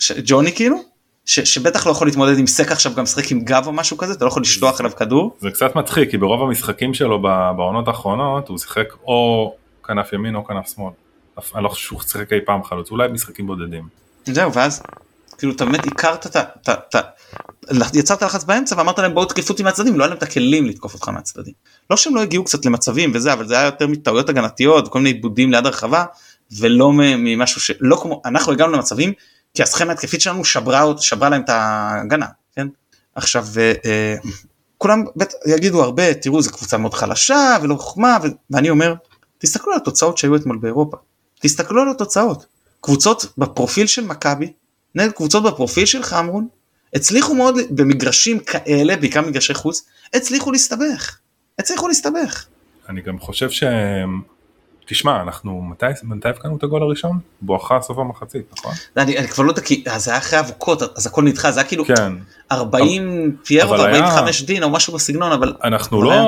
[0.00, 0.93] וג'וני כאילו
[1.26, 4.12] ש, שבטח לא יכול להתמודד עם סק עכשיו גם משחק עם גב או משהו כזה
[4.12, 5.36] אתה לא יכול לשלוח עליו כדור.
[5.40, 7.22] זה קצת מצחיק כי ברוב המשחקים שלו
[7.56, 9.54] בעונות האחרונות הוא שיחק או
[9.86, 10.92] כנף ימין או כנף שמאל.
[11.54, 13.88] אני לא חושב שהוא שיחק אי פעם חלוץ אולי משחקים בודדים.
[14.24, 14.82] זהו ואז
[15.38, 17.00] כאילו אתה באמת הכרת את ה...
[17.94, 20.94] יצרת לחץ באמצע ואמרת להם בואו תקפו אותי מהצדדים לא היה להם את הכלים לתקוף
[20.94, 21.52] אותך מהצדדים.
[21.90, 25.10] לא שהם לא הגיעו קצת למצבים וזה אבל זה היה יותר מטעויות הגנתיות כל מיני
[25.10, 26.04] עיבודים ליד הרחבה
[26.58, 29.12] ולא ממשהו שלא כמו אנחנו הגענו למצבים
[29.54, 32.26] כי הסכמה התקפית שלנו שברה, שברה להם את ההגנה
[32.56, 32.68] כן?
[33.14, 33.46] עכשיו
[33.84, 34.16] אה,
[34.78, 38.18] כולם בטח יגידו הרבה תראו זו קבוצה מאוד חלשה ולא חוכמה
[38.50, 38.94] ואני אומר
[39.38, 40.96] תסתכלו על התוצאות שהיו אתמול באירופה.
[41.40, 42.46] תסתכלו על התוצאות.
[42.80, 44.52] קבוצות בפרופיל של מכבי
[44.94, 46.48] נגד קבוצות בפרופיל של חמרון
[46.94, 49.84] הצליחו מאוד במגרשים כאלה בעיקר מגרשי חוץ
[50.14, 51.18] הצליחו להסתבך.
[51.58, 52.46] הצליחו להסתבך.
[52.88, 54.22] אני גם חושב שהם
[54.84, 57.18] תשמע אנחנו מתי מתי הבקענו את הגול הראשון?
[57.42, 58.72] בואכה סוף המחצית נכון?
[58.96, 61.68] אני, אני כבר לא יודע כי זה היה אחרי אבוקות אז הכל נדחה זה היה
[61.68, 62.12] כאילו כן.
[62.52, 66.22] 40 פיירו ו-45 דין או משהו בסגנון אבל אנחנו לא היה...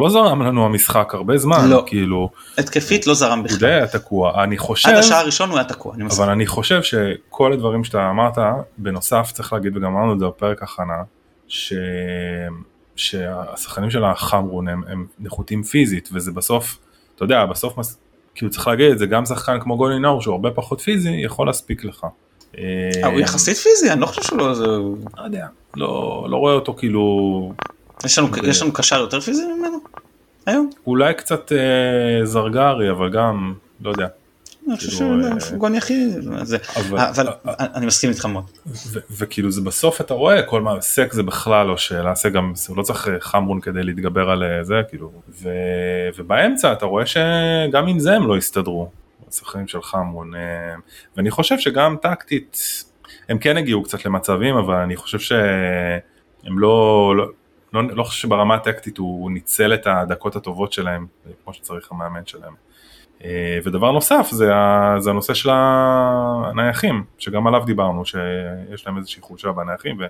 [0.00, 1.84] לא זרם לנו המשחק הרבה זמן לא.
[1.86, 3.56] כאילו התקפית לא זרם בכלל.
[3.56, 6.46] הוא די היה תקוע אני חושב עד השעה הראשון הוא היה תקוע אני אבל אני
[6.46, 8.38] חושב שכל הדברים שאתה אמרת
[8.78, 11.02] בנוסף צריך להגיד וגם אמרנו את זה בפרק הכנה
[11.48, 11.72] ש...
[12.96, 16.78] שהשחקנים של החמרון הם, הם נחותים פיזית וזה בסוף
[17.18, 17.78] אתה יודע, בסוף,
[18.34, 21.46] כאילו צריך להגיד את זה, גם שחקן כמו גולי נאור שהוא הרבה פחות פיזי, יכול
[21.46, 22.06] להספיק לך.
[22.58, 24.52] אה, הוא יחסית פיזי, אני לא חושב שהוא לא...
[25.18, 25.46] לא יודע,
[25.76, 27.52] לא, לא רואה אותו כאילו...
[28.04, 29.78] יש לנו, יש לנו קשר יותר פיזי ממנו
[30.46, 30.70] היום?
[30.86, 34.06] אולי קצת אה, זרגרי, אבל גם, לא יודע.
[34.68, 36.18] אני חושב כאילו, שהוא גון יחיד,
[36.94, 38.44] אבל אני מסכים איתך מאוד.
[39.10, 42.82] וכאילו זה בסוף אתה רואה כל מה, סק זה בכלל לא שאלה, סק גם, לא
[42.82, 45.12] צריך אה, חמרון כדי להתגבר על אה, זה, כאילו,
[46.16, 48.90] ובאמצע אתה רואה שגם עם זה הם לא הסתדרו,
[49.28, 50.74] השחקנים של חמרון, אה,
[51.16, 52.84] ואני חושב שגם טקטית,
[53.28, 57.26] הם כן הגיעו קצת למצבים, אבל אני חושב שהם לא, לא,
[57.72, 61.06] לא, לא חושב שברמה הטקטית הוא ניצל את הדקות הטובות שלהם,
[61.44, 62.67] כמו שצריך המאמן שלהם.
[63.24, 64.50] אה, ודבר נוסף זה,
[64.98, 70.00] זה הנושא של הנייחים, שגם עליו דיברנו, שיש להם איזושהי חולשה בנייחים,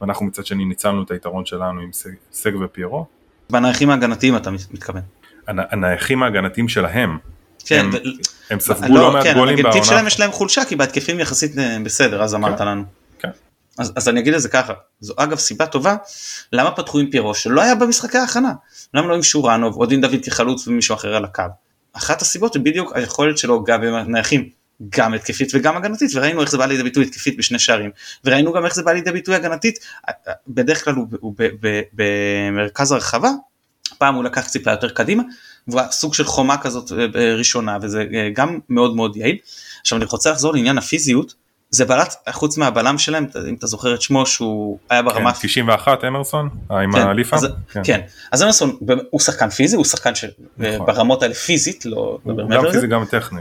[0.00, 1.90] ואנחנו מצד שני ניצלנו את היתרון שלנו עם
[2.32, 3.06] סג ופיירו.
[3.50, 5.02] בנייחים ההגנתיים אתה מתכוון.
[5.46, 7.18] הנייחים ההגנתיים שלהם.
[7.66, 7.96] כן, הם, ו...
[8.50, 9.74] הם ספגו לא, לא מעט כן, גולים בעונה.
[9.74, 12.82] כן, שלהם יש להם חולשה כי בהתקפים יחסית אה, בסדר, אז אמרת כן, לנו.
[13.18, 13.30] כן.
[13.78, 15.96] אז, אז אני אגיד את זה ככה, זו אגב סיבה טובה,
[16.52, 18.52] למה פתחו עם פיירו שלא היה במשחקי ההכנה,
[18.94, 21.42] למה לא עם שורנוב או דין דוד כחלוץ ומישהו אחר על הקו.
[21.94, 24.48] אחת הסיבות היא בדיוק היכולת שלו גם בנייחים
[24.88, 27.90] גם התקפית וגם הגנתית וראינו איך זה בא לידי ביטוי התקפית בשני שערים
[28.24, 29.78] וראינו גם איך זה בא לידי ביטוי הגנתית
[30.48, 31.34] בדרך כלל הוא,
[31.92, 33.30] במרכז הרחבה
[33.98, 35.22] פעם הוא לקח ציפה יותר קדימה
[35.68, 39.36] והוא סוג של חומה כזאת אה, ראשונה וזה אה, גם מאוד מאוד יעיל.
[39.80, 41.34] עכשיו אני רוצה לחזור לעניין הפיזיות
[41.74, 46.04] זה בלט חוץ מהבלם שלהם אם אתה זוכר את שמו שהוא היה ברמה כן, 91
[46.04, 46.48] אמרסון?
[46.70, 47.36] אה, עם כן, הליפה?
[47.36, 47.80] אז, כן.
[47.84, 48.00] כן.
[48.32, 48.76] אז אמרסון
[49.10, 51.22] הוא שחקן פיזי הוא שחקן שברמות נכון.
[51.22, 53.40] האלה פיזית לא הוא גם פיזי גם טכני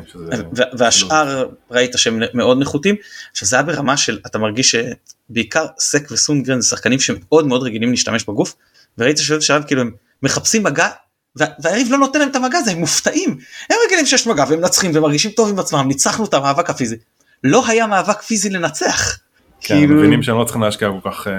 [0.78, 2.96] והשאר ראית שהם מאוד נחותים.
[3.34, 8.24] שזה היה ברמה של אתה מרגיש שבעיקר סק וסונגרן זה שחקנים שמאוד מאוד רגילים להשתמש
[8.24, 8.56] בגוף
[8.98, 9.92] וראית שבאיזה שלב כאילו הם
[10.24, 10.88] מחפשים מגע
[11.36, 13.38] והיריב לא נותן להם את המגע הזה הם מופתעים.
[13.70, 16.96] הם רגילים שיש מגע והם מנצחים ומרגישים טוב עם עצמם ניצחנו את המאבק הפיזי
[17.44, 19.18] לא היה מאבק פיזי לנצח.
[19.62, 19.96] כן, כאילו...
[19.96, 21.34] מבינים שהם לא צריכים להשקיע כל כך אה,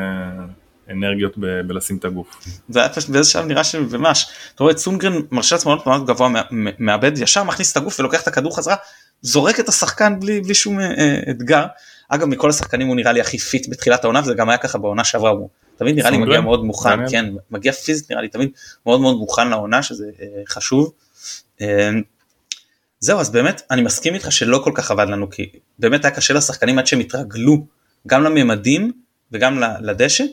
[0.90, 2.26] אנרגיות ב- בלשים את הגוף.
[2.68, 6.28] זה היה פשוט באיזה שלב נראה שממש, אתה רואה את סונגרן מרשה עצמו מאוד גבוה
[6.78, 8.76] מאבד, ישר מכניס את הגוף ולוקח את הכדור חזרה,
[9.22, 11.66] זורק את השחקן בלי, בלי שום אה, אה, אתגר.
[12.09, 15.05] אגב מכל השחקנים הוא נראה לי הכי fit בתחילת העונה וזה גם היה ככה בעונה
[15.05, 18.50] שעברה הוא תמיד נראה לי מגיע מאוד מוכן כן מגיע פיזית נראה לי תמיד
[18.86, 20.92] מאוד מאוד מוכן לעונה שזה אה, חשוב.
[21.61, 21.90] אה,
[23.05, 26.34] זהו אז באמת אני מסכים איתך שלא כל כך עבד לנו כי באמת היה קשה
[26.34, 27.66] לשחקנים עד שהם התרגלו
[28.07, 28.92] גם לממדים
[29.32, 30.24] וגם לדשא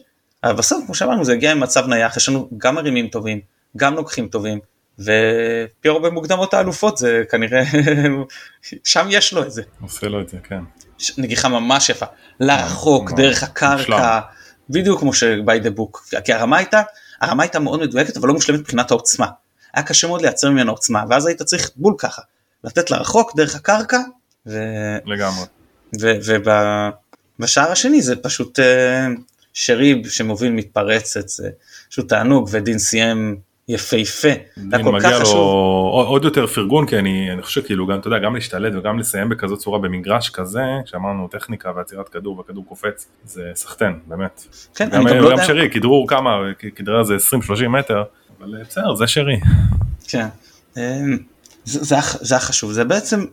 [0.43, 3.41] אבל בסוף כמו שאמרנו זה הגיע עם מצב נייח יש לנו גם מרימים טובים
[3.77, 4.59] גם לוקחים טובים
[4.99, 7.63] ופיורו במוקדמות האלופות זה כנראה
[8.83, 9.61] שם יש לו את זה.
[9.81, 10.63] עושה לו את זה כן.
[11.17, 12.05] נגיחה ממש יפה.
[12.39, 14.19] לרחוק דרך הקרקע
[14.69, 16.81] בדיוק כמו שביי דה בוק כי הרמה הייתה
[17.21, 19.27] הרמה הייתה מאוד מדויקת אבל לא מושלמת מבחינת העוצמה.
[19.73, 22.21] היה קשה מאוד לייצר ממנו עוצמה ואז היית צריך בול ככה
[22.63, 23.99] לתת לרחוק דרך הקרקע
[24.47, 24.59] ו...
[25.05, 25.45] לגמרי.
[27.39, 29.07] ובשער השני זה פשוט אה,
[29.53, 31.49] שריב שמוביל מתפרצת זה
[31.89, 33.37] פשוט תענוג ודין סיים
[33.67, 34.29] יפהפה.
[34.57, 35.29] דין מגיע לו
[35.93, 38.99] עוד, עוד יותר פרגון כי אני, אני חושב כאילו גם אתה יודע גם להשתלט וגם
[38.99, 44.43] לסיים בכזאת צורה במגרש כזה שאמרנו טכניקה ועצירת כדור והכדור קופץ זה סחטיין באמת.
[44.75, 45.43] כן, גם, אני גם גם לא יודע.
[45.43, 46.37] שרי כדרור כמה
[46.75, 47.15] כדרר איזה
[47.65, 48.03] 20-30 מטר
[48.39, 49.39] אבל אה, בסדר זה שרי.
[50.07, 50.27] כן.
[51.71, 53.25] זה, זה, זה היה חשוב זה בעצם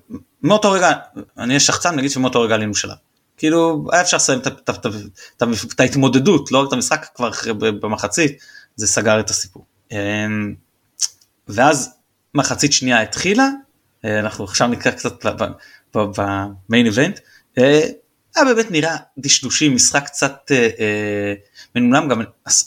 [0.43, 0.93] מאותו רגע
[1.39, 2.95] אני אהיה שחצן נגיד שמאותו רגע עלינו שלב.
[3.37, 8.39] כאילו היה אפשר לסיים את, ההתמודדות לא רק את המשחק כבר אחרי- במחצית
[8.77, 9.65] זה סגר את הסיפור.
[9.93, 10.55] אמ,
[11.49, 11.91] ואז
[12.35, 13.49] מחצית שנייה התחילה
[14.05, 15.25] אה, אנחנו עכשיו נקרא קצת
[15.95, 17.21] במיין איבנט.
[18.37, 21.35] היה באמת נראה דשדושי משחק קצת אה, אה,
[21.75, 22.23] מנומנם גם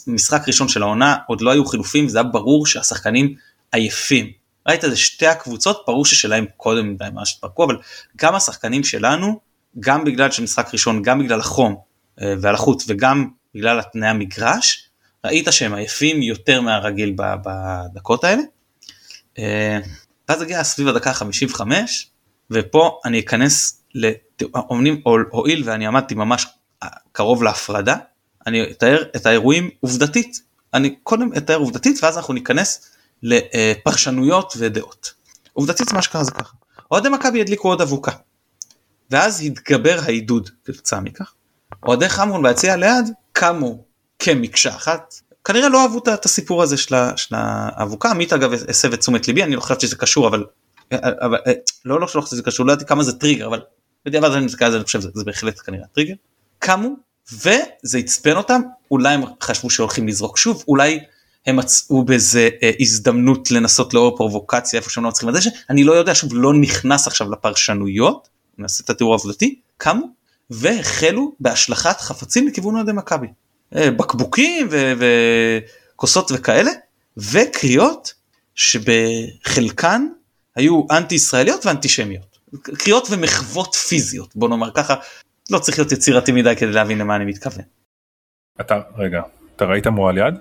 [0.06, 3.34] משחק ראשון של העונה עוד לא היו חילופים זה היה ברור שהשחקנים
[3.72, 4.41] עייפים.
[4.68, 7.76] ראית זה שתי הקבוצות ברור ששלהם קודם מדי מה שתפרקו אבל
[8.16, 9.40] גם השחקנים שלנו
[9.80, 11.76] גם בגלל שמשחק ראשון גם בגלל החום
[12.22, 14.88] אה, והלחות וגם בגלל התנאי המגרש
[15.24, 18.42] ראית שהם עייפים יותר מהרגיל בדקות האלה.
[19.38, 19.78] אה,
[20.28, 22.10] ואז הגיע סביב הדקה 55
[22.50, 26.46] ופה אני אכנס לאומנים הואיל ואני עמדתי ממש
[27.12, 27.96] קרוב להפרדה
[28.46, 30.40] אני אתאר את האירועים עובדתית
[30.74, 32.91] אני קודם אתאר עובדתית ואז אנחנו ניכנס
[33.22, 35.12] לפרשנויות ודעות.
[35.52, 36.52] עובדתית מה שקרה זה ככה
[36.90, 38.12] אוהדי מכבי הדליקו עוד אבוקה
[39.10, 41.32] ואז התגבר העידוד כתוצאה מכך.
[41.86, 43.84] אוהדי חמרון ביציע ליד קמו
[44.18, 45.14] כמקשה אחת
[45.44, 46.94] כנראה לא אהבו את- הסיפור הזה של
[47.34, 50.44] האבוקה עמית אגב הסב את תשומת ליבי אני לא חושבת שזה קשור אבל,
[50.92, 51.52] אבל אה,
[51.84, 53.60] לא לא חושבת שזה קשור לא ידעתי כמה זה טריגר אבל
[54.06, 56.14] בדיעבד אני מסתכל על זה אני חושב שזה זה בהחלט כנראה טריגר.
[56.58, 56.88] קמו
[57.32, 58.60] וזה עצבן אותם
[58.90, 61.00] אולי הם חשבו שהולכים לזרוק שוב אולי
[61.46, 65.92] הם מצאו בזה אה, הזדמנות לנסות לעורר פרובוקציה איפה שהם לא מצליחים לדשא אני לא
[65.92, 68.28] יודע שוב לא נכנס עכשיו לפרשנויות
[68.58, 70.06] נעשה את התיאור העובדתי קמו
[70.50, 73.26] והחלו בהשלכת חפצים לכיוון אוהדי מכבי.
[73.76, 74.92] אה, בקבוקים ו-
[75.94, 76.70] וכוסות וכאלה
[77.16, 78.14] וקריאות
[78.54, 80.06] שבחלקן
[80.56, 84.94] היו אנטי ישראליות ואנטישמיות קריאות ומחוות פיזיות בוא נאמר ככה
[85.50, 87.64] לא צריך להיות יצירתי מדי כדי להבין למה אני מתכוון.
[88.60, 89.22] אתה רגע
[89.56, 90.34] אתה ראית מועל יד?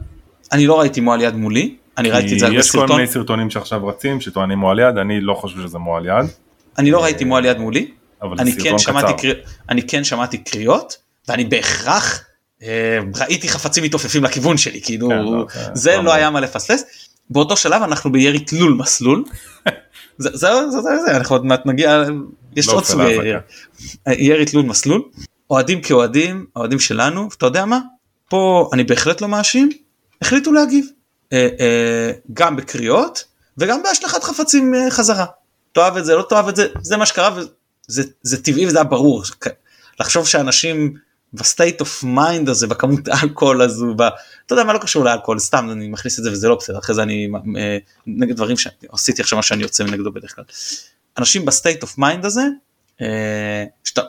[0.52, 3.08] אני לא ראיתי מועל יד מולי אני ראיתי את זה כי יש כל בסרטון מיני
[3.12, 6.26] סרטונים שעכשיו רצים שטוענים מועל יד אני לא חושב שזה מועל יד
[6.78, 7.92] אני לא ראיתי מועל יד מולי
[8.40, 9.14] אני כן שמעתי.
[9.28, 9.36] קריא-
[9.70, 10.98] אני כן שמעתי קריאות
[11.28, 12.24] ואני בהכרח
[12.64, 12.68] אה,
[13.20, 16.04] ראיתי חפצים מתעופפים לכיוון שלי כאילו כן, לא, זה- ברור.
[16.06, 16.84] לא היה מה לפספס
[17.30, 19.24] באותו שלב אנחנו בירי תלול מסלול.
[20.18, 22.04] זה זה זה זה אנחנו עוד מעט נגיע
[22.56, 23.04] יש לא עוד סוגי.
[23.12, 23.34] ירי.
[24.18, 25.02] ירי תלול מסלול
[25.50, 27.80] אוהדים כאוהדים אוהדים שלנו אתה יודע מה
[28.30, 29.70] פה אני בהחלט לא מאשים
[30.22, 30.88] החליטו להגיב
[31.34, 33.24] אה, אה, גם בקריאות
[33.58, 35.26] וגם בהשלכת חפצים אה, חזרה.
[35.72, 38.84] תאהב את זה לא תאהב את זה זה מה שקרה וזה זה טבעי וזה היה
[38.84, 39.24] ברור
[40.00, 40.94] לחשוב שאנשים
[41.34, 44.02] בסטייט אוף מיינד הזה בכמות האלכוהול הזו ב...
[44.02, 46.96] אתה יודע מה לא קשור לאלכוהול סתם אני מכניס את זה וזה לא בסדר אחרי
[46.96, 47.30] זה אני
[48.08, 50.44] נגד דברים שעשיתי עכשיו מה שאני יוצא מנגדו בדרך כלל.
[51.18, 52.42] אנשים ב state of mind הזה
[53.84, 54.02] שאתה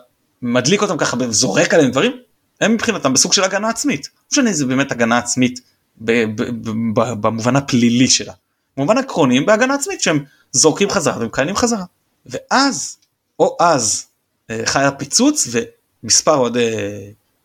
[0.43, 2.13] מדליק אותם ככה וזורק עליהם דברים
[2.61, 4.09] הם מבחינתם בסוג של הגנה עצמית.
[4.15, 5.61] לא משנה זה באמת הגנה עצמית
[7.21, 8.33] במובן הפלילי שלה.
[8.77, 11.85] במובן עקרוני הם בהגנה עצמית שהם זורקים חזרה ומגיבים חזרה.
[12.27, 12.97] ואז
[13.39, 14.07] או אז
[14.51, 15.49] אה, היה פיצוץ
[16.03, 16.71] ומספר אוהדי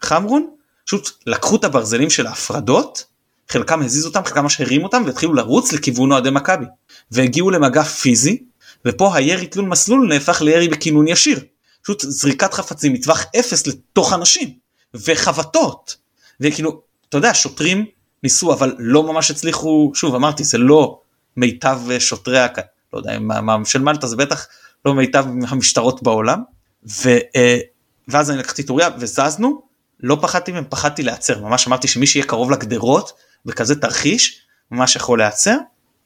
[0.02, 0.50] חמרון
[0.86, 3.06] פשוט לקחו את הברזלים של ההפרדות
[3.50, 6.66] חלקם הזיזו אותם חלקם ממש הרימו אותם והתחילו לרוץ לכיוון אוהדי מכבי
[7.12, 8.44] והגיעו למגע פיזי
[8.86, 11.40] ופה הירי תלול מסלול נהפך לירי בכינון ישיר.
[11.82, 14.54] פשוט זריקת חפצים מטווח אפס לתוך אנשים
[14.94, 15.98] וחבטות
[16.40, 17.86] וכאילו אתה יודע שוטרים
[18.24, 19.92] ניסו אבל לא ממש הצליחו.
[19.96, 21.00] שוב אמרתי זה לא
[21.38, 22.60] מיטב שוטרי הכ...
[22.94, 24.48] לא יודע מה של מלטה זה בטח
[24.86, 26.42] לא מיטב המשטרות בעולם.
[27.04, 27.60] ו, אה,
[28.08, 29.62] ואז אני לקחתי את אוריה וזזנו.
[30.00, 33.12] לא פחדתי מהם פחדתי להיעצר ממש אמרתי שמי שיהיה קרוב לגדרות
[33.46, 34.42] בכזה תרחיש
[34.72, 35.58] ממש יכול להיעצר.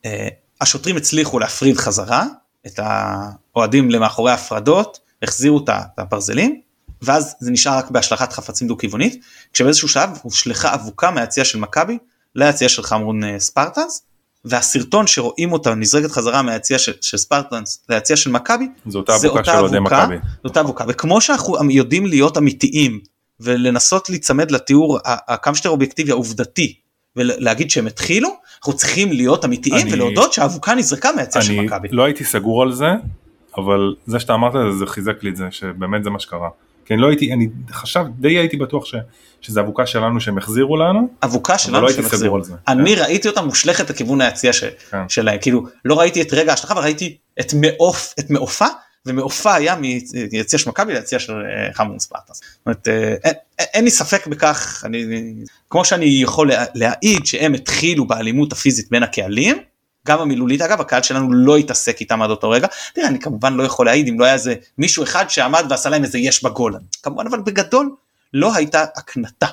[0.06, 0.28] אה,
[0.62, 2.26] השוטרים הצליחו להפריד חזרה
[2.68, 6.62] את האוהדים למאחורי ההפרדות החזירו את הברזלים
[7.02, 9.22] ואז זה נשאר רק בהשלכת חפצים דו כיוונית
[9.54, 11.98] כשבאיזשהו שלב הושלכה אבוקה מהיציע של מכבי
[12.36, 14.02] ליציע של חמרון אה, ספרטנס
[14.46, 19.44] והסרטון שרואים אותה נזרקת חזרה מהיציע של, של ספרטנס ליציע של מכבי זו אותה אבוקה
[19.44, 20.16] של אוהדי מכבי.
[20.18, 23.00] זו אותה אבוקה וכמו שאנחנו יודעים להיות אמיתיים
[23.40, 26.74] ולנסות להיצמד לתיאור ה- ה- כמה שיותר אובייקטיבי העובדתי
[27.16, 31.88] ולהגיד שהם התחילו אנחנו צריכים להיות אמיתיים אני- ולהודות שהאבוקה נזרקה מהיציע של מכבי.
[31.92, 32.88] לא הייתי סגור על זה
[33.58, 36.50] אבל זה שאתה אמרת זה, זה חיזק לי את זה שבאמת זה מה שקרה.
[36.86, 38.96] כי אני לא הייתי, אני חשב, די הייתי בטוח ש,
[39.42, 42.38] שזה אבוקה שלנו שהם החזירו לנו, אבוקה שלנו לא שהם החזירו.
[42.68, 45.10] אני ראיתי אותה מושלכת לכיוון היציע ש- כן.
[45.10, 48.66] שלהם כאילו לא ראיתי את רגע ההשלכה אבל ראיתי את מעוף את מעופה
[49.06, 52.28] ומעופה היה מיציע של מכבי ליציע של אה, חמון ספרטס.
[52.38, 55.06] זאת אומרת, אה, אין, אין לי ספק בכך אני
[55.70, 59.58] כמו שאני יכול לה- להעיד שהם התחילו באלימות הפיזית בין הקהלים.
[60.08, 62.68] גם המילולית אגב הקהל שלנו לא התעסק איתם עד אותו רגע.
[62.94, 66.04] תראה אני כמובן לא יכול להעיד אם לא היה איזה מישהו אחד שעמד ועשה להם
[66.04, 66.76] איזה יש בגול.
[67.04, 67.96] כמובן אבל בגדול
[68.34, 69.48] לא הייתה הקנטה.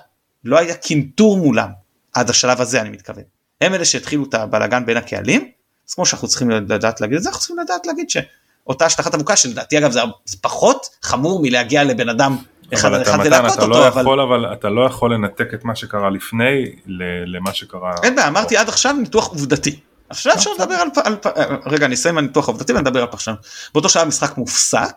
[0.44, 1.68] לא היה קינטור מולם
[2.12, 3.22] עד השלב הזה אני מתכוון.
[3.60, 5.50] הם אלה שהתחילו את הבלאגן בין הקהלים
[5.88, 9.36] אז כמו שאנחנו צריכים לדעת להגיד את זה אנחנו צריכים לדעת להגיד שאותה השטחת אבוקה
[9.36, 9.92] שלדעתי אגב
[10.24, 12.36] זה פחות חמור מלהגיע לבן אדם
[12.74, 15.64] אחד אבל על אחד ולהכות לא אותו אבל יכול, אבל אתה לא יכול לנתק את
[15.64, 16.64] מה שקרה לפני
[17.26, 17.94] למה שקרה.
[18.02, 19.80] אין בעיה אמרתי עד עכשיו ניתוח עובדתי.
[20.10, 21.26] עכשיו אפשר לדבר על, על פ-
[21.66, 23.38] רגע אני אסיים הניתוח העובדתי ונדבר על פרשנות.
[23.74, 24.94] באותו שעה המשחק מופסק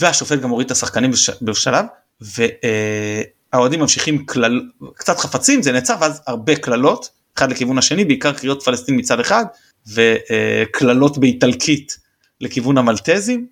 [0.00, 1.84] והשופט גם הוריד את השחקנים בש- בשלב
[2.20, 4.60] והאוהדים ממשיכים כלל
[4.94, 9.44] קצת חפצים זה נעצר ואז הרבה קללות אחד לכיוון השני בעיקר קריאות פלסטין מצד אחד
[9.86, 11.98] וקללות באיטלקית
[12.40, 13.46] לכיוון המלטזים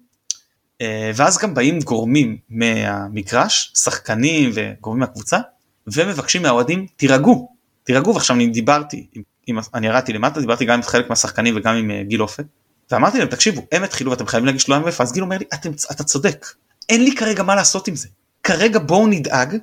[0.81, 5.39] אה, ואז גם באים גורמים מהמגרש שחקנים וגורמים מהקבוצה
[5.87, 7.49] ומבקשים מהאוהדים תירגעו
[7.85, 11.75] תירגעו ועכשיו אני דיברתי עם, עם אני ירדתי למטה דיברתי גם עם חלק מהשחקנים וגם
[11.75, 12.45] עם אה, גיל אופק
[12.91, 15.71] ואמרתי להם תקשיבו הם התחילו ואתם חייבים להגיש לו MF אז גיל אומר לי אתם,
[15.91, 16.47] אתה צודק.
[16.89, 18.09] אין לי כרגע מה לעשות עם זה.
[18.43, 19.57] כרגע בואו נדאג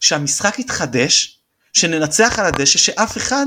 [0.00, 1.38] שהמשחק יתחדש
[1.72, 3.46] שננצח על הדשא שאף אחד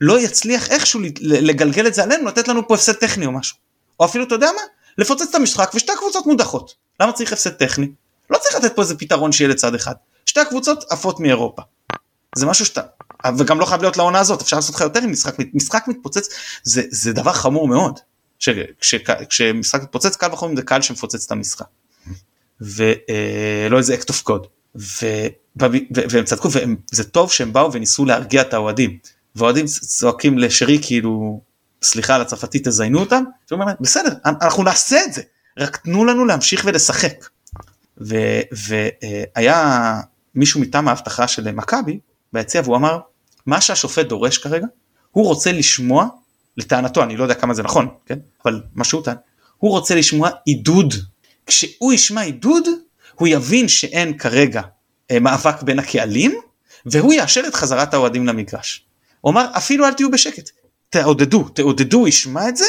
[0.00, 3.56] לא יצליח איכשהו לגלגל את זה עלינו לתת לנו פה הפסד טכני או משהו.
[4.00, 4.62] או אפילו אתה יודע מה?
[4.98, 6.74] לפוצץ את המשחק ושתי הקבוצות מודחות.
[7.00, 7.88] למה צריך הפסד טכני?
[8.30, 9.94] לא צריך לתת פה איזה פתרון שיהיה לצד אחד.
[10.26, 11.62] שתי הקבוצות עפות מאירופה.
[12.36, 12.80] זה משהו שאתה
[13.38, 16.28] וגם לא חייב להיות לעונה הזאת אפשר לעשות לך יותר עם משחק משחק מתפוצץ
[16.62, 17.98] זה זה דבר חמור מאוד
[18.38, 18.48] ש-
[18.80, 18.94] כש-
[19.28, 21.66] כשמשחק מתפוצץ קל וחומר זה קהל שמפוצץ את המשחק.
[22.60, 24.46] ולא איזה act of God
[25.56, 26.48] והם צדקו
[26.92, 28.98] וזה טוב שהם באו וניסו להרגיע את האוהדים.
[29.36, 31.40] והאוהדים צועקים לשרי כאילו
[31.82, 33.24] סליחה על הצרפתית תזיינו אותם
[33.80, 35.22] בסדר אנחנו נעשה את זה
[35.58, 37.28] רק תנו לנו להמשיך ולשחק.
[39.36, 40.00] והיה
[40.34, 41.98] מישהו מטעם האבטחה של מכבי
[42.32, 42.98] ביציע והוא אמר
[43.50, 44.66] מה שהשופט דורש כרגע
[45.10, 46.06] הוא רוצה לשמוע
[46.56, 48.18] לטענתו אני לא יודע כמה זה נכון כן?
[48.44, 49.16] אבל מה שהוא טען
[49.58, 50.94] הוא רוצה לשמוע עידוד.
[51.46, 52.64] כשהוא ישמע עידוד
[53.14, 54.62] הוא יבין שאין כרגע
[55.10, 56.34] אה, מאבק בין הקהלים
[56.86, 58.84] והוא יאשר את חזרת האוהדים למגרש.
[59.20, 60.50] הוא אמר אפילו אל תהיו בשקט.
[60.90, 62.64] תעודדו תעודדו ישמע את זה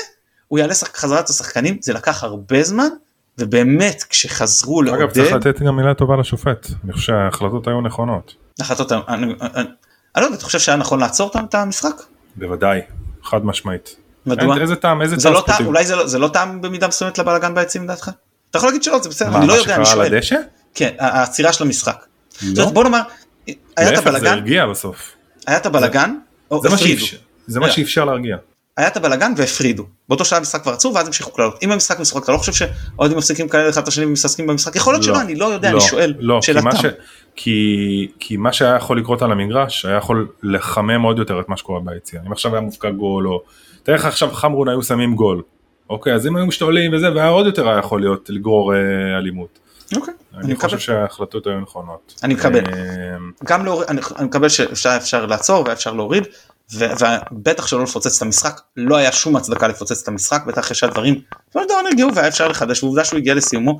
[0.48, 1.78] הוא יעלה שח- חזרת השחקנים.
[1.82, 2.90] זה לקח הרבה זמן
[3.38, 8.36] ובאמת כשחזרו אגב צריך לעודד לתת גם מילה טובה לשופט, אני חושב שההחלטות היו נכונות.
[8.60, 9.70] החלטות אני, אני,
[10.16, 12.02] אני, לא יודע אתה חושב שהיה נכון לעצור את המשחק?
[12.36, 12.80] בוודאי,
[13.24, 13.96] חד משמעית.
[14.26, 14.54] מדוע?
[14.54, 15.68] אין- איזה טעם, איזה זה טעם לא ספורטיבי?
[15.70, 18.10] אולי זה לא, זה לא טעם במידה מסוימת לבלאגן ביציעים לדעתך?
[18.50, 20.16] אתה יכול להגיד שלא זה בסדר מה, אני לא מה יודע אני שקרה על שואל.
[20.18, 20.36] הדשא?
[20.76, 22.06] כן העצירה של המשחק.
[22.42, 23.02] זאת לא, אומרת, בוא נאמר
[23.48, 25.12] היה את להפך זה הבלאגן הרגיע בסוף.
[25.48, 26.16] היה את הבלאגן
[26.52, 27.06] או זה מה הפרידו.
[27.48, 27.72] זה מה.
[27.72, 28.38] שאפשר להרגיע.
[28.78, 29.86] היה את הבלאגן והפרידו.
[30.10, 31.60] באותו שלב המשחק כבר עצור ואז המשיכו קללות.
[31.64, 34.76] אם המשחק משחק אתה לא חושב שהאוהדים מפסיקים כאלה אחד את השני ומתעסקים במשחק?
[34.76, 36.52] יכול להיות לא, שלא אני לא יודע לא, אני שואל לא, כי
[37.36, 41.58] כי כי מה שהיה יכול לקרות על המגרש היה יכול לחמם עוד יותר את מה
[41.58, 42.22] שקורה ביציאה.
[42.28, 43.42] אם עכשיו היה מופקע גול או...
[43.84, 45.42] תאר לך עכשיו חמרון היו שמים גול.
[45.90, 48.80] אוקיי אז אם היו משתוללים וזה והיה עוד יותר היה יכול להיות לגרור אה,
[49.18, 49.60] אלימות.
[49.96, 50.56] אוקיי, אני אני.
[50.56, 52.20] חושב שההחלטות היו נכונות.
[52.24, 52.66] אני מקבל.
[52.66, 56.28] אה, גם להוריד, אני, אני מקבל שאפשר אפשר לעצור ואפשר להוריד
[56.74, 56.86] ו-
[57.32, 61.22] ובטח שלא לפוצץ את המשחק לא היה שום הצדקה לפוצץ את המשחק בטח אחרי שהדברים
[61.56, 63.80] לא דבר נרגעו והיה אפשר לחדש ועובדה שהוא הגיע לסיומו.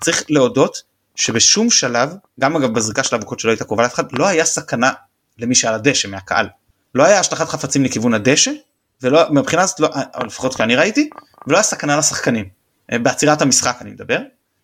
[0.00, 0.82] צריך להודות
[1.22, 2.10] שבשום שלב
[2.40, 4.92] גם אגב בזריקה של האבוקות שלא הייתה קרובה לאף אחד לא היה סכנה
[5.38, 6.48] למי שעל הדשא מהקהל.
[6.94, 8.50] לא היה השלכת חפצים לכיוון הדשא
[9.02, 11.10] ולא מבחינה זאת לא אה, לפחות שאני ראיתי
[11.46, 12.48] ולא היה סכנה לשחקנים
[12.92, 14.18] אה, בעצירת המשחק אני מדבר.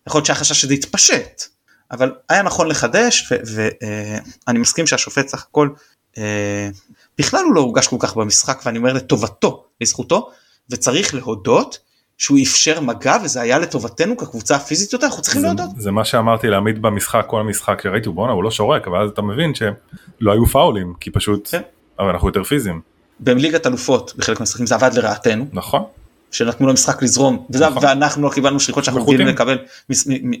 [0.07, 1.43] יכול להיות שהיה חשש שזה יתפשט
[1.91, 5.69] אבל היה נכון לחדש ואני מסכים שהשופט סך הכל
[6.17, 6.69] אה,
[7.17, 10.29] בכלל הוא לא הורגש כל כך במשחק ואני אומר לטובתו לזכותו
[10.69, 11.79] וצריך להודות
[12.19, 15.69] שהוא אפשר מגע וזה היה לטובתנו כקבוצה הפיזית יותר אנחנו צריכים להודות.
[15.77, 19.21] זה מה שאמרתי לעמית במשחק כל המשחק שראיתי בואנה הוא לא שורק אבל אז אתה
[19.21, 21.61] מבין שלא היו פאולים כי פשוט כן.
[21.99, 22.81] אבל אנחנו יותר פיזיים
[23.19, 25.83] בליגת אלופות בחלק מהמשחקים זה עבד לרעתנו נכון
[26.31, 27.83] שנתנו למשחק לזרום וזה, נכון.
[27.85, 29.03] ואנחנו לא קיבלנו שריקות שאנחנו.
[29.03, 29.57] רגילים לקבל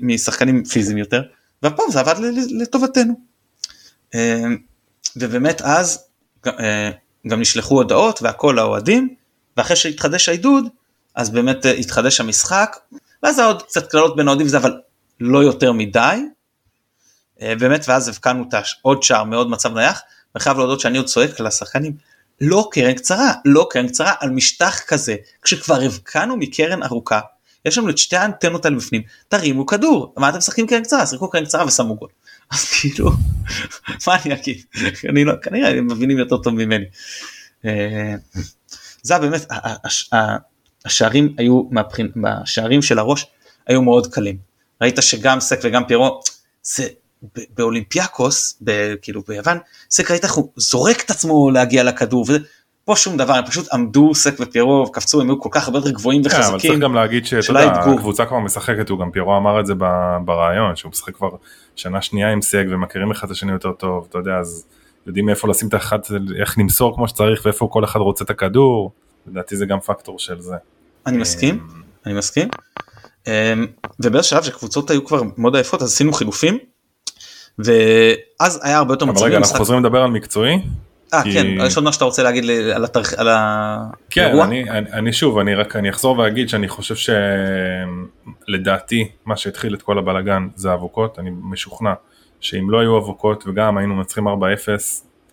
[0.01, 1.21] משחקנים פיזיים יותר
[1.63, 2.15] והפעם זה עבד
[2.61, 3.13] לטובתנו.
[4.15, 4.43] אה,
[5.15, 6.03] ובאמת אז
[6.47, 6.89] אה,
[7.27, 9.15] גם נשלחו הודעות והכל לאוהדים
[9.57, 10.65] ואחרי שהתחדש העידוד
[11.19, 12.77] אז באמת אה, התחדש המשחק
[13.23, 14.81] ואז היה עוד קצת קללות בין האוהדים וזה אבל
[15.19, 16.19] לא יותר מדי.
[17.41, 20.01] אה, באמת ואז הבקענו את עוד שער מאוד מצב נייח
[20.35, 21.93] וחייב להודות שאני עוד צועק לשחקנים
[22.41, 27.19] לא קרן קצרה לא קרן קצרה על משטח כזה כשכבר הבקענו מקרן ארוכה
[27.65, 31.29] יש לנו את שתי האנטנות האלה בפנים, תרימו כדור, מה אתם משחקים קרן קצרה, שיחקו
[31.29, 32.09] קרן קצרה ושמו גול.
[32.51, 33.11] אז כאילו,
[34.07, 34.63] מה אני אגיד,
[35.09, 36.85] אני לא, כנראה הם מבינים יותר טוב ממני.
[37.65, 38.15] אה,
[39.01, 39.45] זה באמת,
[40.89, 43.27] השערים היו, מהבחין, השערים של הראש
[43.67, 44.37] היו מאוד קלים.
[44.81, 46.19] ראית שגם סק וגם פירו,
[46.63, 46.87] זה
[47.57, 48.61] באולימפיאקוס,
[49.01, 49.57] כאילו ביוון,
[49.91, 52.37] סק ראית איך הוא זורק את עצמו להגיע לכדור, וזה,
[52.85, 55.91] פה שום דבר, הם פשוט עמדו סק ופיירו, קפצו, הם היו כל כך הרבה יותר
[55.91, 56.43] גבוהים וחזקים.
[56.43, 59.65] כן, אבל צריך גם להגיד שאתה יודע, הקבוצה כבר משחקת, הוא גם פיירו אמר את
[59.65, 59.73] זה
[60.25, 61.29] ברעיון, שהוא משחק כבר
[61.75, 64.65] שנה שנייה עם סק ומכירים אחד את השני יותר טוב, אתה יודע, אז
[65.07, 65.99] יודעים איפה לשים את האחד,
[66.39, 68.91] איך למסור כמו שצריך ואיפה כל אחד רוצה את הכדור,
[69.27, 70.55] לדעתי זה גם פקטור של זה.
[71.07, 71.67] אני מסכים,
[72.05, 72.47] אני מסכים.
[73.27, 73.67] אמ,
[73.99, 76.57] ובאיזה שלב שקבוצות היו כבר מאוד עייפות אז עשינו חילופים
[77.59, 79.23] ואז היה הרבה יותר מצבים.
[79.23, 80.61] אבל רגע אנחנו חוזרים לדבר על מקצועי.
[81.13, 81.33] אה כי...
[81.33, 82.43] כן, יש עוד מה שאתה רוצה להגיד
[82.75, 83.13] על, התרח...
[83.13, 83.95] על האירוע?
[84.09, 87.13] כן, אני, אני, אני שוב, אני רק, אני אחזור ואגיד שאני חושב
[88.47, 91.93] שלדעתי מה שהתחיל את כל הבלגן זה אבוקות, אני משוכנע
[92.39, 94.31] שאם לא היו אבוקות וגם היינו מנצחים 4-0,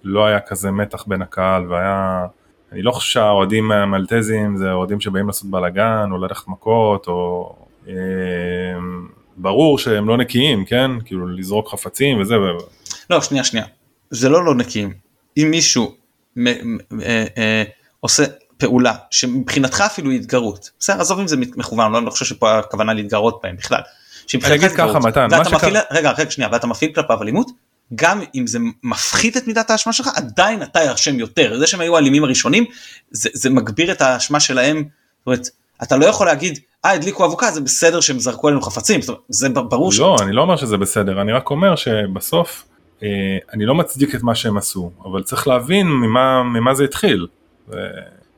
[0.04, 2.26] לא היה כזה מתח בין הקהל והיה,
[2.72, 7.54] אני לא חושב שהאוהדים המלטזים זה אוהדים שבאים לעשות בלגן או ללכת מכות או...
[7.88, 7.94] אה,
[9.36, 10.90] ברור שהם לא נקיים, כן?
[11.04, 12.34] כאילו לזרוק חפצים וזה.
[13.10, 13.66] לא, שנייה, שנייה.
[14.10, 14.94] זה לא לא נקיים.
[15.36, 15.94] אם מישהו
[16.36, 17.62] מ- מ- אה, אה,
[18.00, 18.24] עושה
[18.58, 22.58] פעולה שמבחינתך אפילו היא התגרות, בסדר, עזוב אם זה מכוון, לא, אני לא חושב שפה
[22.58, 23.80] הכוונה להתגרות בהם בכלל.
[24.44, 25.80] אני אגיד ככה מתן, מה שקרה...
[25.90, 27.50] רגע, רגע, שנייה, ואתה מפעיל כלפיו אלימות,
[27.94, 31.58] גם אם זה מפחית את מידת האשמה שלך, עדיין אתה ירשם יותר.
[31.58, 32.64] זה שהם היו האלימים הראשונים,
[33.10, 34.76] זה, זה מגביר את האשמה שלהם.
[34.76, 35.48] זאת אומרת,
[35.82, 39.02] אתה לא יכול להגיד, אה, הדליקו אבוקה, זה בסדר שהם זרקו עלינו חפצים.
[39.02, 39.98] זאת אומרת, זה ברור ש...
[39.98, 42.64] לא, אני לא אומר שזה בסדר, אני רק אומר שבסוף,
[43.02, 43.08] אה,
[43.52, 47.26] אני לא מצדיק את מה שהם עשו, אבל צריך להבין ממה, ממה זה התחיל.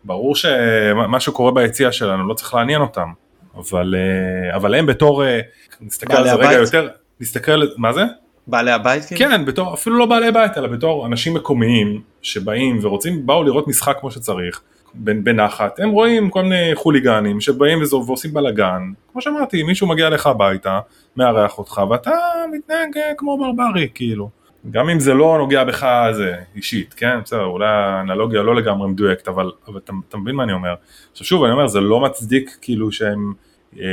[0.05, 3.09] ברור שמה שקורה ביציאה שלנו לא צריך לעניין אותם,
[3.55, 5.41] אבל, אה, אבל הם בתור, אה,
[5.81, 6.89] נסתכל על זה רגע יותר,
[7.21, 8.03] נסתכל, מה זה?
[8.49, 9.05] בעלי הבית?
[9.05, 9.31] כאילו?
[9.31, 13.97] כן, בתור, אפילו לא בעלי בית, אלא בתור אנשים מקומיים שבאים ורוצים, באו לראות משחק
[14.01, 14.61] כמו שצריך,
[14.95, 18.83] בנחת, הם רואים כל מיני חוליגנים שבאים ועושים בלאגן,
[19.13, 20.81] כמו שאמרתי, מישהו מגיע לך הביתה,
[21.17, 22.11] מארח אותך ואתה
[22.53, 24.31] מתנהג אה, כמו ברברי, כאילו.
[24.71, 27.21] גם אם זה לא נוגע בך זה אישית, כן?
[27.25, 30.75] בסדר, אולי האנלוגיה לא לגמרי מדויקת, אבל, אבל אתה, אתה מבין מה אני אומר.
[31.13, 33.33] עכשיו שוב, אני אומר, זה לא מצדיק כאילו שהם
[33.79, 33.85] אה,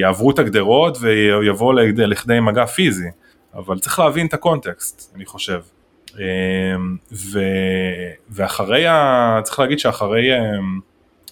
[0.00, 3.08] יעברו את הגדרות ויבואו לכדי מגע פיזי.
[3.56, 5.60] אבל צריך להבין את הקונטקסט, אני חושב.
[6.14, 7.40] אמ, ו,
[8.30, 10.80] ואחרי, ה, צריך להגיד שאחרי אמ,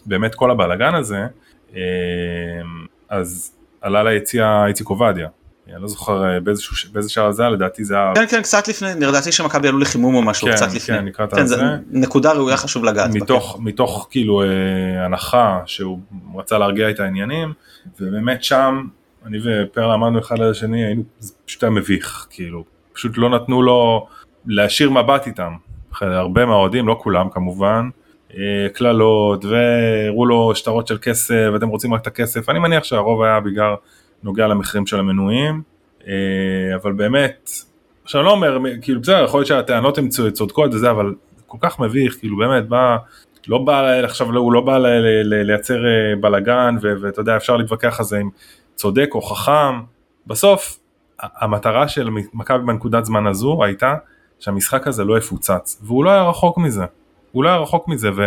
[0.06, 1.26] באמת כל הבלאגן הזה,
[1.72, 1.78] אמ,
[3.08, 5.28] אז עלה ליציאה איציק עובדיה.
[5.72, 6.40] אני לא זוכר אה,
[6.92, 8.12] באיזה שעה זה היה, לדעתי זה היה...
[8.14, 10.96] כן, כן, קצת לפני, לדעתי שמכבי עלו לחימום או משהו, כן, קצת לפני.
[10.96, 11.62] כן, לקראת כן, זה.
[11.90, 13.10] נקודה ראויה חשוב לגעת.
[13.10, 14.46] מתוך, מתוך כאילו אה,
[15.04, 15.98] הנחה שהוא
[16.34, 17.52] רצה להרגיע את העניינים,
[18.00, 18.86] ובאמת שם
[19.26, 23.62] אני ופרלה אמרנו אחד על השני, היינו, זה פשוט היה מביך, כאילו, פשוט לא נתנו
[23.62, 24.06] לו
[24.46, 25.52] להשאיר מבט איתם.
[26.00, 27.88] הרבה מהאוהדים, לא כולם כמובן,
[28.36, 33.22] אה, קללות, והראו לו שטרות של כסף, ואתם רוצים רק את הכסף, אני מניח שהרוב
[33.22, 33.74] היה בגלל
[34.22, 35.62] נוגע למחירים של המנויים,
[36.06, 36.12] אה,
[36.82, 37.50] אבל באמת,
[38.04, 41.14] עכשיו אני לא אומר, כאילו בסדר, יכול להיות שהטענות הן צודקות וזה, אבל
[41.46, 42.96] כל כך מביך, כאילו באמת, בא,
[43.48, 44.78] לא בא, עכשיו הוא לא בא
[45.24, 48.28] לייצר אה, בלאגן, ואתה יודע, אפשר להתווכח על זה עם
[48.74, 49.80] צודק או חכם,
[50.26, 50.78] בסוף
[51.20, 53.94] המטרה של מכבי בנקודת זמן הזו הייתה
[54.38, 56.84] שהמשחק הזה לא יפוצץ, והוא לא היה רחוק מזה,
[57.32, 58.24] הוא לא היה רחוק מזה, ו...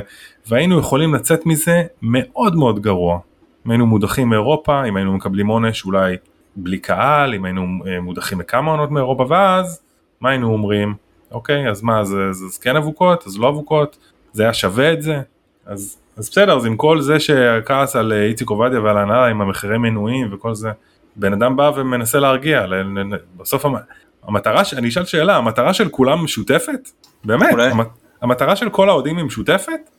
[0.47, 3.19] והיינו יכולים לצאת מזה מאוד מאוד גרוע.
[3.65, 6.15] אם היינו מודחים מאירופה, אם היינו מקבלים עונש אולי
[6.55, 9.81] בלי קהל, אם היינו אה, מודחים מכמה עונות מאירופה, ואז
[10.21, 10.93] מה היינו אומרים?
[11.31, 13.97] אוקיי, אז מה, זה, זה, זה כן אבוקות, אז לא אבוקות,
[14.33, 15.21] זה היה שווה את זה?
[15.65, 19.41] אז אז בסדר, אז עם כל זה שכעס על אה, איציק עובדיה ועל ההנהלה עם
[19.41, 20.69] המחירי מנויים וכל זה,
[21.15, 22.65] בן אדם בא ומנסה להרגיע,
[23.37, 23.65] בסוף
[24.23, 26.89] המטרה, אני אשאל שאלה, המטרה של כולם משותפת?
[27.23, 27.71] באמת, אולי...
[28.21, 29.89] המטרה של כל האוהדים היא משותפת?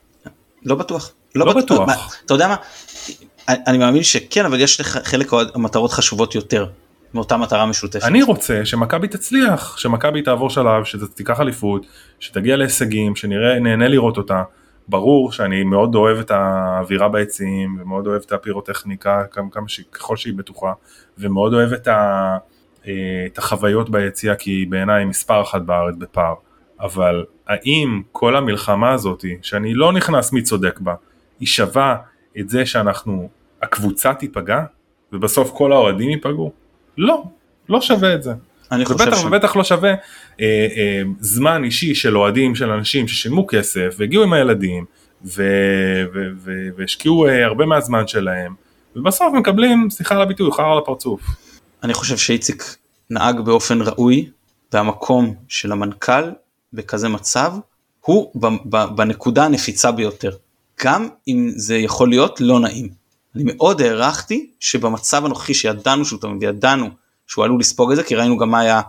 [0.64, 1.12] לא בטוח.
[1.34, 1.88] לא, לא בטוח.
[1.88, 1.94] מה,
[2.24, 2.56] אתה יודע מה,
[3.48, 6.66] אני מאמין שכן, אבל יש לך חלק מטרות חשובות יותר.
[7.14, 8.04] מאותה מטרה משותפת.
[8.04, 11.86] אני רוצה שמכבי תצליח, שמכבי תעבור שלב, שתיקח אליפות,
[12.20, 14.42] שתגיע להישגים, שנראה, נהנה לראות אותה.
[14.88, 19.80] ברור שאני מאוד אוהב את האווירה ביציעים ומאוד אוהב את הפירוטכניקה כמה, ש...
[19.80, 20.72] ככל שהיא בטוחה
[21.18, 22.36] ומאוד אוהב את, ה,
[22.86, 22.92] אה,
[23.26, 26.34] את החוויות ביציע כי בעיניי מספר אחת בארץ בפער
[26.80, 30.94] אבל האם כל המלחמה הזאת שאני לא נכנס מי צודק בה
[31.40, 31.96] היא שווה
[32.38, 33.28] את זה שאנחנו
[33.62, 34.64] הקבוצה תיפגע
[35.12, 36.52] ובסוף כל האוהדים ייפגעו?
[36.98, 37.24] לא,
[37.68, 38.32] לא שווה את זה.
[38.72, 39.24] אני חושב ובטח ש...
[39.24, 39.96] ובטח לא שווה אה,
[40.40, 44.84] אה, זמן אישי של אוהדים של אנשים ששילמו כסף והגיעו עם הילדים
[46.76, 48.54] והשקיעו אה, הרבה מהזמן שלהם
[48.96, 51.20] ובסוף מקבלים, סליחה על הביטוי, חרא על הפרצוף.
[51.82, 52.76] אני חושב שאיציק
[53.10, 54.30] נהג באופן ראוי
[54.72, 56.30] והמקום של המנכ"ל
[56.72, 57.52] בכזה מצב
[58.00, 58.32] הוא
[58.94, 60.30] בנקודה הנפיצה ביותר.
[60.84, 62.88] גם אם זה יכול להיות לא נעים.
[63.36, 66.88] אני מאוד הערכתי שבמצב הנוכחי שידענו שהוא תמיד ידענו
[67.28, 68.80] שהוא עלול לספוג את זה כי ראינו גם מה היה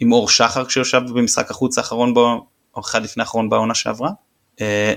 [0.00, 2.46] עם אור שחר כשיושב במשחק החוץ האחרון בו,
[2.76, 4.10] או אחד לפני האחרון בעונה שעברה.
[4.60, 4.94] אה,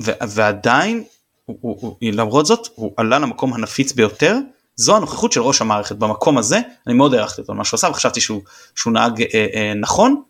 [0.00, 1.04] ועדיין
[1.44, 4.38] הוא, הוא, הוא, למרות זאת הוא עלה למקום הנפיץ ביותר.
[4.76, 6.60] זו הנוכחות של ראש המערכת במקום הזה.
[6.86, 8.42] אני מאוד הערכתי אותו מה שהוא עשה וחשבתי שהוא,
[8.74, 10.22] שהוא נהג אה, אה, נכון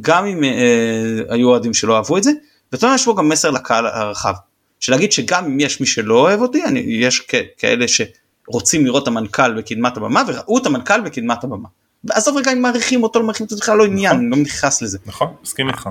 [0.00, 0.50] גם אם אה,
[1.28, 2.30] היו אוהדים שלא אהבו את זה.
[2.72, 4.34] ואתה יודע יש בו גם מסר לקהל הרחב.
[4.80, 7.88] שלהגיד שגם אם יש מי שלא אוהב אותי אני, יש כ, כאלה
[8.50, 11.68] שרוצים לראות את המנכ"ל בקדמת הבמה וראו את המנכ"ל בקדמת הבמה.
[12.10, 14.30] עזוב רגע אם מעריכים אותו לא מעריכים אותו זה בכלל לא עניין נכון.
[14.30, 14.98] לא נכנס לזה.
[15.06, 15.88] נכון מסכים איתך.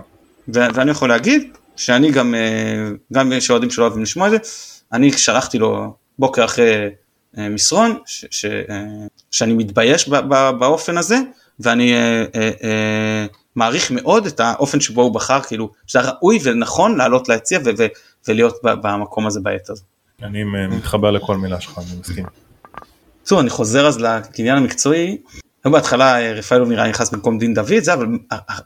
[0.47, 4.37] ואני יכול להגיד שאני גם אה, גם יש אוהדים שלא אוהבים לשמוע את זה
[4.93, 6.89] אני שלחתי לו בוקר אחרי
[7.37, 8.85] אה, מסרון ש, ש, אה,
[9.31, 11.17] שאני מתבייש ב, ב, באופן הזה
[11.59, 12.25] ואני אה,
[12.63, 13.25] אה,
[13.55, 17.59] מעריך מאוד את האופן שבו הוא בחר כאילו שזה ראוי ונכון לעלות ליציע
[18.27, 19.83] ולהיות במקום הזה בעת הזו.
[20.23, 22.25] אני מתחבר לכל מילה שלך אני מסכים.
[23.25, 25.17] טוב אני חוזר אז לקניין המקצועי.
[25.65, 28.07] בהתחלה רפאלוב נראה נכנס במקום דין דוד זה אבל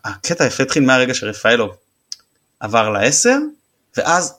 [0.05, 1.75] הקטע היפה התחיל מהרגע שרפאלוב
[2.59, 3.37] עבר לעשר
[3.97, 4.33] ואז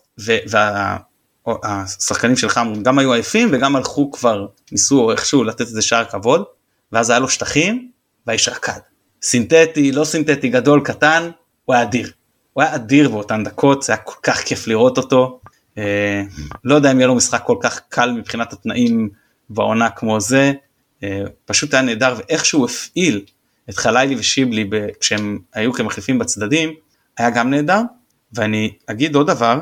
[1.64, 6.44] והשחקנים שלך גם היו עייפים וגם הלכו כבר ניסו איכשהו לתת איזה שער כבוד
[6.92, 7.90] ואז היה לו שטחים
[8.26, 8.80] והאיש רקד.
[9.22, 11.30] סינתטי לא סינתטי גדול קטן
[11.64, 12.12] הוא היה אדיר.
[12.52, 15.40] הוא היה אדיר באותן דקות זה היה כל כך כיף לראות אותו.
[15.78, 16.22] אה,
[16.64, 19.08] לא יודע אם יהיה לו משחק כל כך קל מבחינת התנאים
[19.50, 20.52] בעונה כמו זה.
[21.02, 23.24] אה, פשוט היה נהדר ואיך שהוא הפעיל
[23.70, 24.70] את חלילי ושיבלי
[25.00, 26.74] כשהם היו כמחליפים בצדדים
[27.18, 27.80] היה גם נהדר.
[28.32, 29.60] ואני אגיד עוד דבר,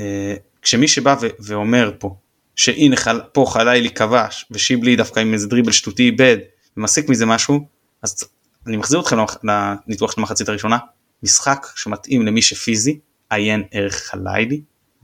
[0.00, 2.16] אה, כשמי שבא ואומר פה,
[2.56, 6.36] שהנה חל- פה חלילי כבש ושיבלי דווקא עם איזה דריבל שטותי איבד
[6.76, 7.68] ומסיק מזה משהו,
[8.02, 8.24] אז
[8.66, 10.78] אני מחזיר אתכם לניתוח של המחצית הראשונה,
[11.22, 12.98] משחק שמתאים למי שפיזי,
[13.30, 14.60] עיין ערך חלילי,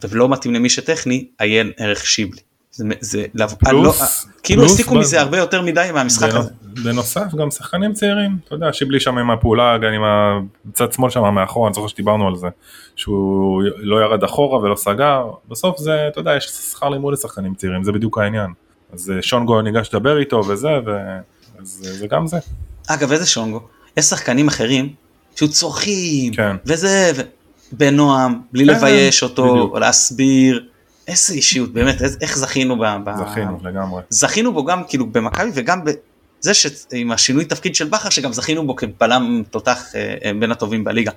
[0.09, 2.41] ולא מתאים למי שטכני, עיין ערך שיבלי.
[2.73, 6.51] זה, זה, לא- פלוס, לא, כאילו הסיקו מזה הרבה יותר מדי מהמשחק הזה.
[6.63, 10.03] בנוסף גם שחקנים צעירים, אתה יודע, שיבלי שם עם הפעולה, גם עם
[10.71, 12.47] הצד שמאל שם מאחור, אני זוכר שדיברנו על זה,
[12.97, 17.85] שהוא לא ירד אחורה ולא סגר, בסוף זה, אתה יודע, יש שכר לימוד לשחקנים צעירים,
[17.85, 18.51] זה בדיוק העניין.
[18.93, 20.69] אז אה, שונגו ניגש לדבר איתו וזה,
[21.61, 22.39] וזה גם זה.
[22.89, 23.61] אגב, איזה שונגו?
[23.97, 24.93] יש שחקנים אחרים
[25.37, 26.57] שהיו צורכים, כן.
[26.67, 27.21] וזה, ו...
[27.73, 29.77] בנועם, בלי כן, לבייש אותו, בדיוק.
[29.77, 30.67] להסביר.
[31.09, 32.85] איזה אישיות באמת איך זכינו ב...
[33.19, 34.03] זכינו לגמרי.
[34.11, 38.77] זכינו בו גם כאילו במכבי וגם בזה שעם השינוי תפקיד של בכר שגם זכינו בו
[38.77, 41.13] כבלם תותח אה, אה, בין הטובים בליגה.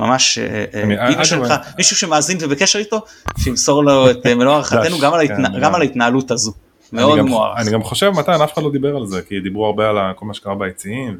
[0.00, 3.00] ממש אה, שלך, מישהו שמאזין ובקשר איתו
[3.38, 6.52] שימסור לו את מלוא הערכתנו גם, כן, גם על ההתנהלות הזו.
[6.92, 7.58] מאוד מוערך.
[7.58, 10.26] אני גם חושב מתן אף אחד לא דיבר על זה כי דיברו הרבה על כל
[10.26, 11.18] מה שקרה ביציעים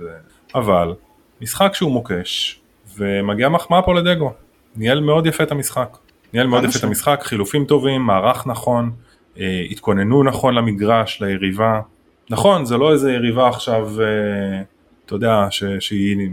[0.54, 0.94] אבל
[1.40, 2.60] משחק שהוא מוקש
[2.96, 4.32] ומגיע מחמאה פה לדגו
[4.78, 5.98] ניהל מאוד יפה את המשחק.
[6.32, 8.90] ניהל מאוד יפה את המשחק, חילופים טובים, מערך נכון,
[9.38, 11.80] אה, התכוננו נכון למגרש, ליריבה.
[12.30, 14.62] נכון, זה לא איזה יריבה עכשיו, אה,
[15.06, 16.28] אתה יודע, ש, שהיא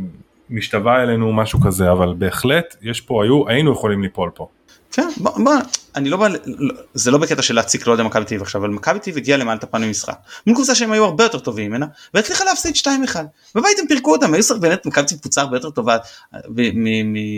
[0.49, 4.47] משתווה אלינו משהו כזה, אבל בהחלט יש פה, היו, היינו יכולים ליפול פה.
[4.95, 5.53] כן, בוא, בוא,
[5.95, 6.27] אני לא בא,
[6.93, 9.57] זה לא בקטע של להציק לא יודע מכבי תל עכשיו, אבל מכבי תל הגיעה למען
[9.61, 10.15] הפנים משחק.
[10.47, 12.87] מול קבוצה שהם היו הרבה יותר טובים ממנה, והצליחה להפסיד 2-1.
[13.55, 15.97] בבית הם פירקו אותם, היו שחק באמת מכבי תל קבוצה הרבה יותר טובה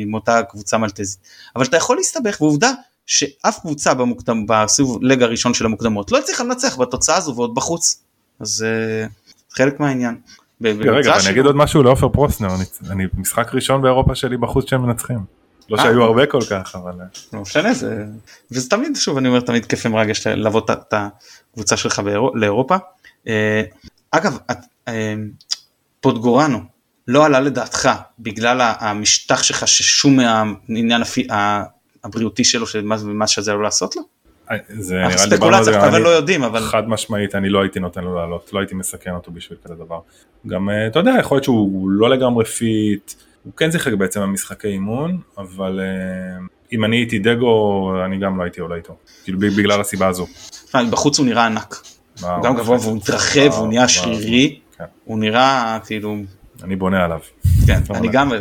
[0.08, 1.20] מאותה קבוצה מלטזית.
[1.55, 2.72] אבל אתה יכול להסתבך, ועובדה
[3.05, 8.03] שאף קבוצה במוקדם, בסיבוב לג הראשון של המוקדמות לא הצליחה לנצח בתוצאה הזו ועוד בחוץ.
[8.39, 8.66] אז
[9.05, 9.10] uh,
[9.55, 10.16] חלק מהעניין.
[10.62, 12.49] רגע, אני אגיד עוד משהו לעופר פרוסנר,
[12.89, 15.37] אני משחק ראשון באירופה שלי בחוץ שהם מנצחים.
[15.70, 17.05] לא שהיו הרבה כל כך אבל אה.
[17.34, 18.05] לא משנה זה
[18.51, 22.01] וזה תמיד שוב אני אומר תמיד כיף ומרגש לבוא את הקבוצה שלך
[22.34, 22.76] לאירופה.
[23.28, 23.61] אה,
[24.11, 24.38] אגב
[24.88, 25.13] אה,
[26.01, 26.59] פוטגורנו
[27.07, 27.89] לא עלה לדעתך
[28.20, 31.01] בגלל המשטח שחששו מהעניין
[32.03, 34.01] הבריאותי שלו של מה שזה עלול לעשות לו?
[34.70, 38.15] זה נראה לי זה, אבל לא יודעים אבל חד משמעית אני לא הייתי נותן לו
[38.15, 39.99] לעלות לא הייתי מסכן אותו בשביל כזה דבר
[40.47, 43.13] גם אתה יודע יכול להיות שהוא לא לגמרי פיט
[43.48, 48.43] הוא כן שיחק בעצם במשחקי אימון, אבל uh, אם אני הייתי דגו, אני גם לא
[48.43, 50.28] הייתי עולה איתו, כאילו בגלל הסיבה הזו.
[50.91, 51.76] בחוץ הוא נראה ענק,
[52.22, 54.84] הוא גם גבוה והוא מתרחב, הוא נהיה שרירי, כן.
[55.04, 56.16] הוא נראה כאילו...
[56.64, 57.20] אני בונה עליו.
[57.68, 58.32] כן, אני גם,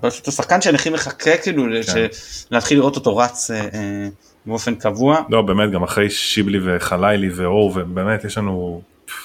[0.00, 2.06] פשוט השחקן שאני הכי מחכה כאילו כן.
[2.50, 4.08] להתחיל לראות אותו רץ אה, אה,
[4.46, 5.22] באופן קבוע.
[5.30, 8.82] לא באמת גם אחרי שיבלי וחלילי ואור ובאמת יש לנו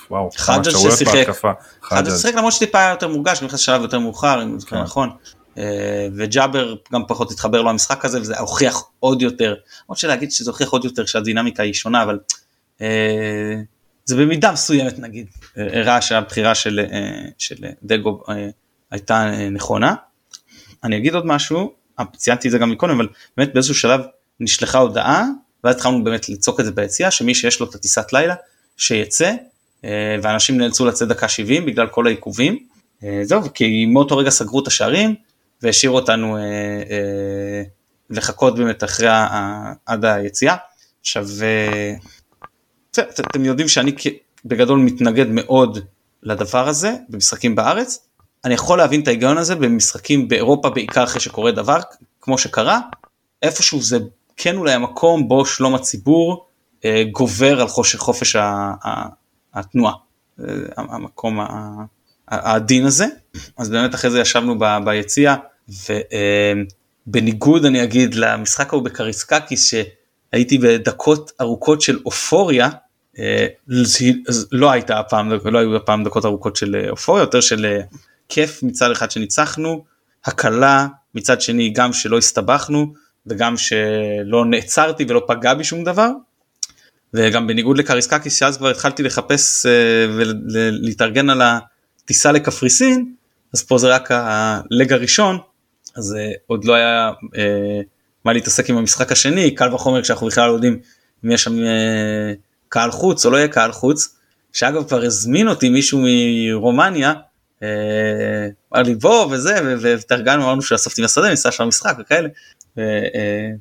[0.10, 1.52] וואו, כמה אפשרויות בהתקפה.
[1.84, 4.82] חג'ג' שיחק למרות שטיפה היה יותר מורגש, נכנס שלב יותר מאוחר, אם זה כן.
[4.82, 5.10] נכון.
[5.58, 10.52] אה, וג'אבר גם פחות התחבר לו המשחק הזה וזה הוכיח עוד יותר, למרות שלהגיד שזה
[10.52, 12.20] הוכיח עוד יותר שהדינמיקה היא שונה, אבל
[12.82, 13.56] אה,
[14.06, 16.80] זה במידה מסוימת נגיד הראה שהבחירה של,
[17.38, 18.24] של דגו
[18.92, 19.96] הייתה נכונה.
[20.84, 21.74] אני אגיד עוד משהו,
[22.16, 23.08] ציינתי את זה גם מקודם, אבל
[23.38, 24.02] באמת באיזשהו שלב
[24.40, 25.26] נשלחה הודעה
[25.64, 28.36] ואז התחלנו באמת לצעוק את זה ביציאה שמי שיש לו את הטיסת לילה
[28.78, 29.34] שיצא
[30.24, 32.60] ואנשים נאלצו לצאת דקה 70 בגלל כל העיכובים.
[33.24, 35.16] זהו, כי מאותו רגע סגרו את השערים
[35.62, 36.38] והשאירו אותנו
[38.10, 39.08] לחכות באמת אחרי
[39.86, 40.56] עד היציאה.
[41.02, 41.28] עכשיו
[43.00, 43.92] אתם יודעים שאני
[44.46, 45.80] בגדול מתנגד מאוד
[46.24, 48.08] לדבר הזה במשחקים בארץ.
[48.46, 51.80] אני יכול להבין את ההיגיון הזה במשחקים באירופה בעיקר אחרי שקורה דבר
[52.22, 52.80] כמו שקרה
[53.42, 53.98] איפשהו זה
[54.38, 56.46] כן אולי המקום בו שלום הציבור
[56.86, 58.36] אה, גובר על חופש, חופש
[59.60, 59.94] התנועה,
[60.40, 60.46] אה,
[60.78, 61.40] המקום
[62.28, 63.06] העדין הזה.
[63.58, 65.36] אז באמת אחרי זה ישבנו ביציע
[67.08, 72.70] ובניגוד אה, אני אגיד למשחק ההוא בקריסקקיס שהייתי בדקות ארוכות של אופוריה,
[73.20, 73.48] אה,
[74.52, 77.78] לא הייתה הפעם, לא היו הפעם דקות ארוכות של אופוריה, יותר של
[78.30, 79.84] כיף מצד אחד שניצחנו,
[80.26, 82.94] הקלה מצד שני גם שלא הסתבכנו
[83.26, 86.12] וגם שלא נעצרתי ולא פגע בי שום דבר.
[87.18, 89.66] וגם בניגוד לקריסקקיס שאז כבר התחלתי לחפש
[90.18, 91.42] ולהתארגן על
[92.04, 93.14] הטיסה לקפריסין
[93.54, 95.38] אז פה זה רק הלג הראשון
[95.96, 96.16] אז
[96.48, 97.12] עוד לא היה
[98.26, 100.80] מה להתעסק עם המשחק השני קל וחומר כשאנחנו בכלל לא יודעים
[101.26, 101.58] אם יש שם
[102.70, 104.16] קהל חוץ או לא יהיה קהל חוץ,
[104.54, 107.14] שאגב כבר הזמין אותי מישהו מרומניה,
[107.64, 112.30] אמר לי בוא וזה, והתארגנו, אמרנו שאספתי מהשדה, ניסע שם משחק וכאלה,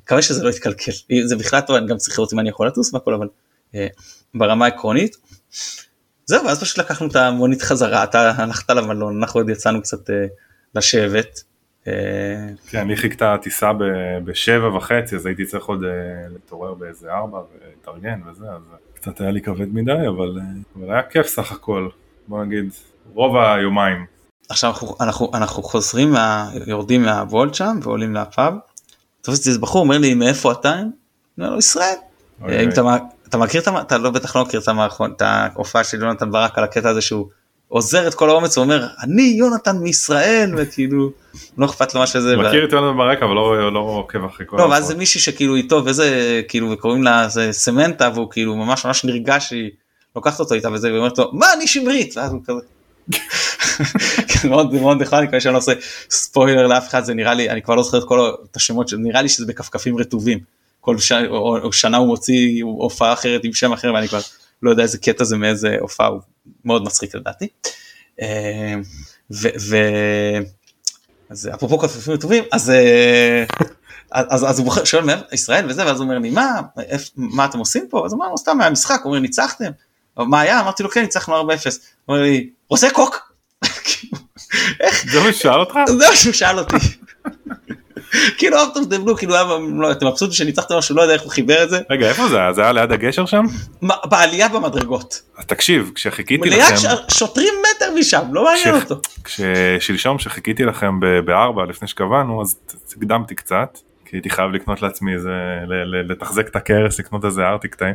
[0.03, 0.91] מקווה שזה לא יתקלקל,
[1.25, 3.27] זה בכלל טוב, אני גם צריך לראות אם אני יכול לטוס והכל, אבל
[4.35, 5.15] ברמה העקרונית.
[6.25, 10.09] זהו, ואז פשוט לקחנו את המונית חזרה, אתה הלכת למלון, אנחנו עוד יצאנו קצת
[10.75, 11.43] לשבת.
[12.67, 13.71] כן, אני חיכתה טיסה
[14.25, 15.83] בשבע וחצי, אז הייתי צריך עוד
[16.33, 18.61] להתעורר באיזה ארבע ולהתארגן וזה, אז
[18.93, 20.39] קצת היה לי כבד מדי, אבל,
[20.75, 21.89] אבל היה כיף סך הכל,
[22.27, 22.69] בוא נגיד,
[23.13, 24.05] רוב היומיים.
[24.49, 28.53] עכשיו אנחנו, אנחנו, אנחנו חוזרים, מה, יורדים מהוולט שם ועולים לפאב.
[29.21, 30.73] תופס איזה בחור אומר לי מאיפה אתה?
[30.73, 30.89] אני
[31.37, 31.95] אומר לו ישראל.
[32.49, 32.81] אם אתה,
[33.29, 36.57] אתה מכיר את, אתה לא בטח לא מכיר את המערכון, את ההופעה של יונתן ברק
[36.57, 37.27] על הקטע הזה שהוא
[37.67, 41.11] עוזר את כל האומץ ואומר אני יונתן מישראל וכאילו
[41.57, 42.37] לא אכפת לו מה שזה.
[42.37, 44.57] מכיר את יונתן ברק אבל לא, לא עוקב אחרי כל.
[44.57, 48.85] לא ואז זה מישהי שכאילו איתו וזה כאילו וקוראים לה זה סמנטה והוא כאילו ממש
[48.85, 49.69] ממש נרגש שהיא
[50.15, 52.59] לוקחת אותו איתה וזה ואומרת לו מה אני שמרית ואז הוא כזה.
[54.49, 55.71] מאוד מאוד נחמד, אני מקווה שאני לא עושה
[56.09, 57.97] ספוילר לאף אחד זה נראה לי אני כבר לא זוכר
[58.51, 60.39] את השמות נראה לי שזה בכפכפים רטובים
[60.87, 64.19] כל שנה הוא מוציא הופעה אחרת עם שם אחר ואני כבר
[64.63, 66.19] לא יודע איזה קטע זה מאיזה הופעה הוא
[66.65, 67.47] מאוד מצחיק לדעתי.
[68.21, 68.75] אה,
[69.31, 69.77] ו...
[71.29, 73.45] אז אפרופו כפפים טובים אז אה,
[74.11, 77.59] אז, אז הוא שואל מה ישראל וזה ואז הוא אומר לי מה איפ, מה אתם
[77.59, 79.71] עושים פה אז אמרנו סתם מהמשחק הוא אומר ניצחתם
[80.17, 81.51] מה היה אמרתי לו כן ניצחנו 4-0 הוא
[82.07, 83.33] אומר לי רוצה קוק.
[85.11, 85.75] זה מה ששאל אותך?
[85.87, 86.75] זה מה שהוא שאל אותי.
[88.37, 89.33] כאילו אוף טוב דבלו כאילו
[89.81, 91.79] לא, אתם מבסוטים שניצחתם משהו לא יודע איך הוא חיבר את זה.
[91.89, 92.53] רגע איפה זה היה?
[92.53, 93.45] זה היה ליד הגשר שם?
[93.81, 95.21] בעלייה במדרגות.
[95.37, 96.75] אז תקשיב כשחיכיתי לכם.
[96.75, 98.95] ליד שוטרים מטר משם לא מעניין אותו.
[99.23, 102.59] כששלשום שחיכיתי לכם בארבע לפני שקבענו אז
[102.97, 103.77] הקדמתי קצת.
[104.09, 105.31] כי הייתי חייב לקנות לעצמי איזה
[106.09, 107.93] לתחזק את הכרס לקנות איזה ארטיק טיים.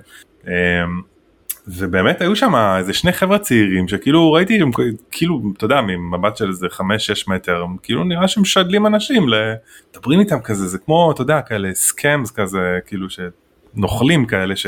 [1.68, 4.70] ובאמת היו שם איזה שני חבר'ה צעירים שכאילו ראיתי הם
[5.10, 6.80] כאילו אתה יודע ממבט של איזה 5-6
[7.26, 12.78] מטר כאילו נראה שמשדלים אנשים לדברים איתם כזה זה כמו אתה יודע כאלה סקאמס כזה
[12.86, 14.66] כאילו שנוכלים כאלה ש...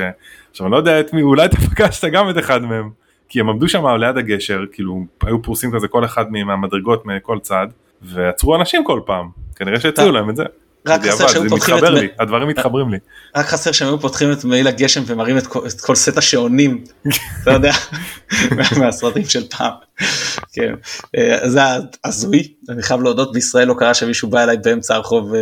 [0.50, 2.90] עכשיו אני לא יודע את מי אולי אתה פגשת גם את אחד מהם
[3.28, 7.66] כי הם עמדו שם ליד הגשר כאילו היו פרוסים כזה כל אחד מהמדרגות מכל צד
[8.02, 10.44] ועצרו אנשים כל פעם כנראה שהציעו להם את זה.
[10.86, 11.82] רק חסר שהיו פותחים את...
[11.82, 12.98] לי, הדברים מתחברים לי.
[13.36, 16.84] רק חסר שהם היו פותחים את מעיל הגשם ומראים את כל, את כל סט השעונים,
[17.42, 17.72] אתה יודע,
[18.80, 19.72] מהסרטים של פעם.
[20.52, 20.74] כן,
[21.16, 21.60] אה, זה
[22.04, 25.32] הזוי, אני חייב להודות, בישראל לא קרה שמישהו בא אליי באמצע הרחוב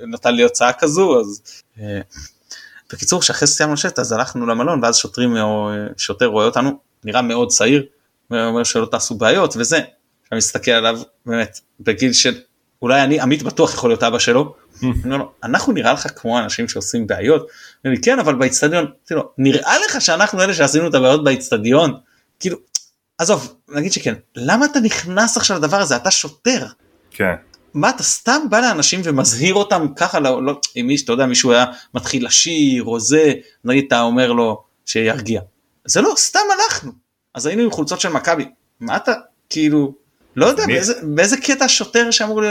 [0.00, 1.42] ונתן לי הוצאה כזו, אז...
[1.80, 2.00] אה,
[2.92, 5.36] בקיצור, שאחרי סיימנו לשבת אז הלכנו למלון ואז שוטרים,
[5.96, 7.86] שוטר רואה אותנו, נראה מאוד צעיר,
[8.30, 9.80] אומר שלא תעשו בעיות וזה,
[10.32, 12.34] אני מסתכל עליו באמת בגיל של
[12.82, 14.54] אולי אני עמית בטוח יכול להיות אבא שלו.
[15.44, 17.46] אנחנו נראה לך כמו אנשים שעושים בעיות?
[17.84, 18.86] לי, כן אבל באיצטדיון
[19.38, 21.94] נראה לך שאנחנו אלה שעשינו את הבעיות באיצטדיון
[22.40, 22.58] כאילו
[23.18, 26.66] עזוב נגיד שכן למה אתה נכנס עכשיו לדבר הזה אתה שוטר.
[27.10, 27.34] כן.
[27.74, 31.52] מה אתה סתם בא לאנשים ומזהיר אותם ככה לא, לא אם מישהו אתה יודע מישהו
[31.52, 31.64] היה
[31.94, 33.32] מתחיל לשיר או זה
[33.64, 35.40] נגיד אתה אומר לו שירגיע.
[35.84, 36.92] זה לא סתם הלכנו
[37.34, 38.44] אז היינו עם חולצות של מכבי
[38.80, 39.12] מה אתה
[39.50, 39.94] כאילו
[40.36, 42.42] לא יודע באיזה, באיזה קטע שוטר שאמור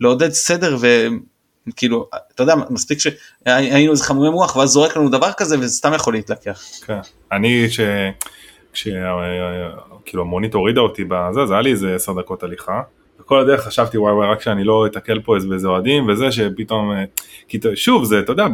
[0.00, 0.76] לעודד סדר
[1.76, 5.92] כאילו אתה יודע מספיק שהיינו איזה חמומי מוח ואז זורק לנו דבר כזה וזה סתם
[5.94, 6.60] יכול להתלקח.
[6.86, 6.98] כן.
[7.32, 7.80] אני ש...
[8.72, 12.82] כשכאילו המונית הורידה אותי בזה, זה היה לי איזה עשר דקות הליכה.
[13.20, 17.04] וכל הדרך חשבתי וואי וואי רק שאני לא אתקל פה איזה אוהדים וזה שפתאום, אה,
[17.74, 18.46] שוב זה אתה יודע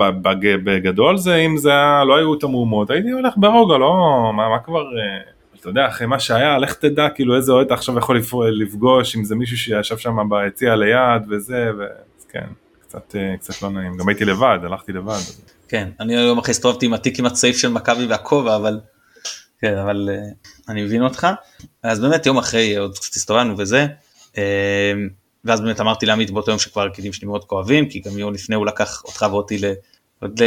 [0.64, 1.70] בגדול זה אם זה
[2.06, 3.94] לא היו את המהומות הייתי הולך ברוגע לא
[4.36, 7.74] מה, מה כבר אה, אתה יודע אחרי מה שהיה לך תדע כאילו איזה אוהד אתה
[7.74, 8.20] עכשיו יכול
[8.62, 12.46] לפגוש אם זה מישהו שישב שם ביציע ליד וזה וכן
[12.82, 15.20] קצת אה, קצת לא נעים גם הייתי לבד הלכתי לבד.
[15.68, 18.80] כן אני היום אחרי הסתובבתי עם התיק עם הצעיף של מכבי והכובע אבל
[19.60, 20.08] כן אבל
[20.68, 21.26] אני מבין אותך
[21.82, 23.86] אז באמת יום אחרי עוד קצת הסתובבנו וזה.
[25.44, 28.56] ואז באמת אמרתי לעמית באותו יום שכבר הרקידים שלי מאוד כואבים כי גם יום לפני
[28.56, 29.58] הוא לקח אותך ואותי
[30.22, 30.40] לעוד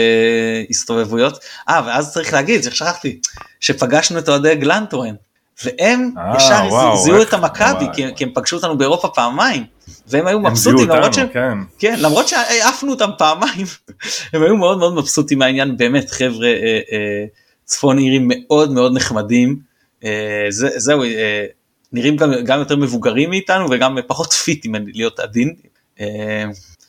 [0.70, 1.40] להסתובבויות.
[1.70, 3.20] אה ואז צריך להגיד שכחתי
[3.60, 5.16] שפגשנו את אוהדי גלנטוראן
[5.64, 7.86] והם אה, ישר וואו, זיהו אותנו- את המכבי.
[7.94, 9.64] כי, כי הם פגשו אותנו באירופה פעמיים
[10.08, 11.58] והם היו מבסוטים למרות שהם כן.
[11.80, 13.66] כן למרות שהעפנו אותם פעמיים
[14.34, 17.26] הם היו מאוד מאוד מבסוטים מהעניין באמת חבר'ה אה, אה,
[17.66, 19.60] צפון אירים מאוד מאוד נחמדים
[20.04, 21.45] אה, זה, זהו אה,
[21.94, 25.54] נראים גם, גם יותר מבוגרים מאיתנו וגם פחות fit אם אני להיות עדין
[26.00, 26.44] אה,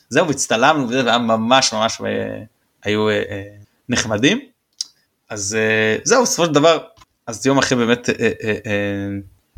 [0.09, 2.43] זהו והצטלמנו וזה והיה ממש ממש אה,
[2.85, 3.43] היו אה, אה,
[3.89, 4.39] נחמדים
[5.29, 6.77] אז אה, זהו בסופו של דבר
[7.27, 9.07] אז יום אחרי באמת אה, אה, אה,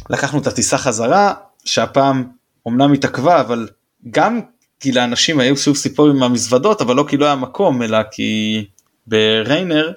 [0.09, 1.33] לקחנו את הטיסה חזרה
[1.65, 2.27] שהפעם
[2.67, 3.69] אמנם התעכבה אבל
[4.11, 4.41] גם
[4.79, 8.65] כי לאנשים היו סוג סיפור עם המזוודות אבל לא כי לא היה מקום אלא כי
[9.07, 9.91] בריינר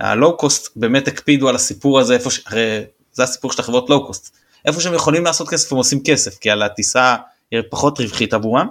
[0.00, 2.40] הלואו קוסט באמת הקפידו על הסיפור הזה איפה ש...
[2.46, 6.38] הרי זה הסיפור של החברות לואו קוסט איפה שהם יכולים לעשות כסף הם עושים כסף
[6.38, 7.16] כי על הטיסה
[7.50, 8.68] היא פחות רווחית עבורם.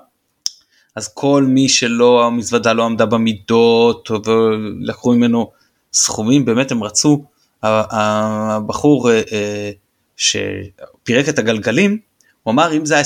[0.96, 5.52] אז כל מי שלא המזוודה לא עמדה במידות ולקחו ממנו
[5.94, 7.26] סכומים באמת הם רצו.
[7.64, 9.72] הבחור אה, אה,
[10.18, 11.98] שפירק את הגלגלים
[12.44, 13.06] הוא אמר אם זה היה 20-30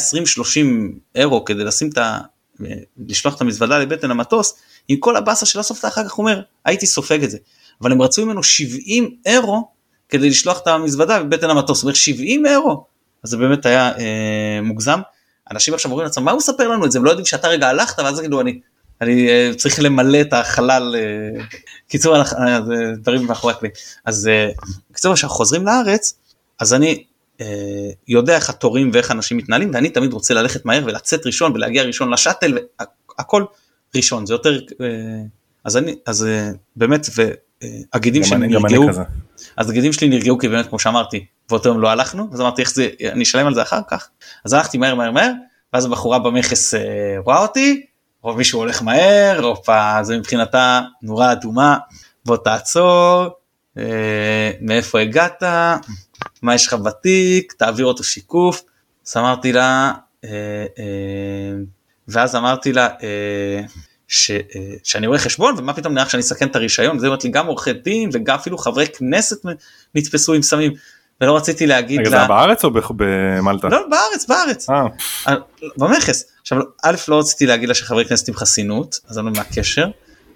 [1.15, 2.19] אירו כדי לשים את ה...
[3.07, 7.23] לשלוח את המזוודה לבטן המטוס עם כל הבאסה של הסוף אחר כך אומר הייתי סופג
[7.23, 7.37] את זה.
[7.81, 9.67] אבל הם רצו ממנו 70 אירו
[10.09, 12.85] כדי לשלוח את המזוודה בבטן המטוס, זאת אומרת 70 אירו,
[13.23, 14.99] אז זה באמת היה אה, מוגזם.
[15.51, 17.67] אנשים עכשיו אומרים לעצמם מה הוא מספר לנו את זה, הם לא יודעים שאתה רגע
[17.67, 18.59] הלכת ואז יגידו אני,
[19.01, 21.43] אני אה, צריך למלא את החלל, אה,
[21.87, 22.21] קיצור אה,
[22.65, 23.73] זה דברים מאחורי הקלעים.
[24.05, 24.29] אז
[24.93, 26.19] קיצור כשאנחנו חוזרים לארץ,
[26.59, 27.03] אז אני
[28.07, 32.13] יודע איך התורים ואיך אנשים מתנהלים ואני תמיד רוצה ללכת מהר ולצאת ראשון ולהגיע ראשון
[32.13, 32.57] לשאטל
[33.17, 33.43] והכל
[33.95, 34.59] ראשון זה יותר
[35.63, 36.27] אז אני אז
[36.75, 39.01] באמת והגידים שנרגעו כזה.
[39.57, 42.73] אז הגידים שלי נרגעו כי באמת כמו שאמרתי באותו יום לא הלכנו אז אמרתי איך
[42.73, 44.09] זה אני אשלם על זה אחר כך?
[44.45, 45.31] אז הלכתי מהר מהר מהר
[45.73, 47.85] ואז הבחורה במכס אה, רואה אותי
[48.23, 51.77] או מישהו הולך מהר הופה זה מבחינתה נורה אדומה
[52.25, 53.27] בוא תעצור
[53.77, 55.43] אה, מאיפה הגעת?
[56.41, 57.53] מה יש לך בתיק?
[57.53, 58.63] תעביר אותו שיקוף.
[59.07, 59.91] אז אמרתי לה
[60.23, 60.29] אה,
[60.79, 61.55] אה,
[62.07, 63.61] ואז אמרתי לה אה,
[64.07, 66.99] ש, אה, שאני רואה חשבון ומה פתאום נראה שאני אסכן את הרישיון?
[66.99, 69.37] זה אומרת לי גם עורכי דין וגם אפילו חברי כנסת
[69.95, 70.73] נתפסו עם סמים
[71.21, 73.67] ולא רציתי להגיד רגע זה לה בארץ או במלטה?
[73.67, 74.69] לא בארץ בארץ.
[74.69, 74.85] אה,
[75.27, 75.35] אה,
[75.77, 76.23] במכס.
[76.41, 79.87] עכשיו א' לא רציתי להגיד לה שחברי כנסת עם חסינות אז אני לא מה הקשר.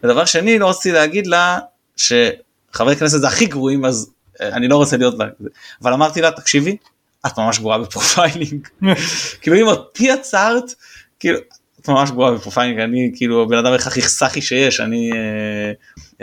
[0.03, 1.59] ודבר שני לא רציתי להגיד לה
[1.95, 4.09] שחברי כנסת זה הכי גרועים אז
[4.41, 5.25] אה, אני לא רוצה להיות בה
[5.81, 6.77] אבל אמרתי לה תקשיבי
[7.25, 8.67] את ממש גרועה ב profiling.
[9.41, 10.73] כאילו אם אותי עצרת
[11.19, 11.39] כאילו
[11.81, 15.11] את ממש גרועה ב profiling אני כאילו הבן אדם הכי סאחי שיש אני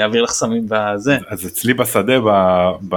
[0.01, 1.19] אעביר לך סמים בזה.
[1.29, 2.31] אז אצלי בשדה ב...
[2.89, 2.97] ב...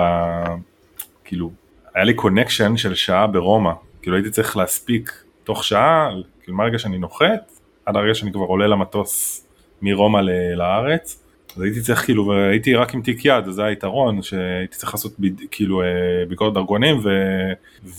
[1.25, 1.51] כאילו
[1.95, 3.71] היה לי connection של שעה ברומא.
[4.01, 6.09] כאילו הייתי צריך להספיק תוך שעה
[6.41, 7.51] כאילו מהרגע שאני נוחת
[7.85, 9.47] עד הרגע שאני כבר עולה למטוס
[9.81, 10.21] מרומא
[10.55, 11.23] לארץ.
[11.55, 15.19] אז הייתי צריך כאילו והייתי רק עם תיק יד אז זה היתרון שהייתי צריך לעשות
[15.19, 15.87] ביד, כאילו אה,
[16.29, 17.09] ביקורת דרכונים ו...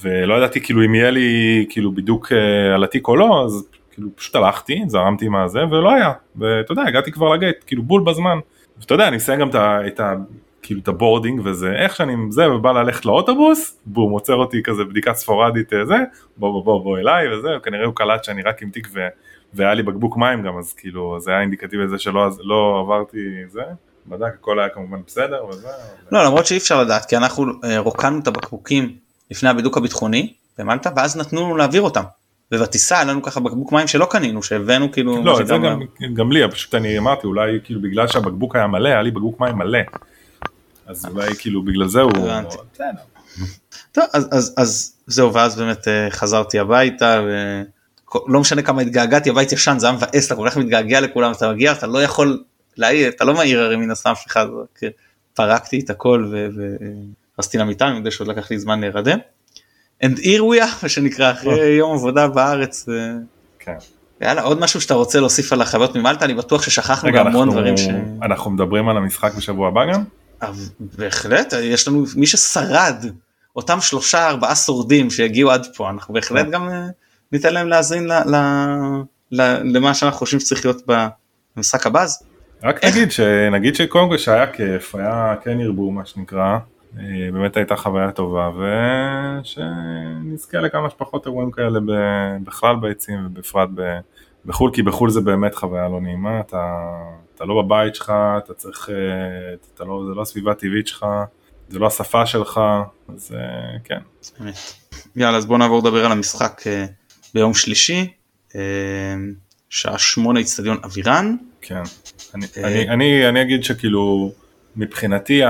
[0.03, 4.09] ולא ידעתי כאילו אם יהיה לי כאילו בידוק אה, על התיק או לא אז כאילו
[4.17, 6.13] פשוט הלכתי זרמתי עם הזה ולא היה.
[6.37, 8.39] ואתה יודע הגעתי כבר לגייט כאילו בול בזמן.
[8.81, 9.87] ואתה יודע אני מסיים גם את ה...
[9.87, 10.15] את ה
[10.65, 14.85] כאילו את הבורדינג וזה איך שאני עם זה ובא ללכת לאוטובוס בום עוצר אותי כזה
[14.85, 15.95] בדיקה ספורדית אה, זה
[16.37, 19.01] בוא בוא בוא בוא אליי וזה כנראה הוא קלט שאני רק עם תיק ו...
[19.55, 23.19] והיה לי בקבוק מים גם אז כאילו זה היה אינדיקטיבי לזה שלא לא עברתי
[23.49, 23.63] זה
[24.07, 25.69] בדק הכל היה כמובן בסדר וזה
[26.13, 28.97] לא למרות שאי אפשר לדעת כי אנחנו אה, רוקנו את הבקבוקים
[29.31, 32.03] לפני הבידוק הביטחוני במלטה ואז נתנו לנו להעביר אותם.
[32.53, 35.25] ובטיסה היה לנו ככה בקבוק מים שלא קנינו שהבאנו כאילו.
[35.25, 35.81] לא זה גם,
[36.15, 39.57] גם לי פשוט אני אמרתי אולי כאילו בגלל שהבקבוק היה מלא היה לי בקבוק מים
[39.57, 39.79] מלא
[40.87, 42.13] אז אולי כאילו בגלל זה הוא.
[43.93, 49.53] טוב, אז, אז, אז זהו ואז באמת אה, חזרתי הביתה ולא משנה כמה התגעגעתי הבית
[49.53, 52.43] ישן זה היה מבאס אתה כל כך מתגעגע לכולם אתה מגיע אתה לא יכול
[52.77, 54.81] להעיר אתה לא מעיר הרי מן הסתם אף אחד רק
[55.35, 56.33] פרקתי את הכל
[57.37, 59.19] ורסתי למיטה אני יודע שעוד לקח לי זמן להירדם.
[60.05, 62.89] And here we are מה שנקרא אחרי יום עבודה בארץ.
[62.89, 62.95] אה,
[63.59, 63.77] כן.
[64.21, 67.53] יאללה עוד משהו שאתה רוצה להוסיף על החוויות ממלטה אני בטוח ששכחנו גם המון אנחנו-
[67.53, 67.89] דברים ש...
[68.23, 70.05] אנחנו מדברים על המשחק בשבוע הבא גם?
[70.81, 73.05] בהחלט יש לנו מי ששרד
[73.57, 76.87] אותם שלושה ארבעה שורדים שהגיעו עד פה אנחנו בהחלט גם אה,
[77.33, 78.37] ניתן להם להאזין ל, ל,
[79.33, 79.43] ל,
[79.77, 80.83] למה שאנחנו חושבים שצריך להיות
[81.57, 82.07] במשחק הבא
[82.63, 82.85] רק?
[82.85, 86.59] נגיד שנגיד שקודם כל שהיה כיף, היה כן ירבו מה שנקרא,
[86.99, 88.51] אה, באמת הייתה חוויה טובה
[89.41, 91.81] ושנזכה לכמה שפחות אירועים כאלה
[92.45, 93.99] בכלל ביציעים ובפרט ב-
[94.47, 96.77] בחו"ל, כי בחו"ל זה באמת חוויה לא נעימה, אתה,
[97.35, 101.07] אתה לא בבית שלך, אתה צריך, אה, אתה לא, זה לא הסביבה הטבעית שלך,
[101.69, 102.61] זה לא השפה שלך,
[103.09, 103.99] אז אה, כן.
[104.39, 104.55] באמת.
[105.17, 106.87] יאללה אז בוא נעבור לדבר על המשחק אה,
[107.35, 108.13] ביום שלישי
[109.71, 111.83] שעה שמונה אצטדיון אבירן כן,
[112.35, 112.47] אני.
[112.65, 114.33] אני, אני, אני אגיד שכאילו
[114.77, 115.41] מבחינתי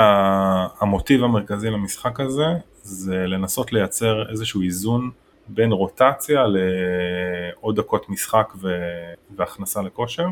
[0.81, 2.47] המוטיב המרכזי למשחק הזה
[2.83, 5.11] זה לנסות לייצר איזשהו איזון
[5.49, 8.69] בין רוטציה לעוד דקות משחק ו...
[9.37, 10.27] והכנסה לכושר.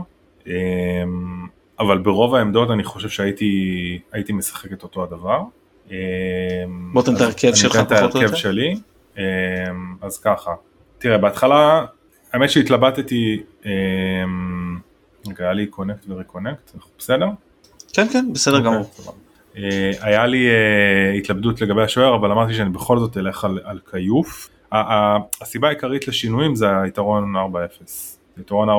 [0.47, 1.47] אמ,
[1.78, 5.40] אבל ברוב העמדות אני חושב שהייתי הייתי משחק את אותו הדבר.
[5.90, 5.97] אמ,
[6.93, 8.34] בוא תן את ההרכב שלך אני אתן פחות את או ההרכב יותר.
[8.34, 8.74] שלי.
[9.18, 9.22] אמ,
[10.02, 10.55] אז ככה,
[10.98, 11.84] תראה בהתחלה
[12.32, 13.43] האמת שהתלבטתי,
[15.28, 17.26] רגע היה לי קונקט וריקונקט, אנחנו בסדר?
[17.93, 18.90] כן כן בסדר אוקיי, גמור.
[19.56, 24.48] אה, היה לי אה, התלבטות לגבי השוער אבל אמרתי שאני בכל זאת אלך על כיוף.
[24.73, 27.39] הסיבה העיקרית לשינויים זה היתרון 4-0.
[28.40, 28.73] יתרון 4-0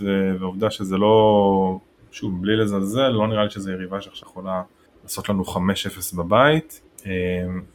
[0.00, 1.78] ו- ועובדה שזה לא,
[2.12, 4.62] שוב בלי לזלזל, לא נראה לי שזה יריבה שעכשיו יכולה
[5.02, 5.56] לעשות לנו 5-0
[6.16, 7.12] בבית אה,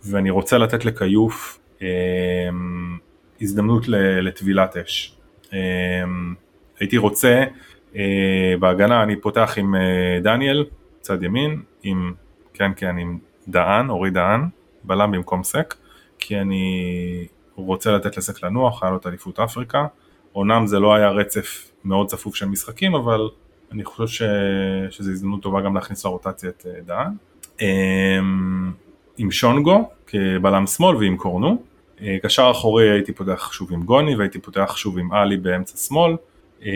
[0.03, 1.87] ואני רוצה לתת לכיוף אה,
[3.41, 3.87] הזדמנות
[4.21, 5.15] לטבילת אש.
[5.53, 5.59] אה,
[6.79, 7.43] הייתי רוצה
[8.59, 9.75] בהגנה אני פותח עם
[10.23, 10.65] דניאל
[11.01, 12.13] צד ימין עם
[12.53, 13.17] כן כן עם
[13.47, 14.41] דהן אורי דהן
[14.83, 15.75] בלם במקום סק
[16.19, 17.27] כי אני
[17.65, 19.85] רוצה לתת לסק לנוח היה לו את אליפות אפריקה.
[20.35, 23.29] אומנם זה לא היה רצף מאוד צפוף של משחקים אבל
[23.71, 24.21] אני חושב ש...
[24.95, 27.11] שזו הזדמנות טובה גם להכניס לרוטציה את אה, דהן.
[27.61, 28.19] אה,
[29.17, 31.61] עם שונגו כבלם שמאל ועם קורנו.
[32.01, 36.15] אה, קשר אחורי הייתי פותח שוב עם גוני והייתי פותח שוב עם עלי באמצע שמאל.
[36.65, 36.69] אה,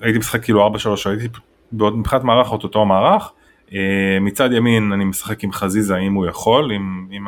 [0.00, 0.70] הייתי משחק כאילו 4-3
[1.08, 1.28] הייתי
[1.72, 3.32] בעוד מבחינת מערך אותו המערך
[3.72, 7.24] אה, מצד ימין אני משחק עם חזיזה אם הוא יכול אם, אם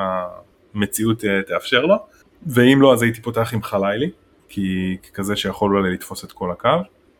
[0.82, 1.94] המציאות אה, תאפשר לו
[2.46, 4.10] ואם לא אז הייתי פותח עם חלילי
[4.48, 6.68] כי כזה שיכול אולי לתפוס את כל הקו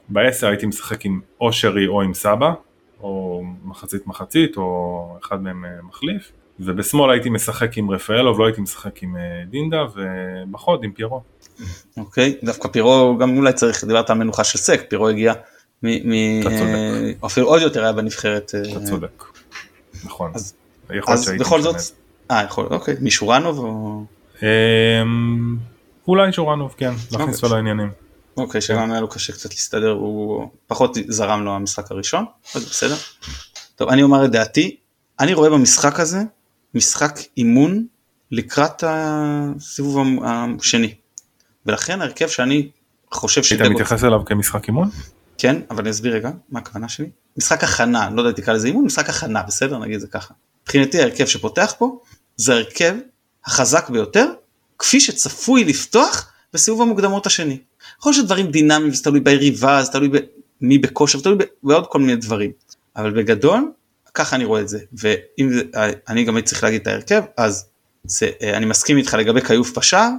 [0.09, 2.52] בעשר הייתי משחק עם או שרי או עם סבא
[3.01, 8.60] או מחצית מחצית או אחד מהם אה, מחליף ובשמאל הייתי משחק עם רפאלוב לא הייתי
[8.60, 11.22] משחק עם אה, דינדה ובחוד עם פיירו
[11.97, 15.32] אוקיי דווקא פירו גם אולי צריך דיברת על מנוחה של סק פירו הגיע
[15.82, 15.86] מ...
[16.10, 17.24] מ- אתה צודק.
[17.26, 18.52] אפילו עוד יותר היה בנבחרת.
[18.72, 19.24] אתה צודק.
[20.05, 20.30] נכון.
[20.35, 20.55] אז-
[21.12, 21.76] אז בכל זאת.
[22.30, 24.05] אה יכול להיות, אוקיי, משורנוב או...
[24.42, 25.56] אמ,
[26.09, 27.90] אולי שורנוב כן, להכניס אותו לעניינים.
[28.36, 32.24] אוקיי, שגם היה לו קשה קצת להסתדר, הוא פחות זרם לו המשחק הראשון,
[32.55, 32.96] אז בסדר.
[33.76, 34.76] טוב, אני אומר את דעתי,
[35.20, 36.22] אני רואה במשחק הזה
[36.74, 37.86] משחק אימון
[38.30, 40.94] לקראת הסיבוב השני.
[41.66, 42.68] ולכן ההרכב שאני
[43.12, 43.70] חושב היית שדגו...
[43.70, 44.90] מתייחס אליו כמשחק אימון?
[45.38, 47.10] כן, אבל אני אסביר רגע מה הכוונה שלי.
[47.36, 49.78] משחק הכנה, לא יודע אם תקרא לזה אימון, משחק הכנה, בסדר?
[49.78, 50.34] נגיד זה ככה.
[50.62, 51.98] מבחינתי ההרכב שפותח פה
[52.39, 52.94] זה ההרכב
[53.47, 54.27] החזק ביותר,
[54.78, 57.59] כפי שצפוי לפתוח בסיבוב המוקדמות השני.
[57.98, 60.09] יכול להיות שדברים דינמיים, זה תלוי ביריבה, זה תלוי
[60.60, 62.51] במי בכושר, תלוי בעוד כל מיני דברים.
[62.97, 63.73] אבל בגדול,
[64.15, 64.78] ככה אני רואה את זה.
[64.93, 65.62] ואם זה,
[66.09, 67.66] אני גם הייתי צריך להגיד את ההרכב, אז
[68.05, 70.10] זה, אני מסכים איתך לגבי כיוף בשער,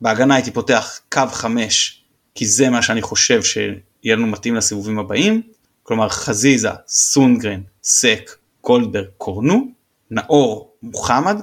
[0.00, 2.04] בהגנה הייתי פותח קו 5,
[2.34, 5.42] כי זה מה שאני חושב שיהיה לנו מתאים לסיבובים הבאים,
[5.82, 8.30] כלומר חזיזה, סונגרן, סק,
[8.64, 9.68] גולדברג, קורנו,
[10.10, 11.40] נאור, מוחמד,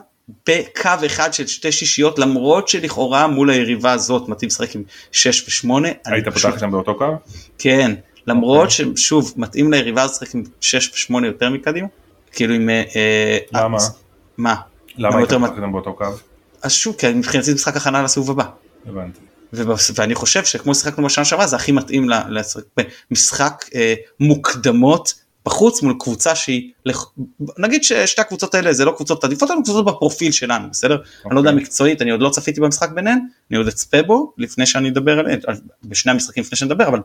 [0.50, 5.88] בקו אחד של שתי שישיות למרות שלכאורה מול היריבה הזאת מתאים לשחק עם 6 ו-8.
[6.06, 7.06] היית פותח שם באותו קו?
[7.58, 7.94] כן,
[8.28, 8.86] למרות אוקיי.
[8.96, 11.88] ששוב מתאים ליריבה לשחק עם 6 ו-8 יותר מקדימה,
[12.32, 12.70] כאילו עם...
[12.70, 13.78] אה, אה, למה?
[13.78, 13.98] אז-
[14.38, 14.56] מה?
[14.98, 16.06] למה היית פותח שם באותו קו?
[16.62, 18.46] אז שוב, כי מבחינתי זה משחק הכנה לסיבוב הבא.
[18.86, 19.20] הבנתי.
[19.96, 25.14] ואני חושב שכמו ששיחקנו בשנה שעברה זה הכי מתאים לשחק במשחק אה, מוקדמות
[25.46, 27.12] בחוץ מול קבוצה שהיא לכ-
[27.58, 30.96] נגיד ששתי הקבוצות האלה זה לא קבוצות עדיפות אבל קבוצות בפרופיל שלנו בסדר
[31.26, 31.64] אני לא יודע אוקיי.
[31.64, 33.20] מקצועית אני עוד לא צפיתי במשחק ביניהן
[33.52, 37.00] אני עוד אצפה בו לפני שאני אדבר עליהן על- בשני המשחקים לפני שנדבר אבל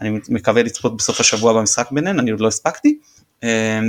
[0.00, 2.98] אני מקווה לצפות בסוף השבוע במשחק ביניהן אני עוד לא הספקתי.
[3.44, 3.80] אה,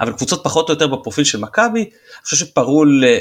[0.00, 1.90] אבל קבוצות פחות או יותר בפרופיל של מכבי, אני
[2.24, 3.18] חושב שפרול אה,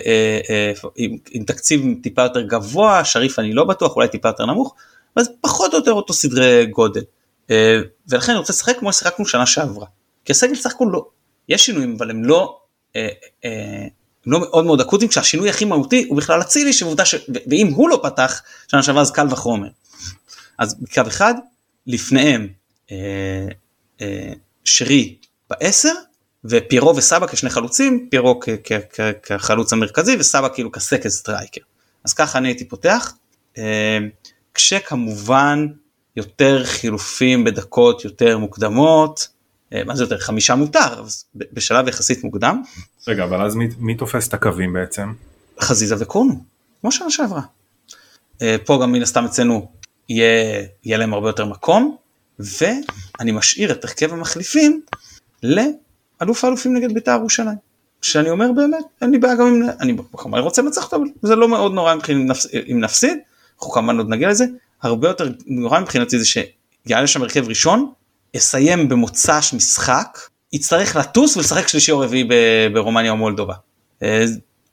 [0.50, 4.76] אה, עם, עם תקציב טיפה יותר גבוה, שריף אני לא בטוח, אולי טיפה יותר נמוך,
[5.16, 7.02] אז פחות או יותר אותו סדרי גודל.
[7.52, 9.86] אה, ולכן אני רוצה לשחק כמו ששיחקנו שנה שעברה.
[10.26, 11.08] כי הסגל סך הכל לא,
[11.50, 12.60] יש שינויים אבל הם לא,
[12.96, 13.08] אה,
[13.46, 13.88] אה,
[14.26, 17.16] הם לא מאוד מאוד אקוטיים, כשהשינוי הכי מהותי הוא בכלל אצילי, שעובדה ש...
[17.50, 19.70] ואם הוא לא פתח שנה שעברה אז קל וחומר.
[20.58, 21.34] אז בקו אחד
[21.88, 22.48] לפניהם
[24.66, 25.18] שרי
[25.50, 25.94] בעשר
[26.46, 28.40] ופיירו וסבא כשני חלוצים, פיירו
[29.24, 31.62] כחלוץ המרכזי וסבא כאילו כ second striker.
[32.04, 33.14] אז ככה אני הייתי פותח,
[34.54, 35.68] כשכמובן
[36.18, 39.28] יותר חילופים בדקות יותר מוקדמות,
[39.74, 41.04] אה, מה זה יותר חמישה מותר,
[41.36, 42.62] בשלב יחסית מוקדם.
[43.08, 45.14] רגע אבל אז מי, מי תופס את הקווים בעצם?
[45.60, 46.44] חזיזה וקורנו,
[46.82, 47.42] כמו שנה שעברה.
[48.42, 49.72] אה, פה גם מן הסתם אצלנו
[50.10, 51.96] יהיה, יהיה להם הרבה יותר מקום,
[52.40, 54.82] ואני משאיר את הרכב המחליפים
[55.44, 57.58] לאלוף האלופים נגד בית"ר ירושלים.
[58.02, 61.48] שאני אומר באמת, אין לי בעיה גם אם, אני כמובן רוצה לנצח אבל זה לא
[61.48, 61.96] מאוד נורא
[62.72, 63.18] אם נפסיד,
[63.60, 64.46] אנחנו כמובן עוד נגיע לזה,
[64.82, 67.92] הרבה יותר נורא מבחינתי זה שיעלה שם הרכב ראשון,
[68.38, 70.20] אסיים במוצ"ש משחק,
[70.54, 72.28] יצטרך לטוס ולשחק שלישי או רביעי
[72.74, 73.54] ברומניה או מולדובה.
[74.04, 74.26] אה,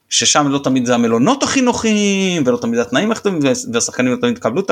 [0.08, 3.40] ששם לא תמיד זה המלונות הכי נוחים ולא תמיד התנאים הכי טובים
[3.72, 4.62] והשחקנים לא תמיד יקבלו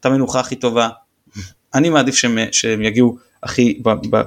[0.00, 0.88] את המנוחה הכי טובה.
[1.74, 3.82] אני מעדיף שהם, שהם יגיעו הכי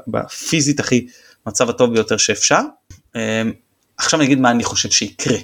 [0.07, 1.07] בפיזית הכי
[1.47, 2.61] מצב הטוב ביותר שאפשר.
[3.15, 3.41] אה,
[3.97, 5.38] עכשיו אני אגיד מה אני חושב שיקרה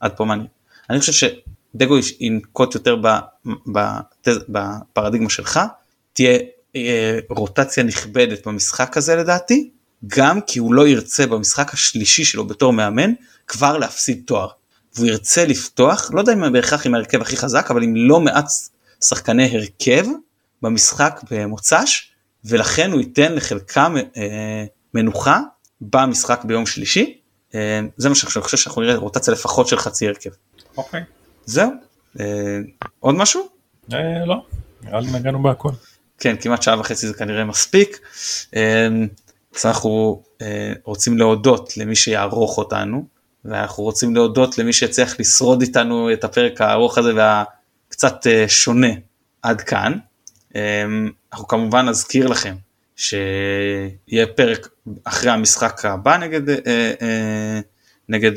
[0.00, 0.48] עד פה מעניין.
[0.90, 1.12] אני חושב
[1.74, 2.96] שדגו ינקוט יותר
[4.48, 5.60] בפרדיגמה שלך,
[6.12, 6.38] תהיה
[6.76, 9.70] אה, רוטציה נכבדת במשחק הזה לדעתי,
[10.06, 13.12] גם כי הוא לא ירצה במשחק השלישי שלו בתור מאמן
[13.46, 14.48] כבר להפסיד תואר.
[14.94, 18.46] והוא ירצה לפתוח, לא יודע אם בהכרח עם ההרכב הכי חזק, אבל עם לא מעט
[19.04, 20.06] שחקני הרכב
[20.62, 22.10] במשחק במוצ"ש,
[22.44, 24.64] ולכן הוא ייתן לחלקם אה,
[24.94, 25.40] מנוחה
[25.80, 27.18] במשחק ביום שלישי.
[27.54, 30.30] אה, זה מה שאני חושב שאנחנו נראה רוטציה לפחות של חצי הרכב.
[30.76, 31.02] אוקיי.
[31.44, 31.70] זהו.
[32.20, 32.58] אה,
[33.00, 33.48] עוד משהו?
[33.92, 34.42] אה, לא,
[34.82, 35.72] נראה לי נגענו בהכל.
[36.20, 38.00] כן, כמעט שעה וחצי זה כנראה מספיק.
[38.56, 39.08] אמ,
[39.56, 43.04] אז אנחנו אה, רוצים להודות למי שיערוך אותנו,
[43.44, 48.92] ואנחנו רוצים להודות למי שיצליח לשרוד איתנו את הפרק הארוך הזה והקצת אה, שונה
[49.42, 49.98] עד כאן.
[51.32, 52.54] אנחנו כמובן נזכיר לכם
[52.96, 54.68] שיהיה פרק
[55.04, 57.60] אחרי המשחק הבא נגד, אה,
[58.08, 58.32] נגד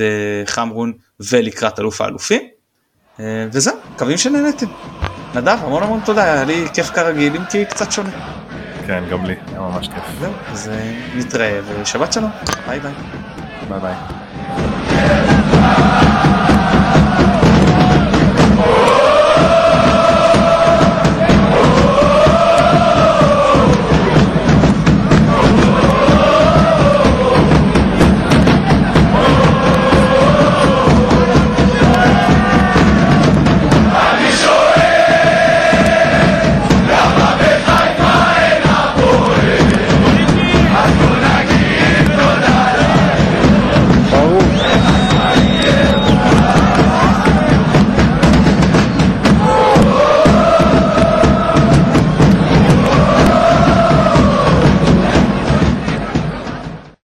[0.46, 2.53] חמרון ולקראת אלוף האלופים.
[3.20, 4.66] אה, וזהו, מקווים שנהנתם.
[5.36, 8.10] נדב, המון המון תודה, היה לי כיף כרגיל, אם כי קצת שונה.
[8.88, 10.04] כן, גם לי, היה ממש כיף.
[10.20, 12.32] זהו, אז אה, נתראה ושבת שלום,
[12.68, 12.94] ביי ביי.
[13.70, 13.94] ביי ביי.